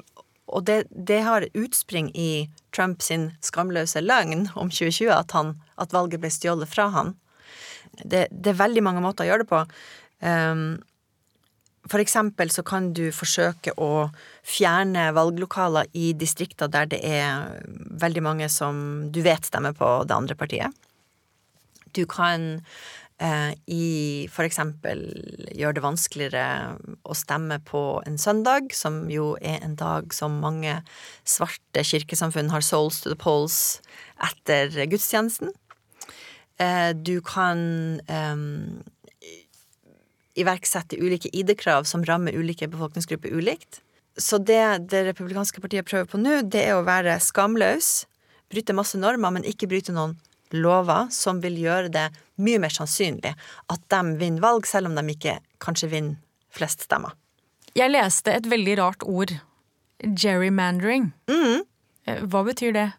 og 0.54 0.66
det, 0.68 0.84
det 0.92 1.22
har 1.26 1.48
utspring 1.58 2.12
i 2.14 2.48
Trumps 2.76 3.12
skamløse 3.42 4.02
løgn 4.04 4.48
om 4.54 4.70
2020, 4.70 5.10
at, 5.16 5.34
han, 5.34 5.56
at 5.82 5.94
valget 5.96 6.22
ble 6.22 6.32
stjålet 6.32 6.70
fra 6.70 6.90
han. 6.94 7.14
Det, 8.04 8.28
det, 8.30 8.52
er 8.52 8.62
veldig 8.62 8.84
mange 8.86 9.04
måter 9.04 9.26
å 9.26 9.32
gjøre 9.32 9.46
det 9.46 9.50
på. 9.52 9.62
Um, 10.24 10.66
for 11.90 12.00
eksempel 12.00 12.52
så 12.54 12.64
kan 12.66 12.92
du 12.96 13.08
forsøke 13.16 13.74
å 13.82 14.08
fjerne 14.48 15.10
valglokaler 15.16 15.90
i 16.00 16.12
distrikter 16.16 16.72
der 16.72 16.88
det 16.94 17.02
er 17.04 17.60
veldig 18.00 18.24
mange 18.24 18.50
som 18.52 19.10
du 19.12 19.22
vet 19.26 19.46
stemmer 19.50 19.76
på 19.76 19.90
det 20.08 20.16
andre 20.16 20.38
partiet. 20.40 20.72
Du 21.94 22.06
kan 22.10 22.64
eh, 23.20 23.52
i 23.68 24.28
for 24.32 24.48
eksempel 24.48 25.04
gjøre 25.52 25.78
det 25.78 25.84
vanskeligere 25.84 26.46
å 27.04 27.18
stemme 27.18 27.60
på 27.68 27.84
en 28.08 28.18
søndag, 28.18 28.72
som 28.74 29.04
jo 29.12 29.34
er 29.42 29.60
en 29.62 29.76
dag 29.80 30.16
som 30.16 30.40
mange 30.44 30.80
svarte 31.28 31.84
kirkesamfunn 31.84 32.54
har 32.54 32.66
souls 32.66 33.04
to 33.04 33.12
the 33.12 33.20
polls 33.20 33.82
etter 34.24 34.72
gudstjenesten. 34.88 35.52
Eh, 36.64 36.96
du 36.96 37.20
kan 37.26 37.60
eh, 38.08 38.40
iverksette 40.40 40.98
ulike 40.98 41.30
ID-krav 41.34 41.86
som 41.90 42.04
rammer 42.06 42.36
ulike 42.36 42.68
befolkningsgrupper 42.72 43.34
ulikt. 43.34 43.82
Så 44.18 44.38
det 44.38 44.90
det 44.92 45.06
republikanske 45.08 45.62
partiet 45.62 45.88
prøver 45.90 46.10
på 46.10 46.22
nå, 46.22 46.42
det 46.46 46.68
er 46.68 46.78
å 46.78 46.86
være 46.86 47.18
skamløs, 47.22 48.06
bryte 48.54 48.76
masse 48.78 49.00
normer, 49.00 49.34
men 49.34 49.48
ikke 49.48 49.70
bryte 49.70 49.94
noen 49.96 50.18
lover 50.54 51.10
som 51.14 51.40
vil 51.42 51.58
gjøre 51.58 51.90
det 51.94 52.08
mye 52.42 52.62
mer 52.62 52.74
sannsynlig 52.74 53.34
at 53.74 53.86
de 53.90 54.02
vinner 54.20 54.44
valg, 54.44 54.68
selv 54.70 54.92
om 54.92 54.98
de 54.98 55.16
ikke 55.16 55.40
kanskje 55.64 55.90
vinner 55.90 56.20
flest 56.54 56.86
stemmer. 56.86 57.16
Jeg 57.74 57.90
leste 57.90 58.30
et 58.30 58.46
veldig 58.46 58.76
rart 58.78 59.06
ord. 59.10 59.34
Gerrymandering. 60.04 61.10
Mm. 61.32 61.64
Eh, 62.06 62.20
Hva 62.30 62.44
betyr 62.46 62.76
det? 62.76 62.90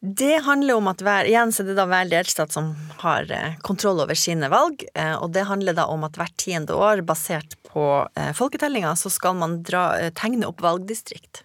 Det 0.00 0.44
handler 0.46 0.76
om 0.78 0.86
at 0.92 1.00
hver, 1.02 1.26
igjen 1.26 1.50
så 1.50 1.64
er 1.66 1.74
da 1.74 1.84
hver 1.90 2.06
delstat 2.06 2.52
som 2.54 2.68
har 3.00 3.26
eh, 3.34 3.56
kontroll 3.66 3.98
over 4.04 4.14
sine 4.14 4.46
valg, 4.52 4.84
eh, 4.94 5.16
og 5.18 5.32
det 5.34 5.48
handler 5.48 5.74
da 5.74 5.88
om 5.90 6.04
at 6.06 6.14
hvert 6.20 6.36
tiende 6.38 6.76
år, 6.78 7.02
basert 7.02 7.56
på 7.66 7.82
eh, 8.14 8.30
folketellinga, 8.38 8.92
så 8.94 9.10
skal 9.10 9.34
man 9.40 9.56
dra, 9.66 9.88
tegne 10.14 10.46
opp 10.46 10.62
valgdistrikt. 10.64 11.42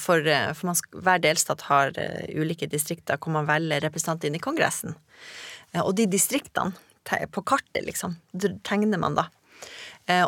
For 0.00 0.24
for 0.24 0.64
man, 0.70 0.76
hver 1.04 1.18
delstat 1.20 1.66
har 1.68 1.90
ulike 2.32 2.64
distrikter 2.72 3.18
hvor 3.20 3.34
man 3.34 3.44
velger 3.44 3.82
representanter 3.84 4.30
inn 4.30 4.38
i 4.38 4.40
Kongressen. 4.40 4.94
Og 5.82 5.90
de 5.98 6.06
distriktene, 6.08 6.72
te- 7.04 7.26
på 7.28 7.42
kartet 7.44 7.84
liksom, 7.84 8.14
tegner 8.64 8.96
man 9.02 9.18
da. 9.18 9.26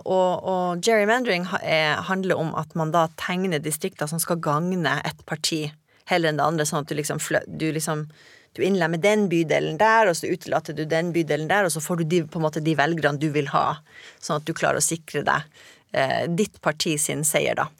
Og, 0.04 0.44
og 0.44 0.82
gerrymandering 0.84 1.46
ha- 1.48 1.62
er, 1.64 2.02
handler 2.10 2.42
om 2.44 2.52
at 2.60 2.76
man 2.76 2.92
da 2.92 3.06
tegner 3.16 3.62
distrikter 3.64 4.10
som 4.10 4.20
skal 4.20 4.36
gagne 4.44 4.98
et 5.00 5.24
parti 5.24 5.62
heller 6.10 6.32
enn 6.32 6.40
det 6.40 6.46
andre, 6.46 6.66
sånn 6.68 6.84
at 6.84 6.90
du 6.90 6.96
liksom, 6.98 7.20
du 7.46 7.68
liksom 7.72 8.06
du 8.52 8.62
innlemmer 8.66 9.00
den 9.00 9.28
bydelen 9.32 9.78
der, 9.80 10.10
og 10.10 10.16
så 10.18 10.28
utelater 10.28 10.76
du 10.76 10.84
den 10.88 11.12
bydelen 11.14 11.48
der, 11.48 11.64
og 11.64 11.72
så 11.72 11.80
får 11.80 12.02
du 12.02 12.04
de, 12.04 12.18
på 12.28 12.40
en 12.40 12.44
måte 12.44 12.60
de 12.64 12.74
velgerne 12.76 13.20
du 13.20 13.30
vil 13.32 13.48
ha, 13.52 13.78
sånn 14.20 14.42
at 14.42 14.48
du 14.48 14.52
klarer 14.56 14.82
å 14.82 14.84
sikre 14.84 15.22
deg 15.24 15.62
eh, 15.96 16.26
ditt 16.28 16.60
parti 16.64 16.98
sin 17.00 17.24
seier, 17.24 17.56
da. 17.56 17.70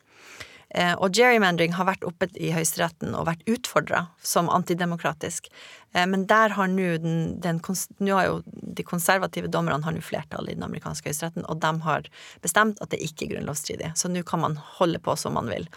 Eh, 0.75 0.95
og 0.97 1.13
gerrymandering 1.13 1.75
har 1.77 1.85
vært 1.85 2.05
oppe 2.09 2.31
i 2.41 2.49
Høyesteretten 2.55 3.13
og 3.13 3.27
vært 3.29 3.43
utfordra 3.51 4.07
som 4.25 4.49
antidemokratisk. 4.49 5.51
Eh, 5.93 6.07
men 6.09 6.25
der 6.31 6.55
har 6.57 6.71
nå 6.73 6.95
den, 7.03 7.19
den 7.45 7.61
Nå 8.01 8.15
har 8.17 8.29
jo 8.29 8.39
de 8.47 8.85
konservative 8.87 9.51
dommerne 9.53 9.85
har 9.85 9.93
nå 9.93 10.01
flertall 10.05 10.49
i 10.49 10.55
den 10.57 10.65
amerikanske 10.65 11.11
høyesteretten, 11.11 11.45
og 11.45 11.61
de 11.61 11.73
har 11.85 12.09
bestemt 12.45 12.81
at 12.81 12.95
det 12.95 13.03
ikke 13.05 13.27
er 13.27 13.35
grunnlovsstridig. 13.35 13.93
Så 14.01 14.09
nå 14.09 14.25
kan 14.25 14.41
man 14.41 14.57
holde 14.79 15.03
på 15.03 15.17
som 15.21 15.37
man 15.37 15.51
vil. 15.53 15.69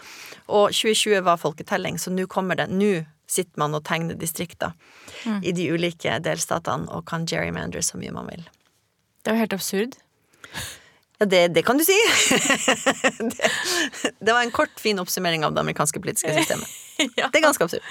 Og 0.48 0.72
2020 0.72 1.20
var 1.28 1.42
folketelling, 1.42 2.00
så 2.00 2.14
nå 2.14 2.24
kommer 2.32 2.56
det 2.56 2.70
Nå 2.72 3.04
sitter 3.28 3.58
man 3.58 3.74
og 3.74 3.84
tegner 3.84 4.14
distrikter 4.14 4.72
i 5.42 5.50
de 5.50 5.66
ulike 5.74 6.14
delstatene 6.22 6.86
og 6.94 7.08
kan 7.10 7.26
gerrymander 7.26 7.82
så 7.82 7.98
mye 7.98 8.14
man 8.14 8.28
vil. 8.30 8.44
Det 9.22 9.32
er 9.32 9.36
jo 9.36 9.42
helt 9.42 9.56
absurd. 9.56 9.96
Ja, 11.18 11.26
det, 11.32 11.40
det 11.56 11.62
kan 11.64 11.78
du 11.80 11.84
si! 11.86 11.96
det, 13.30 13.50
det 14.20 14.32
var 14.34 14.42
en 14.42 14.50
kort, 14.52 14.74
fin 14.80 14.98
oppsummering 15.00 15.44
av 15.46 15.54
det 15.56 15.62
amerikanske 15.64 16.00
politiske 16.02 16.34
systemet. 16.36 16.68
Ja. 16.96 17.26
Det 17.28 17.42
er 17.42 17.42
ganske 17.44 17.60
absurd. 17.66 17.82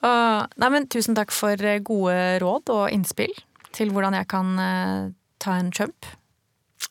Uh, 0.00 0.46
nei, 0.56 0.68
men 0.72 0.86
tusen 0.88 1.12
takk 1.16 1.28
for 1.34 1.60
eh, 1.60 1.76
gode 1.84 2.14
råd 2.40 2.70
og 2.72 2.86
innspill 2.88 3.34
til 3.76 3.90
hvordan 3.92 4.16
jeg 4.16 4.24
kan 4.32 4.54
uh, 4.56 5.10
ta 5.44 5.58
en 5.60 5.68
Trump. 5.76 6.08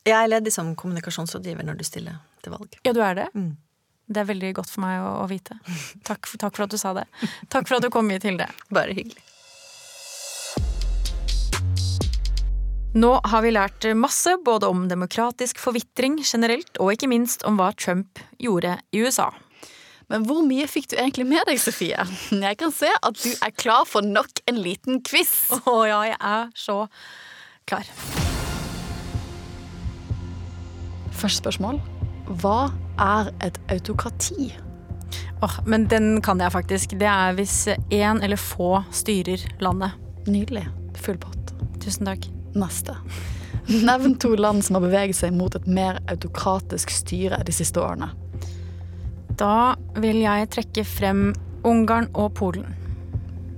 Jeg 0.05 0.13
er 0.13 0.29
ledig 0.29 0.53
som 0.53 0.75
kommunikasjonsrådgiver 0.77 1.65
når 1.65 1.79
du 1.79 1.85
stiller 1.87 2.19
til 2.45 2.53
valg. 2.53 2.77
Ja, 2.85 2.93
du 2.93 3.01
er 3.01 3.17
det? 3.17 3.25
Mm. 3.33 3.55
Det 4.05 4.21
er 4.21 4.29
veldig 4.29 4.51
godt 4.59 4.69
for 4.69 4.85
meg 4.85 5.01
å, 5.01 5.09
å 5.23 5.25
vite. 5.31 5.57
Takk, 6.05 6.29
for- 6.29 6.37
takk 6.45 6.53
for 6.59 6.67
at 6.67 6.75
du 6.75 6.77
sa 6.77 6.93
det. 6.99 7.07
Takk 7.49 7.65
for 7.65 7.79
at 7.79 7.87
du 7.87 7.89
kom 7.93 8.13
hit, 8.13 8.27
Hilde. 8.29 8.45
Bare 8.69 8.93
hyggelig. 8.93 9.25
Nå 12.95 13.09
har 13.27 13.41
vi 13.43 13.49
lært 13.51 13.83
masse 13.99 14.37
både 14.45 14.69
om 14.71 14.85
demokratisk 14.87 15.59
forvitring 15.59 16.21
generelt, 16.23 16.77
og 16.79 16.93
ikke 16.93 17.09
minst 17.11 17.41
om 17.43 17.57
hva 17.59 17.73
Trump 17.75 18.21
gjorde 18.39 18.77
i 18.95 19.01
USA. 19.03 19.33
Men 20.07 20.23
hvor 20.23 20.45
mye 20.47 20.63
fikk 20.69 20.93
du 20.93 20.95
egentlig 20.95 21.25
med 21.27 21.43
deg, 21.49 21.59
Sofie? 21.59 22.05
Jeg 22.31 22.59
kan 22.61 22.71
se 22.71 22.87
at 22.87 23.17
du 23.19 23.33
er 23.33 23.51
klar 23.51 23.83
for 23.89 24.05
nok 24.05 24.39
en 24.47 24.61
liten 24.63 25.01
quiz. 25.03 25.33
Å 25.67 25.73
ja, 25.89 25.97
jeg 26.07 26.19
er 26.21 26.47
så 26.55 26.77
klar. 27.67 27.89
Første 31.11 31.41
spørsmål. 31.41 31.81
Hva 32.39 32.69
er 33.01 33.33
et 33.43 33.59
autokrati? 33.75 34.53
Åh, 35.43 35.57
men 35.67 35.89
den 35.91 36.21
kan 36.23 36.39
jeg 36.39 36.55
faktisk. 36.55 36.95
Det 37.01 37.11
er 37.11 37.35
hvis 37.35 37.65
én 37.91 38.23
eller 38.23 38.39
få 38.39 38.85
styrer 38.95 39.43
landet. 39.59 39.99
Nydelig. 40.31 40.63
Full 41.03 41.19
pott. 41.19 41.57
Tusen 41.83 42.07
takk. 42.07 42.31
Neste. 42.55 42.95
Nevn 43.67 44.15
to 44.21 44.35
land 44.37 44.63
som 44.65 44.77
har 44.77 44.85
beveget 44.85 45.17
seg 45.17 45.33
mot 45.35 45.55
et 45.57 45.67
mer 45.67 45.99
autokratisk 46.11 46.91
styre 46.93 47.41
de 47.45 47.53
siste 47.55 47.81
årene. 47.81 48.11
Da 49.35 49.75
vil 49.99 50.21
jeg 50.23 50.49
trekke 50.53 50.85
frem 50.87 51.27
Ungarn 51.65 52.07
og 52.13 52.33
Polen. 52.37 52.67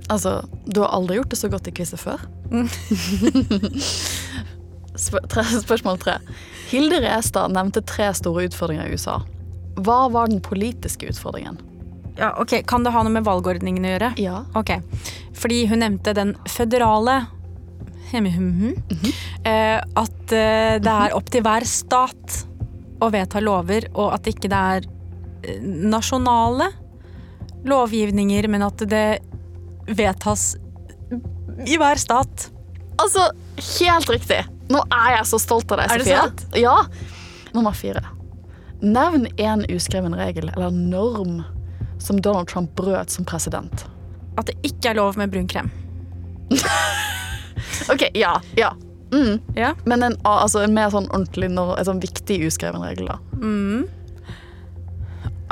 Altså, 0.08 0.40
du 0.64 0.80
har 0.80 0.94
aldri 0.96 1.18
gjort 1.18 1.30
det 1.34 1.38
så 1.38 1.50
godt 1.52 1.68
i 1.68 1.74
quizet 1.76 2.00
før? 2.00 2.24
Spør 4.98 5.26
tre, 5.30 5.44
spørsmål 5.62 6.00
tre. 6.02 6.16
Hilde 6.72 7.02
Restad 7.04 7.52
nevnte 7.54 7.84
tre 7.86 8.08
store 8.16 8.48
utfordringer 8.48 8.88
i 8.88 8.96
USA. 8.96 9.20
Hva 9.78 10.08
var 10.10 10.32
den 10.32 10.40
politiske 10.42 11.12
utfordringen? 11.12 11.60
Ja, 12.18 12.32
ok, 12.40 12.64
Kan 12.66 12.82
det 12.82 12.90
ha 12.96 13.04
noe 13.04 13.14
med 13.14 13.28
valgordningen 13.28 13.84
å 13.84 13.92
gjøre? 13.92 14.08
Ja. 14.18 14.40
Ok, 14.58 14.72
Fordi 15.38 15.66
hun 15.70 15.84
nevnte 15.84 16.16
den 16.18 16.32
føderale 16.50 17.20
Hemmihumhum. 18.12 18.74
eh, 19.44 19.78
At 19.96 20.32
eh, 20.32 20.76
det 20.82 20.92
er 20.94 21.14
opp 21.16 21.28
til 21.32 21.42
hver 21.44 21.66
stat 21.68 22.38
å 23.04 23.10
vedta 23.14 23.40
lover, 23.44 23.86
og 23.94 24.14
at 24.16 24.26
ikke 24.30 24.48
det 24.50 24.60
er 24.74 24.86
eh, 25.44 25.58
nasjonale 25.62 26.70
lovgivninger, 27.68 28.48
men 28.48 28.62
at 28.66 28.82
det 28.90 29.06
vedtas 29.88 30.52
i 31.66 31.76
hver 31.80 31.98
stat. 32.00 32.48
Altså, 33.00 33.28
helt 33.80 34.08
riktig. 34.10 34.40
Nå 34.70 34.82
er 34.92 35.14
jeg 35.16 35.28
så 35.30 35.38
stolt 35.40 35.70
av 35.72 35.80
deg, 35.80 35.90
Er 35.94 36.02
det 36.02 36.06
Sofie. 36.08 36.22
sant? 36.22 36.46
Ja. 36.58 36.74
Nummer 37.54 37.72
fire. 37.76 38.02
Nevn 38.82 39.26
en 39.42 39.64
uskreven 39.74 40.14
regel 40.14 40.50
eller 40.54 40.70
norm 40.70 41.40
som 41.98 42.20
Donald 42.22 42.46
Trump 42.50 42.74
brøt 42.78 43.10
som 43.10 43.24
president. 43.26 43.86
At 44.38 44.46
det 44.50 44.54
ikke 44.62 44.92
er 44.92 44.98
lov 45.00 45.16
med 45.18 45.32
brun 45.32 45.48
krem. 45.50 45.70
Ok, 47.92 48.08
ja. 48.18 48.36
Ja. 48.58 48.72
Mm. 49.12 49.38
Ja. 49.56 49.72
Men 49.88 50.04
en, 50.04 50.18
altså, 50.28 50.60
en 50.64 50.74
mer 50.76 50.92
sånn 50.92 51.08
ordentlig, 51.08 51.48
en 51.52 51.88
sånn 51.88 52.02
viktig 52.02 52.42
uskreven 52.48 52.84
regel, 52.84 53.08
da. 53.08 53.18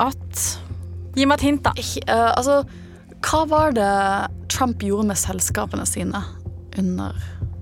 At 0.07 0.45
Gi 1.17 1.25
meg 1.25 1.39
et 1.39 1.47
hint, 1.47 1.63
da. 1.65 1.71
Eh, 1.73 2.31
altså, 2.37 2.59
hva 3.25 3.39
var 3.49 3.73
det 3.73 3.89
Trump 4.53 4.83
gjorde 4.85 5.07
med 5.09 5.17
selskapene 5.17 5.87
sine 5.89 6.21
under 6.77 7.17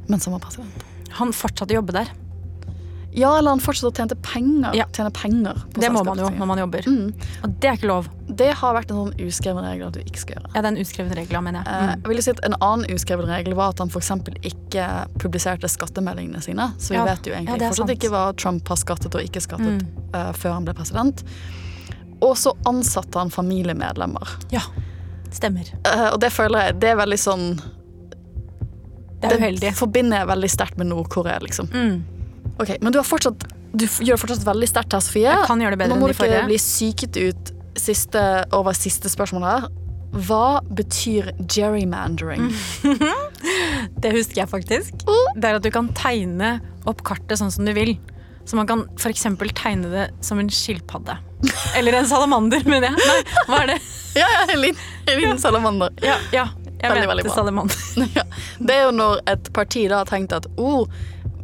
mens 0.10 0.28
han 0.28 0.36
var 0.36 0.44
president? 0.44 0.84
Han 1.16 1.32
fortsatte 1.34 1.72
å 1.72 1.80
jobbe 1.80 1.96
der. 1.96 2.12
Ja, 3.16 3.38
eller 3.38 3.54
han 3.56 3.62
fortsatte 3.64 3.94
å 3.94 3.96
tjene 3.96 4.16
penger, 4.22 4.74
Ja. 4.76 4.86
tjene 4.92 5.12
penger 5.16 5.54
på 5.72 5.80
Det 5.80 5.90
må 5.92 6.04
man 6.04 6.18
jo 6.20 6.30
når 6.30 6.48
man 6.50 6.58
jobber. 6.60 6.82
Mm. 6.84 7.14
Og 7.46 7.54
det 7.62 7.70
er 7.70 7.78
ikke 7.78 7.88
lov. 7.88 8.10
Det 8.28 8.50
har 8.60 8.74
vært 8.76 8.92
en 8.92 8.98
sånn 8.98 9.14
uskreven 9.24 9.64
regel 9.64 9.88
at 9.88 9.94
du 9.94 10.00
ikke 10.02 10.18
skal 10.20 10.36
gjøre. 10.36 10.50
Ja, 10.56 10.62
det 10.62 10.66
er 10.66 10.74
en 10.76 10.82
uskreven 10.84 11.16
regel, 11.16 11.42
mener 11.42 11.64
jeg. 11.64 11.68
Eh, 11.68 11.96
vil 11.96 12.02
Jeg 12.04 12.16
vil 12.16 12.22
si 12.24 12.32
at 12.32 12.40
En 12.46 12.56
annen 12.60 12.86
uskreven 12.92 13.28
regel 13.32 13.54
var 13.56 13.70
at 13.70 13.80
han 13.80 13.88
f.eks. 13.90 14.12
ikke 14.44 15.08
publiserte 15.18 15.70
skattemeldingene 15.72 16.42
sine. 16.44 16.74
Så 16.78 16.90
vi 16.90 16.96
Ja. 16.96 17.06
vet 17.06 17.24
jo 17.26 17.32
Ja, 17.32 17.40
egentlig 17.40 17.60
det 17.60 17.62
er 17.62 17.70
fortsatt 17.72 17.88
sant. 17.88 17.90
ikke 18.00 18.10
hva 18.12 18.36
Trump 18.36 18.68
har 18.68 18.76
skattet 18.78 19.16
og 19.16 19.22
ikke 19.22 19.42
skattet 19.42 19.82
Mm. 19.82 19.88
uh, 20.14 20.32
før 20.34 20.54
han 20.54 20.66
ble 20.66 20.74
president. 20.74 21.24
Og 22.22 22.36
så 22.36 22.52
ansatte 22.66 23.16
han 23.16 23.30
familiemedlemmer. 23.30 24.28
Ja, 24.52 24.62
stemmer. 25.32 25.66
Uh, 25.86 26.12
og 26.14 26.20
det 26.20 26.32
føler 26.34 26.66
jeg 26.68 26.80
det 26.80 26.90
er 26.90 26.96
veldig 26.98 27.20
sånn 27.20 27.62
Det 29.22 29.32
er 29.32 29.38
uheldig. 29.40 29.72
forbinder 29.76 30.18
jeg 30.20 30.28
veldig 30.28 30.50
sterkt 30.52 30.78
med 30.78 30.88
Nord-Korea, 30.88 31.40
liksom. 31.40 31.68
Mm. 31.72 32.04
Ok, 32.60 32.76
Men 32.82 32.94
du, 32.94 33.00
har 33.00 33.08
fortsatt, 33.08 33.48
du 33.76 33.86
gjør 33.86 34.20
fortsatt 34.22 34.46
veldig 34.48 34.70
sterkt 34.70 34.96
her, 34.96 35.04
Sofie. 35.04 35.28
Jeg 35.28 35.48
kan 35.48 35.62
gjøre 35.62 35.76
det 35.76 35.82
bedre 35.84 35.96
Nå 35.96 36.02
må 36.04 36.12
du 36.12 36.16
ikke 36.16 36.46
bli 36.48 36.60
syket 36.62 37.20
ut 37.20 37.52
siste, 37.80 38.22
over 38.56 38.76
siste 38.78 39.12
spørsmål 39.12 39.48
her. 39.48 39.68
Hva 40.16 40.62
betyr 40.72 41.34
gerrymandering? 41.44 42.48
Det 44.02 44.14
husker 44.16 44.42
jeg 44.42 44.50
faktisk. 44.50 45.04
Det 45.36 45.50
er 45.50 45.58
at 45.58 45.66
du 45.66 45.72
kan 45.74 45.90
tegne 45.98 46.56
opp 46.88 47.04
kartet 47.06 47.42
sånn 47.42 47.52
som 47.52 47.68
du 47.68 47.74
vil. 47.76 47.98
Så 48.46 48.56
man 48.56 48.70
kan 48.70 48.86
f.eks. 48.96 49.26
tegne 49.58 49.90
det 49.92 50.06
som 50.24 50.40
en 50.40 50.50
skilpadde. 50.54 51.18
Eller 51.78 52.00
en 52.00 52.08
salamander, 52.08 52.64
mener 52.70 52.94
jeg. 52.94 53.10
Nei, 53.10 53.46
hva 53.50 53.64
er 53.66 53.76
det? 53.76 53.80
Ja, 54.16 54.30
ja, 54.32 54.44
en 54.48 54.62
liten, 54.62 54.84
en 55.12 55.18
liten 55.20 55.40
salamander. 55.44 55.92
Ja, 56.00 56.14
ja. 56.32 56.46
Jeg 56.80 56.92
Veldig, 56.94 57.08
mente 57.10 57.34
salamander. 57.36 57.82
Ja. 58.16 58.24
Det 58.56 58.78
er 58.78 58.86
jo 58.86 58.94
når 58.96 59.20
et 59.28 59.50
parti 59.52 59.82
da 59.92 60.00
har 60.06 60.08
tenkt 60.08 60.32
at 60.36 60.48
oh, 60.56 60.86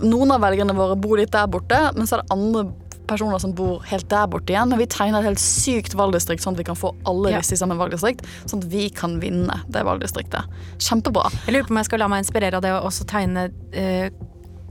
noen 0.02 0.34
av 0.36 0.44
velgerne 0.44 0.76
våre 0.78 0.98
bor 1.00 1.20
litt 1.20 1.34
der 1.34 1.50
borte, 1.52 1.80
men 1.98 2.10
så 2.10 2.18
er 2.18 2.24
det 2.24 2.36
andre 2.36 2.66
personer 3.12 3.42
som 3.44 3.54
bor 3.56 3.82
helt 3.90 4.08
der 4.12 4.30
borte 4.32 4.54
igjen. 4.54 4.72
Men 4.72 4.80
vi 4.82 4.88
tegner 4.92 5.22
et 5.22 5.32
helt 5.32 5.44
sykt 5.44 5.96
valgdistrikt, 6.00 6.44
sånn 6.44 6.56
at 6.56 6.62
vi 6.62 6.68
kan 6.70 6.80
få 6.80 6.94
alle 7.10 7.34
disse 7.38 7.58
i 7.58 7.60
samme 7.60 7.78
valgdistrikt. 7.80 8.24
Sånn 8.50 8.64
at 8.64 8.70
vi 8.72 8.88
kan 8.96 9.20
vinne 9.24 9.62
det 9.72 9.84
valgdistriktet. 9.88 10.62
Kjempebra. 10.80 11.28
Jeg 11.46 11.58
lurer 11.58 11.68
på 11.68 11.76
om 11.76 11.82
jeg 11.82 11.92
skal 11.92 12.04
la 12.04 12.10
meg 12.12 12.24
inspirere 12.26 12.60
av 12.60 12.66
det 12.66 12.74
å 12.76 12.82
også 12.88 13.08
tegne 13.10 13.50
eh, 13.76 14.08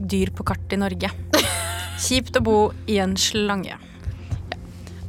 dyr 0.01 0.33
på 0.35 0.47
kart 0.51 0.73
i 0.73 0.81
Norge. 0.81 1.13
Kjipt 2.07 2.39
å 2.39 2.43
bo 2.45 2.57
i 2.89 2.97
en 3.03 3.15
slange. 3.19 3.77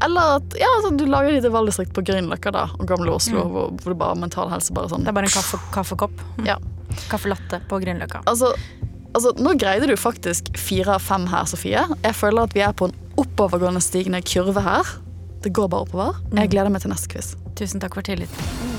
Eller 0.03 0.39
at 0.41 0.57
ja, 0.59 0.69
sånn, 0.83 0.99
du 0.99 1.07
lager 1.07 1.31
et 1.31 1.39
lite 1.39 1.53
valgdistrikt 1.55 1.93
på 1.95 2.03
Grünerløkka 2.05 2.51
og 2.53 2.87
Gamle 2.91 3.15
Oslo, 3.15 3.45
hvor, 3.49 3.69
hvor 3.79 3.95
det 3.95 4.01
bare 4.01 4.19
mental 4.19 4.51
helse 4.51 4.75
bare 4.75 4.91
sånn. 4.91 5.07
Det 5.07 5.13
er 5.13 5.19
bare 5.21 5.31
en 5.31 5.35
kaffe, 5.35 5.61
kaffekopp. 5.75 6.25
Ja. 6.49 6.59
Kaffelatte 7.09 7.63
på 7.71 7.79
Grünerløkka. 7.85 8.25
Altså, 8.27 8.51
altså, 9.13 9.33
nå 9.39 9.55
greide 9.61 9.89
du 9.89 9.95
faktisk 9.99 10.51
fire 10.59 10.97
av 10.97 11.05
fem 11.05 11.27
her, 11.31 11.47
Sofie. 11.49 11.85
Jeg 12.03 12.19
føler 12.19 12.49
at 12.49 12.57
vi 12.57 12.65
er 12.65 12.75
på 12.77 12.91
en 12.91 12.97
oppovergående 13.21 13.83
stigende 13.85 14.23
kurve 14.27 14.65
her. 14.65 14.95
Det 15.43 15.53
går 15.55 15.69
bare 15.73 15.87
oppover. 15.87 16.21
Jeg 16.37 16.53
gleder 16.53 16.73
meg 16.73 16.85
til 16.85 16.93
neste 16.93 17.11
quiz. 17.13 17.33
Tusen 17.59 17.83
takk 17.83 17.97
for 17.99 18.07
tilliten. 18.07 18.71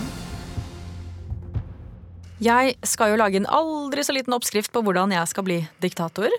Jeg 2.44 2.74
skal 2.88 3.14
jo 3.14 3.20
lage 3.22 3.40
en 3.40 3.48
aldri 3.48 4.04
så 4.04 4.16
liten 4.16 4.36
oppskrift 4.36 4.74
på 4.74 4.82
hvordan 4.84 5.14
jeg 5.16 5.30
skal 5.32 5.46
bli 5.48 5.60
diktator. 5.84 6.34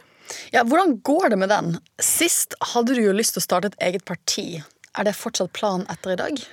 Ja, 0.52 0.64
Hvordan 0.64 0.98
går 1.04 1.30
det 1.32 1.38
med 1.38 1.50
den? 1.52 1.78
Sist 2.00 2.56
hadde 2.72 2.96
du 2.96 3.02
jo 3.04 3.12
lyst 3.16 3.36
til 3.36 3.42
å 3.42 3.44
starte 3.44 3.70
et 3.72 3.80
eget 3.88 4.04
parti. 4.08 4.62
Er 4.96 5.06
det 5.06 5.16
fortsatt 5.18 5.52
planen 5.56 5.86
etter 5.92 6.14
i 6.14 6.20
dag? 6.20 6.44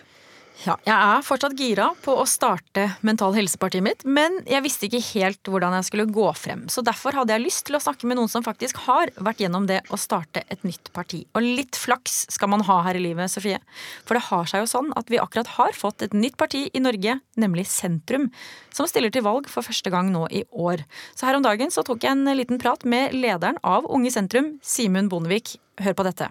Ja, 0.62 0.76
jeg 0.86 0.94
er 0.94 1.24
fortsatt 1.26 1.56
gira 1.58 1.88
på 2.06 2.14
å 2.22 2.26
starte 2.30 2.84
Mental 3.02 3.34
Helse-partiet 3.34 3.82
mitt, 3.82 4.04
men 4.06 4.36
jeg 4.46 4.62
visste 4.62 4.86
ikke 4.86 5.00
helt 5.08 5.50
hvordan 5.50 5.74
jeg 5.80 5.88
skulle 5.88 6.06
gå 6.14 6.28
frem. 6.38 6.68
Så 6.70 6.84
derfor 6.86 7.18
hadde 7.18 7.34
jeg 7.34 7.42
lyst 7.48 7.64
til 7.66 7.80
å 7.80 7.82
snakke 7.82 8.06
med 8.06 8.20
noen 8.20 8.30
som 8.30 8.46
faktisk 8.46 8.84
har 8.86 9.10
vært 9.18 9.42
gjennom 9.42 9.66
det 9.70 9.80
å 9.90 9.98
starte 9.98 10.44
et 10.54 10.62
nytt 10.68 10.92
parti. 10.94 11.24
Og 11.34 11.48
litt 11.58 11.80
flaks 11.82 12.28
skal 12.36 12.52
man 12.54 12.66
ha 12.68 12.78
her 12.86 13.00
i 13.00 13.02
livet, 13.02 13.34
Sofie. 13.34 13.58
For 14.06 14.20
det 14.20 14.28
har 14.28 14.52
seg 14.52 14.62
jo 14.62 14.70
sånn 14.70 14.94
at 15.02 15.10
vi 15.10 15.22
akkurat 15.24 15.50
har 15.56 15.74
fått 15.78 16.06
et 16.06 16.14
nytt 16.14 16.38
parti 16.38 16.68
i 16.70 16.84
Norge, 16.84 17.18
nemlig 17.42 17.66
Sentrum, 17.72 18.30
som 18.70 18.90
stiller 18.90 19.10
til 19.10 19.26
valg 19.26 19.50
for 19.50 19.66
første 19.66 19.90
gang 19.94 20.14
nå 20.14 20.28
i 20.30 20.44
år. 20.54 20.86
Så 21.18 21.26
her 21.26 21.40
om 21.40 21.48
dagen 21.48 21.74
så 21.74 21.82
tok 21.88 22.06
jeg 22.06 22.14
en 22.14 22.38
liten 22.38 22.62
prat 22.62 22.86
med 22.86 23.18
lederen 23.18 23.58
av 23.66 23.90
Unge 23.90 24.14
Sentrum, 24.14 24.60
Simen 24.62 25.10
Bondevik. 25.10 25.58
Hør 25.82 25.98
på 25.98 26.06
dette. 26.06 26.30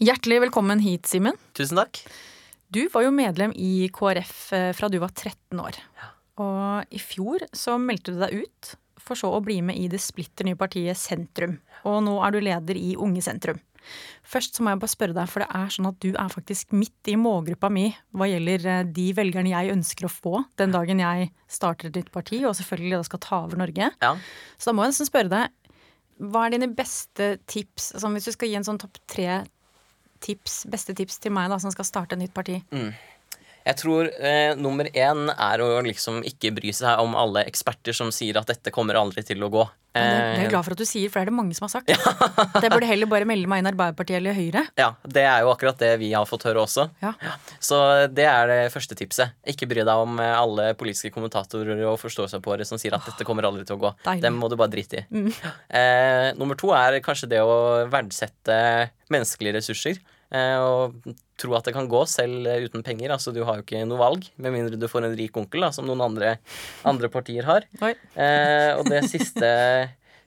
Hjertelig 0.00 0.46
velkommen 0.48 0.80
hit, 0.80 1.04
Simen. 1.04 1.36
Tusen 1.52 1.76
takk. 1.76 2.00
Du 2.70 2.84
var 2.92 3.02
jo 3.02 3.10
medlem 3.10 3.50
i 3.58 3.88
KrF 3.90 4.52
eh, 4.54 4.68
fra 4.78 4.88
du 4.88 5.00
var 5.02 5.10
13 5.10 5.58
år. 5.58 5.78
Og 6.38 6.94
i 6.94 7.00
fjor 7.02 7.42
så 7.56 7.74
meldte 7.82 8.14
du 8.14 8.20
deg 8.22 8.44
ut, 8.44 8.76
for 9.00 9.18
så 9.18 9.32
å 9.34 9.40
bli 9.42 9.58
med 9.64 9.80
i 9.80 9.88
det 9.90 9.98
splitter 10.02 10.46
nye 10.46 10.58
partiet 10.58 10.98
Sentrum. 10.98 11.56
Og 11.88 11.98
nå 12.06 12.14
er 12.22 12.36
du 12.36 12.38
leder 12.44 12.78
i 12.78 12.92
Unge 12.94 13.24
Sentrum. 13.26 13.58
Først 14.22 14.54
så 14.54 14.62
må 14.62 14.70
jeg 14.70 14.82
bare 14.84 14.92
spørre 14.92 15.16
deg, 15.16 15.28
for 15.32 15.42
det 15.42 15.50
er 15.56 15.74
sånn 15.74 15.88
at 15.90 15.98
du 16.04 16.10
er 16.12 16.30
faktisk 16.30 16.74
midt 16.76 17.10
i 17.10 17.16
målgruppa 17.18 17.72
mi 17.72 17.88
hva 18.14 18.28
gjelder 18.30 18.66
eh, 18.70 18.82
de 19.00 19.10
velgerne 19.18 19.50
jeg 19.50 19.74
ønsker 19.74 20.06
å 20.06 20.14
få 20.14 20.34
den 20.60 20.74
dagen 20.76 21.02
jeg 21.02 21.30
starter 21.50 21.90
et 21.90 21.98
nytt 21.98 22.14
parti, 22.14 22.44
og 22.44 22.54
selvfølgelig 22.54 23.00
da 23.00 23.06
skal 23.08 23.24
ta 23.26 23.44
over 23.48 23.64
Norge. 23.64 23.90
Ja. 23.98 24.12
Så 24.60 24.70
da 24.70 24.76
må 24.76 24.86
jeg 24.86 24.94
nesten 24.94 25.10
spørre 25.10 25.32
deg, 25.32 25.72
hva 26.30 26.46
er 26.46 26.54
dine 26.54 26.70
beste 26.76 27.32
tips, 27.50 27.96
sånn 27.98 28.14
hvis 28.14 28.30
du 28.30 28.36
skal 28.36 28.52
gi 28.52 28.60
en 28.60 28.68
sånn 28.68 28.78
topp 28.78 29.00
tre 29.10 29.40
tips, 30.20 30.64
beste 30.70 30.94
tips 30.96 31.18
til 31.22 31.34
meg 31.36 31.50
da, 31.52 31.58
som 31.62 31.72
skal 31.74 31.88
starte 31.88 32.16
et 32.16 32.22
nytt 32.24 32.36
parti? 32.36 32.60
Jeg 33.60 33.76
tror 33.76 34.08
eh, 34.08 34.54
nummer 34.56 34.88
én 34.88 35.28
er 35.34 35.60
å 35.62 35.68
liksom 35.84 36.22
ikke 36.26 36.52
bry 36.56 36.72
seg 36.74 37.02
om 37.02 37.12
alle 37.18 37.44
eksperter 37.48 37.96
som 37.96 38.08
sier 38.14 38.38
at 38.40 38.48
dette 38.48 38.72
kommer 38.72 38.96
aldri 38.96 39.22
til 39.26 39.42
å 39.44 39.50
gå. 39.52 39.66
Eh, 39.92 40.00
det, 40.00 40.00
det 40.00 40.16
er 40.16 40.30
Eh, 40.30 40.42
jeg 40.44 40.50
glad 40.54 40.64
for 40.64 40.76
at 40.76 40.80
du 40.80 40.86
sier, 40.88 41.10
for 41.10 41.20
det 41.20 41.26
er 41.26 41.30
det 41.30 41.36
mange 41.36 41.56
som 41.58 41.66
har 41.66 41.72
sagt. 41.74 41.90
Det 42.62 42.70
burde 42.72 42.88
heller 42.88 43.10
bare 43.10 43.26
melde 43.28 43.50
meg 43.50 43.60
inn 43.60 43.68
Arbeiderpartiet 43.68 44.16
eller 44.16 44.36
Høyre. 44.36 44.62
ja, 44.80 44.88
det 45.04 45.24
er 45.28 45.44
jo 45.44 45.50
akkurat 45.52 45.80
det 45.82 45.90
vi 46.00 46.08
har 46.14 46.28
fått 46.28 46.46
høre 46.48 46.62
også. 46.64 46.86
Ja. 47.02 47.12
Så 47.60 47.80
det 48.08 48.26
er 48.30 48.48
det 48.48 48.58
første 48.72 48.96
tipset. 48.98 49.36
Ikke 49.52 49.68
bry 49.68 49.84
deg 49.84 50.04
om 50.06 50.16
eh, 50.24 50.32
alle 50.38 50.70
politiske 50.80 51.12
kommentatorer 51.14 51.84
og 51.90 51.98
forståelsespåere 52.00 52.64
som 52.68 52.80
sier 52.80 52.96
at 52.96 53.10
dette 53.12 53.26
kommer 53.28 53.48
aldri 53.48 53.66
til 53.68 53.76
å 53.76 53.82
gå. 53.84 53.92
Deilig. 54.06 54.24
Dem 54.24 54.40
må 54.40 54.48
du 54.48 54.56
bare 54.60 54.72
drite 54.72 55.02
i. 55.04 55.26
Eh, 55.68 56.30
nummer 56.40 56.56
to 56.58 56.72
er 56.76 56.96
kanskje 57.04 57.28
det 57.34 57.42
å 57.44 57.60
verdsette 57.92 58.56
menneskelige 59.12 59.58
ressurser. 59.60 60.00
Eh, 60.30 60.56
og 60.62 61.16
tro 61.40 61.56
at 61.58 61.66
det 61.66 61.74
kan 61.74 61.88
gå 61.90 62.04
selv 62.10 62.46
eh, 62.46 62.66
uten 62.66 62.84
penger. 62.86 63.14
Altså 63.16 63.34
Du 63.34 63.42
har 63.46 63.58
jo 63.58 63.66
ikke 63.66 63.82
noe 63.88 64.00
valg, 64.00 64.28
med 64.36 64.54
mindre 64.54 64.78
du 64.78 64.88
får 64.90 65.08
en 65.08 65.16
rik 65.18 65.36
onkel, 65.40 65.66
da, 65.66 65.72
som 65.74 65.88
noen 65.88 66.04
andre, 66.06 66.36
andre 66.88 67.12
partier 67.12 67.48
har. 67.48 67.66
Eh, 68.20 68.72
og 68.76 68.86
det 68.90 69.02
siste, 69.10 69.48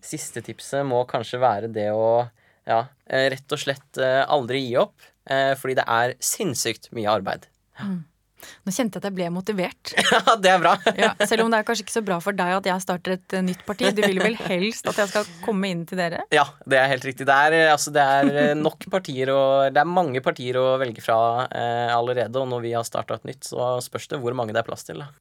siste 0.04 0.42
tipset 0.46 0.86
må 0.88 1.04
kanskje 1.10 1.40
være 1.42 1.70
det 1.72 1.90
å 1.96 2.26
ja, 2.68 2.86
eh, 3.08 3.28
rett 3.34 3.56
og 3.56 3.60
slett 3.60 4.00
aldri 4.02 4.64
gi 4.66 4.78
opp. 4.82 4.96
Eh, 5.30 5.54
fordi 5.60 5.78
det 5.80 5.86
er 5.88 6.16
sinnssykt 6.24 6.90
mye 6.96 7.12
arbeid. 7.12 7.48
Nå 8.64 8.74
kjente 8.74 8.98
jeg 9.00 9.04
at 9.04 9.10
jeg 9.10 9.18
ble 9.20 9.30
motivert. 9.34 9.94
Ja, 10.14 10.36
det 10.38 10.52
er 10.52 10.62
bra. 10.62 10.76
Ja, 11.04 11.14
selv 11.26 11.46
om 11.46 11.52
det 11.54 11.60
er 11.60 11.68
kanskje 11.68 11.88
ikke 11.88 11.96
så 11.96 12.04
bra 12.06 12.20
for 12.24 12.38
deg 12.38 12.54
at 12.60 12.68
jeg 12.70 12.84
starter 12.84 13.16
et 13.18 13.36
eh, 13.36 13.46
nytt 13.46 13.64
parti. 13.68 13.90
Du 13.96 14.04
vil 14.06 14.22
vel 14.22 14.38
helst 14.46 14.88
at 14.90 15.00
jeg 15.02 15.12
skal 15.12 15.28
komme 15.46 15.72
inn 15.74 15.84
til 15.90 16.00
dere? 16.00 16.24
Ja, 16.34 16.46
det 16.70 16.80
er 16.80 16.92
helt 16.92 17.08
riktig. 17.08 17.28
Det 17.30 17.40
er, 17.48 17.58
eh, 17.58 17.72
altså, 17.74 17.94
det 17.96 18.04
er 18.04 18.32
eh, 18.44 18.54
nok 18.60 18.88
partier 18.94 19.34
og 19.34 19.74
Det 19.74 19.82
er 19.82 19.90
mange 19.90 20.22
partier 20.24 20.60
å 20.60 20.78
velge 20.82 21.04
fra 21.04 21.18
eh, 21.50 21.92
allerede, 21.94 22.36
og 22.40 22.50
når 22.52 22.66
vi 22.68 22.78
har 22.78 22.88
starta 22.88 23.18
et 23.18 23.30
nytt, 23.30 23.50
så 23.50 23.76
spørs 23.84 24.10
det 24.12 24.22
hvor 24.24 24.38
mange 24.38 24.56
det 24.56 24.64
er 24.64 24.68
plass 24.68 24.86
til. 24.88 25.02
Da. 25.04 25.12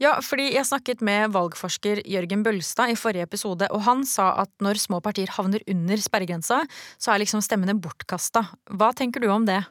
Ja, 0.00 0.16
fordi 0.24 0.48
jeg 0.54 0.66
snakket 0.66 1.02
med 1.04 1.34
valgforsker 1.34 2.02
Jørgen 2.08 2.42
Bølstad 2.46 2.92
i 2.92 2.98
forrige 2.98 3.26
episode, 3.28 3.68
og 3.70 3.84
han 3.86 4.04
sa 4.08 4.32
at 4.42 4.52
når 4.64 4.80
små 4.82 5.00
partier 5.04 5.30
havner 5.36 5.64
under 5.70 6.00
sperregrensa, 6.00 6.62
så 6.98 7.12
er 7.12 7.22
liksom 7.22 7.44
stemmene 7.44 7.76
bortkasta. 7.78 8.46
Hva 8.72 8.92
tenker 8.96 9.22
du 9.22 9.28
om 9.32 9.46
det? 9.48 9.62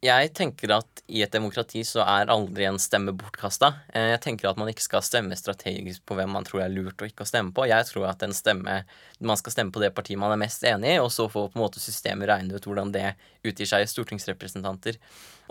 Jeg 0.00 0.30
tenker 0.32 0.72
at 0.72 1.02
i 1.12 1.20
et 1.20 1.32
demokrati 1.34 1.82
så 1.84 2.00
er 2.08 2.30
aldri 2.32 2.64
en 2.64 2.78
stemme 2.80 3.12
bortkasta. 3.12 3.68
Eh, 3.92 4.14
Jeg 4.14 4.20
tenker 4.24 4.48
at 4.48 4.56
man 4.56 4.70
ikke 4.72 4.86
skal 4.86 5.04
stemme 5.04 5.36
strategisk 5.36 6.06
på 6.08 6.16
hvem 6.16 6.32
man 6.32 6.46
tror 6.48 6.62
er 6.64 6.72
lurt 6.72 7.02
og 7.02 7.10
ikke 7.10 7.26
å 7.26 7.28
stemme 7.28 7.52
på. 7.52 7.66
Jeg 7.68 7.84
tror 7.90 8.06
at 8.08 8.24
stemme, 8.32 8.78
man 9.20 9.36
skal 9.36 9.52
stemme 9.52 9.74
på 9.74 9.82
det 9.84 9.92
partiet 9.92 10.16
man 10.18 10.32
er 10.32 10.40
mest 10.40 10.64
enig 10.64 10.94
i, 10.94 11.02
og 11.04 11.12
så 11.12 11.28
får 11.28 11.52
på 11.52 11.60
en 11.60 11.64
måte 11.66 11.84
systemet 11.84 12.32
regne 12.32 12.56
ut 12.56 12.64
hvordan 12.64 12.94
det 12.96 13.12
utgir 13.44 13.68
seg 13.68 13.84
i 13.84 13.92
stortingsrepresentanter. 13.92 14.96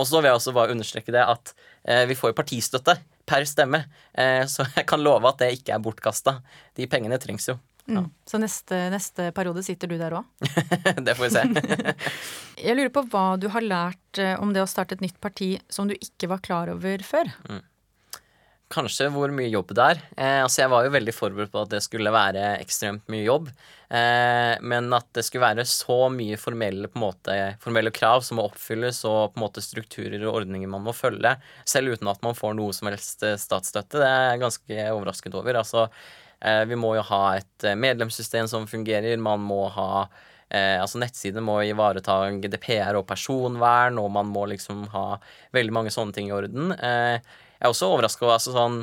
Og 0.02 0.10
så 0.10 0.18
vil 0.18 0.32
jeg 0.32 0.42
også 0.42 0.56
bare 0.58 0.74
understreke 0.74 1.14
det 1.14 1.30
at 1.30 1.54
eh, 1.86 2.08
vi 2.10 2.18
får 2.18 2.34
jo 2.34 2.40
partistøtte 2.42 2.98
per 3.30 3.46
stemme, 3.46 3.84
eh, 4.18 4.48
så 4.50 4.66
jeg 4.80 4.90
kan 4.90 5.06
love 5.06 5.30
at 5.30 5.44
det 5.46 5.54
ikke 5.60 5.78
er 5.78 5.86
bortkasta. 5.86 6.40
De 6.74 6.90
pengene 6.90 7.22
trengs 7.22 7.52
jo. 7.54 7.60
Mm. 7.90 8.10
Så 8.30 8.40
neste, 8.42 8.82
neste 8.94 9.30
periode 9.36 9.64
sitter 9.66 9.90
du 9.90 9.98
der 10.00 10.14
òg? 10.20 10.28
det 11.06 11.16
får 11.18 11.26
vi 11.26 11.32
se. 11.34 11.96
Jeg 12.68 12.78
lurer 12.78 12.94
på 12.94 13.06
hva 13.12 13.26
du 13.42 13.50
har 13.54 13.66
lært 13.66 14.22
eh, 14.22 14.36
om 14.42 14.54
det 14.54 14.64
å 14.64 14.70
starte 14.70 14.98
et 14.98 15.04
nytt 15.06 15.20
parti 15.24 15.56
som 15.72 15.90
du 15.90 15.96
ikke 15.98 16.30
var 16.32 16.44
klar 16.46 16.72
over 16.76 17.04
før. 17.06 17.32
Kanskje 18.70 19.08
hvor 19.10 19.32
mye 19.34 19.50
jobb 19.50 19.72
det 19.74 19.86
er. 19.96 20.00
Eh, 20.14 20.40
altså 20.44 20.62
jeg 20.62 20.70
var 20.70 20.86
jo 20.86 20.94
veldig 20.94 21.14
forberedt 21.16 21.54
på 21.54 21.64
at 21.64 21.72
det 21.74 21.82
skulle 21.82 22.14
være 22.14 22.52
ekstremt 22.60 23.08
mye 23.10 23.24
jobb. 23.26 23.50
Eh, 23.90 24.54
men 24.62 24.94
at 24.94 25.08
det 25.18 25.24
skulle 25.26 25.48
være 25.48 25.66
så 25.66 25.98
mye 26.14 26.38
formelle, 26.38 26.92
på 26.94 27.02
måte, 27.02 27.34
formelle 27.64 27.90
krav 27.96 28.22
som 28.26 28.38
må 28.38 28.46
oppfylles, 28.46 29.02
og 29.10 29.34
på 29.34 29.40
en 29.40 29.46
måte 29.48 29.66
strukturer 29.66 30.22
og 30.22 30.44
ordninger 30.44 30.70
man 30.70 30.86
må 30.86 30.94
følge, 30.94 31.34
selv 31.66 31.96
uten 31.96 32.12
at 32.14 32.22
man 32.26 32.38
får 32.38 32.54
noe 32.60 32.76
som 32.78 32.92
helst 32.92 33.26
eh, 33.26 33.40
statsstøtte, 33.42 33.98
det 33.98 34.06
er 34.06 34.26
jeg 34.28 34.44
ganske 34.46 34.90
overrasket 34.94 35.40
over. 35.42 35.64
Altså, 35.64 35.88
vi 36.70 36.76
må 36.80 36.94
jo 36.96 37.04
ha 37.10 37.24
et 37.40 37.68
eh, 37.68 37.76
medlemssystem 37.76 38.48
som 38.48 38.68
fungerer. 38.70 39.18
Man 39.20 39.44
må 39.44 39.66
ha 39.76 40.08
Eh, 40.50 40.82
altså 40.82 40.98
Nettsidene 40.98 41.44
må 41.46 41.60
ivareta 41.62 42.24
GDPR 42.42 42.98
og 42.98 43.06
personvern, 43.10 44.00
og 44.02 44.10
man 44.16 44.32
må 44.34 44.48
liksom 44.50 44.88
ha 44.96 45.20
veldig 45.54 45.76
mange 45.76 45.94
sånne 45.94 46.16
ting 46.16 46.32
i 46.32 46.34
orden. 46.34 46.72
Eh, 46.74 47.20
jeg 47.20 47.68
er 47.68 47.70
også 47.70 47.92
overraska 47.94 48.32
altså 48.34 48.56
sånn 48.56 48.80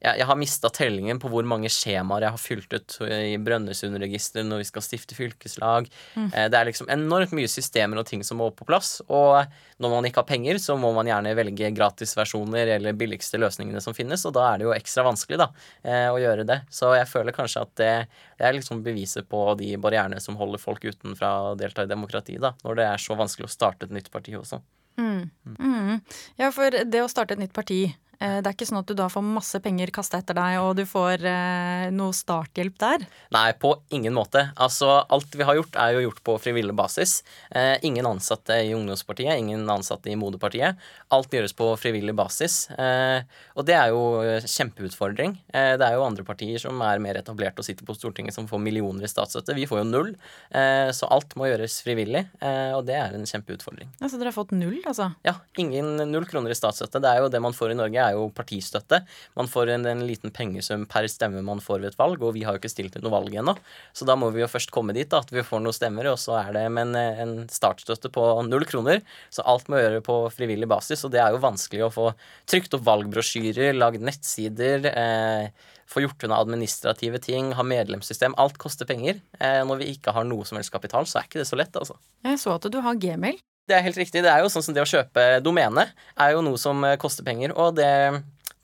jeg, 0.00 0.16
jeg 0.22 0.26
har 0.30 0.38
mista 0.38 0.70
tellingen 0.72 1.20
på 1.20 1.28
hvor 1.32 1.46
mange 1.48 1.68
skjemaer 1.72 2.24
jeg 2.24 2.34
har 2.34 2.40
fylt 2.40 2.72
ut 2.72 2.96
i 3.04 3.34
Brønnøysundregisteret 3.40 4.48
når 4.48 4.62
vi 4.62 4.68
skal 4.70 4.84
stifte 4.84 5.16
fylkeslag. 5.16 5.90
Eh, 6.16 6.46
det 6.48 6.56
er 6.56 6.68
liksom 6.68 6.88
enormt 6.92 7.34
mye 7.36 7.50
systemer 7.50 8.00
og 8.00 8.08
ting 8.08 8.24
som 8.26 8.40
må 8.40 8.48
på 8.56 8.66
plass. 8.68 8.98
Og 9.12 9.44
når 9.80 9.94
man 9.94 10.08
ikke 10.08 10.22
har 10.22 10.30
penger, 10.30 10.60
så 10.62 10.78
må 10.80 10.92
man 10.96 11.08
gjerne 11.10 11.36
velge 11.36 11.72
gratisversjoner 11.76 12.74
eller 12.78 12.96
billigste 12.96 13.40
løsningene 13.40 13.84
som 13.84 13.96
finnes, 13.96 14.24
og 14.28 14.34
da 14.36 14.48
er 14.48 14.60
det 14.60 14.68
jo 14.68 14.74
ekstra 14.76 15.04
vanskelig 15.06 15.42
da, 15.44 15.50
eh, 15.84 16.08
å 16.08 16.18
gjøre 16.20 16.48
det. 16.48 16.62
Så 16.72 16.94
jeg 16.96 17.08
føler 17.10 17.36
kanskje 17.36 17.64
at 17.66 17.76
det, 17.80 17.94
det 18.40 18.48
er 18.48 18.56
liksom 18.56 18.84
beviset 18.86 19.28
på 19.28 19.44
de 19.60 19.74
barrierene 19.80 20.20
som 20.24 20.40
holder 20.40 20.62
folk 20.62 20.84
utenfra 20.88 21.36
å 21.50 21.56
delta 21.60 21.84
i 21.84 21.92
demokratiet, 21.92 22.40
da, 22.42 22.54
når 22.64 22.80
det 22.80 22.88
er 22.88 23.08
så 23.08 23.16
vanskelig 23.20 23.50
å 23.50 23.52
starte 23.52 23.88
et 23.88 23.96
nytt 23.96 24.12
parti 24.12 24.36
også. 24.38 24.62
Mm. 25.00 26.00
Ja, 26.40 26.50
for 26.52 26.72
det 26.72 27.00
å 27.04 27.08
starte 27.08 27.36
et 27.36 27.40
nytt 27.42 27.56
parti 27.56 27.84
Det 28.20 28.44
er 28.44 28.52
ikke 28.52 28.66
sånn 28.68 28.82
at 28.82 28.88
du 28.90 28.92
da 28.98 29.06
får 29.08 29.24
masse 29.24 29.58
penger 29.64 29.90
kasta 29.96 30.18
etter 30.20 30.36
deg, 30.36 30.58
og 30.60 30.74
du 30.76 30.82
får 30.88 31.22
eh, 31.24 31.86
noe 31.94 32.12
starthjelp 32.16 32.76
der. 32.80 33.06
Nei, 33.32 33.46
på 33.56 33.70
ingen 33.96 34.12
måte. 34.16 34.42
Altså, 34.60 34.90
alt 35.08 35.32
vi 35.36 35.46
har 35.48 35.56
gjort, 35.56 35.78
er 35.80 35.94
jo 35.96 36.02
gjort 36.04 36.20
på 36.26 36.34
frivillig 36.42 36.74
basis. 36.76 37.20
Eh, 37.50 37.78
ingen 37.86 38.06
ansatte 38.08 38.58
i 38.60 38.74
Ungdomspartiet, 38.76 39.32
ingen 39.40 39.64
ansatte 39.72 40.12
i 40.12 40.18
Moderpartiet. 40.20 40.76
Alt 41.16 41.32
gjøres 41.32 41.56
på 41.56 41.70
frivillig 41.80 42.12
basis. 42.18 42.66
Eh, 42.76 43.24
og 43.56 43.66
det 43.68 43.76
er 43.78 43.94
jo 43.94 44.02
eh, 44.20 44.44
kjempeutfordring. 44.44 45.38
Eh, 45.54 45.72
det 45.80 45.88
er 45.88 45.96
jo 45.96 46.04
andre 46.06 46.26
partier 46.28 46.60
som 46.60 46.80
er 46.84 47.00
mer 47.02 47.18
etablert 47.20 47.58
og 47.60 47.66
sitter 47.66 47.88
på 47.88 47.96
Stortinget 47.96 48.36
som 48.36 48.48
får 48.50 48.60
millioner 48.62 49.08
i 49.08 49.10
statsstøtte. 49.10 49.56
Vi 49.56 49.66
får 49.70 49.82
jo 49.82 49.88
null. 49.88 50.12
Eh, 50.52 50.92
så 50.96 51.08
alt 51.08 51.32
må 51.40 51.48
gjøres 51.48 51.80
frivillig, 51.86 52.26
eh, 52.44 52.72
og 52.76 52.84
det 52.88 52.98
er 53.00 53.16
en 53.16 53.26
kjempeutfordring. 53.28 53.90
Altså 54.00 54.20
dere 54.20 54.32
har 54.32 54.36
fått 54.36 54.54
null, 54.56 54.78
altså. 54.84 55.10
Ja, 55.26 55.38
ingen 55.60 55.96
null 56.12 56.28
kroner 56.28 56.52
i 56.52 56.58
statsstøtte. 56.58 57.00
Det 57.02 57.10
er 57.10 57.24
jo 57.24 57.32
det 57.32 57.42
man 57.42 57.56
får 57.56 57.72
i 57.74 57.80
Norge, 57.80 58.06
er 58.09 58.09
jo 58.16 58.28
partistøtte. 58.34 59.02
Man 59.38 59.50
får 59.50 59.74
en, 59.74 59.86
en 59.90 60.04
liten 60.06 60.34
pengesum 60.34 60.86
per 60.90 61.08
stemme 61.10 61.42
man 61.46 61.62
får 61.64 61.80
ved 61.80 61.92
et 61.92 61.98
valg, 62.00 62.22
og 62.22 62.34
vi 62.36 62.44
har 62.46 62.56
jo 62.56 62.62
ikke 62.62 62.72
stilt 62.72 62.94
til 62.96 63.04
noe 63.04 63.14
valg 63.14 63.34
ennå. 63.42 63.56
Så 63.96 64.08
da 64.08 64.16
må 64.18 64.30
vi 64.34 64.42
jo 64.42 64.50
først 64.50 64.72
komme 64.74 64.96
dit, 64.96 65.08
da, 65.10 65.22
at 65.24 65.32
vi 65.34 65.44
får 65.46 65.62
noen 65.64 65.76
stemmer, 65.76 66.10
og 66.12 66.20
så 66.20 66.38
er 66.42 66.54
det 66.56 66.66
med 66.74 66.90
en, 66.90 67.18
en 67.24 67.34
startstøtte 67.50 68.12
på 68.14 68.26
null 68.48 68.66
kroner. 68.68 69.02
Så 69.32 69.44
alt 69.48 69.70
må 69.70 69.80
gjøre 69.80 70.04
på 70.06 70.20
frivillig 70.34 70.68
basis, 70.70 71.04
og 71.06 71.14
det 71.14 71.22
er 71.24 71.34
jo 71.34 71.42
vanskelig 71.42 71.86
å 71.86 71.92
få 71.94 72.08
trykt 72.50 72.76
opp 72.76 72.86
valgbrosjyrer, 72.88 73.74
lagd 73.76 74.04
nettsider. 74.06 74.90
Eh, 74.90 75.68
få 75.90 76.04
gjort 76.04 76.24
unna 76.24 76.38
administrative 76.38 77.18
ting, 77.18 77.52
ha 77.58 77.66
medlemssystem. 77.66 78.34
Alt 78.38 78.58
koster 78.62 78.86
penger. 78.86 79.20
Eh, 79.40 79.60
når 79.66 79.82
vi 79.82 79.92
ikke 79.96 80.14
har 80.14 80.26
noe 80.28 80.46
som 80.46 80.60
helst 80.60 80.72
kapital, 80.74 81.08
så 81.08 81.20
er 81.20 81.26
ikke 81.26 81.42
det 81.42 81.48
så 81.50 81.58
lett, 81.58 81.74
altså. 81.76 81.98
Jeg 82.26 82.38
så 82.42 82.54
at 82.54 82.68
du 82.70 82.78
har 82.84 83.00
gmail. 83.00 83.40
Det 83.70 83.76
er 83.78 83.84
helt 83.86 84.00
riktig. 84.00 84.24
Det 84.26 84.30
er 84.32 84.42
jo 84.42 84.50
sånn 84.50 84.64
som 84.66 84.74
det 84.74 84.82
å 84.82 84.88
kjøpe 84.90 85.24
domene 85.46 85.86
er 86.18 86.34
jo 86.34 86.42
noe 86.42 86.58
som 86.58 86.82
eh, 86.88 86.96
koster 87.00 87.22
penger, 87.26 87.52
og 87.54 87.76
det, 87.78 87.86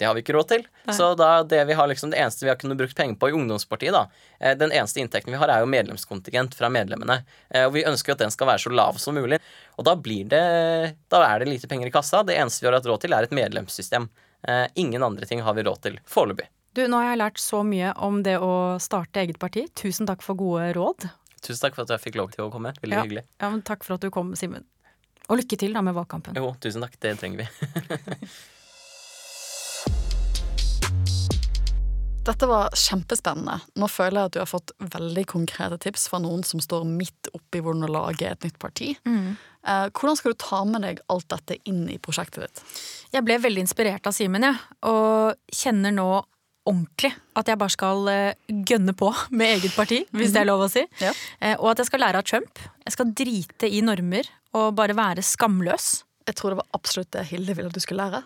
det 0.00 0.04
har 0.08 0.16
vi 0.16 0.24
ikke 0.24 0.34
råd 0.34 0.48
til. 0.50 0.64
Nei. 0.88 0.94
Så 0.98 1.12
da 1.18 1.28
det 1.46 1.60
vi 1.68 1.76
har 1.78 1.86
liksom, 1.88 2.10
det 2.12 2.18
eneste 2.20 2.42
vi 2.44 2.50
har 2.50 2.58
kunnet 2.58 2.76
brukt 2.80 2.96
penger 2.98 3.14
på 3.22 3.30
i 3.30 3.36
ungdomspartiet, 3.38 3.94
da, 3.94 4.02
eh, 4.40 4.56
den 4.58 4.74
eneste 4.74 4.98
inntekten 5.04 5.30
vi 5.30 5.38
har, 5.38 5.48
er 5.54 5.62
jo 5.62 5.70
medlemskontingent 5.70 6.58
fra 6.58 6.68
medlemmene. 6.74 7.20
Eh, 7.54 7.68
Og 7.68 7.76
vi 7.78 7.84
ønsker 7.86 8.12
jo 8.12 8.16
at 8.18 8.24
den 8.26 8.34
skal 8.34 8.50
være 8.50 8.64
så 8.66 8.74
lav 8.74 8.98
som 9.02 9.14
mulig. 9.14 9.38
Og 9.78 9.86
da 9.86 9.94
blir 9.96 10.26
det 10.28 10.42
Da 11.12 11.22
er 11.30 11.38
det 11.44 11.48
lite 11.54 11.70
penger 11.70 11.86
i 11.86 11.94
kassa. 11.94 12.24
Det 12.26 12.34
eneste 12.36 12.64
vi 12.66 12.68
har 12.72 12.76
hatt 12.80 12.90
råd 12.90 13.06
til, 13.06 13.14
er 13.14 13.22
et 13.30 13.30
medlemssystem. 13.38 14.10
Ingen 14.76 15.02
andre 15.02 15.26
ting 15.26 15.40
har 15.42 15.54
vi 15.56 15.62
råd 15.66 15.80
til 15.82 15.96
foreløpig. 16.06 16.44
Du, 16.76 16.82
nå 16.92 16.98
har 17.00 17.14
jeg 17.14 17.18
lært 17.22 17.38
så 17.40 17.62
mye 17.64 17.94
om 18.04 18.18
det 18.22 18.34
å 18.42 18.50
starte 18.82 19.22
eget 19.22 19.38
parti. 19.40 19.64
Tusen 19.74 20.06
takk 20.06 20.20
for 20.22 20.36
gode 20.38 20.68
råd. 20.76 21.06
Tusen 21.40 21.62
takk 21.62 21.74
for 21.78 21.86
at 21.86 21.94
jeg 21.94 22.02
fikk 22.04 22.18
lov 22.20 22.30
til 22.34 22.44
å 22.44 22.50
komme. 22.52 22.74
Veldig 22.82 22.98
Ja. 22.98 23.02
hyggelig. 23.06 23.22
Ja, 23.40 23.48
men 23.50 23.62
takk 23.62 23.82
for 23.86 23.94
at 23.96 24.04
du 24.04 24.10
kom, 24.10 24.34
Simen. 24.36 24.66
Og 25.26 25.40
lykke 25.40 25.58
til 25.58 25.74
da 25.74 25.82
med 25.82 25.96
valgkampen. 25.96 26.36
Jo, 26.38 26.52
tusen 26.62 26.84
takk. 26.84 26.98
Det 27.02 27.16
trenger 27.20 27.44
vi. 27.44 27.48
Dette 32.26 32.46
var 32.50 32.74
kjempespennende. 32.74 33.60
Nå 33.78 33.86
føler 33.90 34.18
jeg 34.18 34.30
at 34.30 34.34
du 34.34 34.40
har 34.40 34.48
fått 34.50 34.72
veldig 34.94 35.22
konkrete 35.30 35.78
tips 35.82 36.08
fra 36.10 36.18
noen 36.22 36.42
som 36.46 36.62
står 36.62 36.86
midt 36.88 37.30
oppi 37.36 37.60
hvordan 37.62 37.86
å 37.86 37.92
lage 38.00 38.26
et 38.26 38.46
nytt 38.46 38.58
parti. 38.62 38.94
Mm. 39.06 39.36
hvordan 39.94 40.18
skal 40.18 40.34
du 40.34 40.38
ta 40.42 40.64
med 40.66 40.82
deg 40.82 41.02
alt 41.10 41.28
dette 41.30 41.58
inn 41.70 41.84
i 41.90 41.98
prosjektet 42.02 42.46
ditt? 42.46 42.62
Jeg 43.14 43.26
ble 43.26 43.38
veldig 43.42 43.62
inspirert 43.62 44.06
av 44.06 44.14
Simen, 44.14 44.46
jeg. 44.46 44.58
Og 44.90 45.54
kjenner 45.54 45.94
nå 45.94 46.08
ordentlig 46.66 47.12
at 47.38 47.48
jeg 47.50 47.58
bare 47.60 47.74
skal 47.74 48.08
eh, 48.12 48.54
gønne 48.68 48.94
på 48.98 49.10
med 49.38 49.56
eget 49.58 49.76
parti, 49.76 50.02
hvis 50.12 50.34
det 50.34 50.42
er 50.42 50.50
lov 50.50 50.66
å 50.66 50.70
si. 50.72 50.82
Ja. 51.02 51.12
Eh, 51.40 51.54
Og 51.60 51.70
at 51.72 51.82
jeg 51.84 51.90
skal 51.90 52.02
lære 52.04 52.22
av 52.22 52.26
Trump. 52.28 52.62
Jeg 52.86 52.96
skal 52.96 53.12
drite 53.16 53.70
i 53.70 53.82
normer 53.84 54.28
og 54.56 54.74
bare 54.78 54.96
være 54.96 55.24
skamløs. 55.26 56.02
Jeg 56.26 56.34
tror 56.38 56.52
det 56.54 56.58
var 56.62 56.74
absolutt 56.74 57.12
det 57.14 57.26
Hilde 57.30 57.54
ville 57.54 57.70
at 57.70 57.76
du 57.76 57.82
skulle 57.84 58.02
lære. 58.02 58.24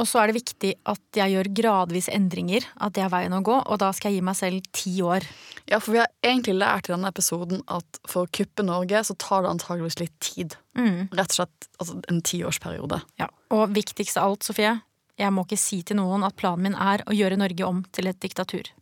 Og 0.00 0.06
så 0.08 0.22
er 0.22 0.30
det 0.30 0.38
viktig 0.38 0.70
at 0.88 1.18
jeg 1.18 1.34
gjør 1.34 1.48
gradvis 1.52 2.06
endringer. 2.08 2.64
At 2.80 2.94
det 2.96 3.02
er 3.04 3.10
veien 3.12 3.34
å 3.36 3.42
gå. 3.44 3.58
Og 3.68 3.76
da 3.82 3.90
skal 3.92 4.08
jeg 4.10 4.22
gi 4.22 4.24
meg 4.24 4.38
selv 4.38 4.70
ti 4.72 4.92
år. 5.04 5.26
Ja, 5.68 5.78
for 5.84 5.92
vi 5.92 6.00
har 6.00 6.08
egentlig 6.24 6.54
lært 6.56 6.88
i 6.88 6.94
denne 6.94 7.10
episoden 7.12 7.60
at 7.70 8.00
for 8.08 8.24
å 8.24 8.30
kuppe 8.32 8.64
Norge, 8.64 9.02
så 9.04 9.14
tar 9.20 9.44
det 9.44 9.50
antageligvis 9.52 10.00
litt 10.00 10.14
tid. 10.24 10.56
Rett 11.12 11.34
og 11.34 11.36
slett 11.36 11.68
altså, 11.76 11.98
en 12.08 12.22
tiårsperiode. 12.24 13.02
Ja. 13.20 13.28
Og 13.52 13.68
viktigst 13.76 14.16
av 14.16 14.32
alt, 14.32 14.48
Sofie. 14.48 14.78
Jeg 15.22 15.34
må 15.34 15.46
ikke 15.46 15.60
si 15.60 15.82
til 15.86 16.00
noen 16.00 16.26
at 16.26 16.34
planen 16.38 16.66
min 16.66 16.78
er 16.78 17.04
å 17.06 17.14
gjøre 17.14 17.38
Norge 17.38 17.66
om 17.66 17.84
til 17.94 18.10
et 18.10 18.18
diktatur. 18.22 18.72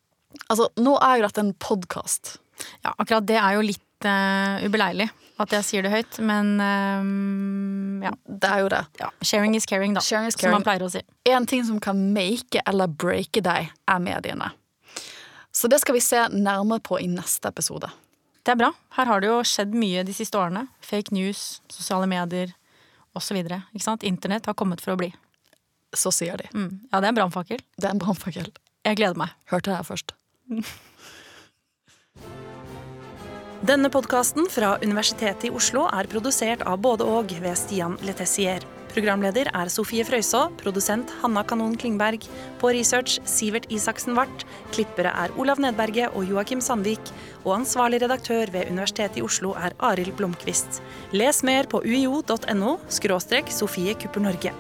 Altså, 0.49 0.71
nå 0.81 0.97
er 1.05 1.19
jo 1.19 1.27
dette 1.27 1.43
en 1.45 1.57
podkast. 1.61 2.39
Ja, 2.85 2.95
akkurat 2.97 3.27
det 3.29 3.37
er 3.41 3.59
jo 3.59 3.67
litt 3.67 4.09
uh, 4.09 4.61
ubeleilig 4.65 5.11
at 5.41 5.55
jeg 5.57 5.67
sier 5.67 5.85
det 5.87 5.93
høyt, 5.93 6.19
men 6.25 6.53
um, 6.61 8.03
ja. 8.05 8.13
Det 8.25 8.49
er 8.49 8.63
jo 8.65 8.69
det. 8.73 8.81
ja. 9.01 9.09
Sharing 9.25 9.57
is 9.57 9.67
caring, 9.69 9.95
da. 9.97 10.03
Sharing 10.05 10.29
is 10.29 10.37
Som 10.37 10.53
man 10.53 10.65
pleier 10.67 10.85
å 10.85 10.91
si. 10.93 11.03
En 11.29 11.47
ting 11.49 11.65
som 11.65 11.81
kan 11.81 12.01
make 12.15 12.61
eller 12.69 12.91
breake 12.91 13.43
deg, 13.45 13.71
er 13.73 14.03
mediene. 14.05 14.51
Så 15.53 15.71
det 15.73 15.81
skal 15.83 15.97
vi 15.97 16.05
se 16.05 16.27
nærmere 16.35 16.83
på 16.85 17.01
i 17.01 17.09
neste 17.11 17.49
episode. 17.51 17.91
Det 18.45 18.53
er 18.55 18.61
bra. 18.61 18.71
Her 18.97 19.09
har 19.11 19.23
det 19.23 19.31
jo 19.31 19.41
skjedd 19.47 19.75
mye 19.77 20.05
de 20.07 20.15
siste 20.17 20.39
årene. 20.39 20.67
Fake 20.85 21.13
news, 21.17 21.61
sosiale 21.73 22.09
medier 22.11 22.53
osv. 23.17 23.41
Internett 24.07 24.47
har 24.47 24.57
kommet 24.57 24.85
for 24.85 24.95
å 24.95 25.01
bli. 25.01 25.11
Så 25.97 26.13
sier 26.15 26.37
de. 26.39 26.47
Mm. 26.55 26.81
Ja, 26.93 27.01
det 27.01 27.07
er 27.07 27.13
en 27.13 27.19
brannfakkel. 27.19 27.61
Det 27.77 27.89
er 27.89 27.95
en 27.97 28.03
brannfakkel. 28.03 28.53
Jeg 28.87 28.97
gleder 29.01 29.19
meg. 29.19 29.35
Hørte 29.51 29.71
det 29.71 29.77
her 29.81 29.87
først. 29.87 30.15
Denne 33.61 33.91
podkasten 33.93 34.47
fra 34.49 34.79
Universitetet 34.81 35.51
i 35.51 35.53
Oslo 35.53 35.83
er 35.93 36.09
produsert 36.09 36.63
av 36.65 36.79
både 36.81 37.05
og 37.05 37.35
ved 37.43 37.59
Stian 37.61 37.99
Letessier. 38.09 38.65
Programleder 38.91 39.51
er 39.55 39.69
Sofie 39.71 40.03
Frøysaa, 40.07 40.49
produsent 40.59 41.13
Hanna 41.21 41.45
Kanon 41.47 41.77
Klingberg. 41.79 42.25
På 42.59 42.73
research 42.75 43.21
Sivert 43.29 43.69
Isaksen 43.71 44.17
Wart. 44.17 44.47
Klippere 44.73 45.13
er 45.13 45.37
Olav 45.39 45.61
Nedberget 45.63 46.17
og 46.17 46.25
Joakim 46.27 46.65
Sandvik. 46.65 47.13
Og 47.45 47.61
ansvarlig 47.61 48.01
redaktør 48.03 48.51
ved 48.51 48.73
Universitetet 48.73 49.21
i 49.21 49.27
Oslo 49.29 49.53
er 49.61 49.77
Arild 49.79 50.17
Blomkvist. 50.19 50.81
Les 51.13 51.45
mer 51.45 51.69
på 51.71 51.85
uio.no 51.85 52.79
Sofie 52.89 53.95
Kupper 53.95 54.21
Norge. 54.21 54.57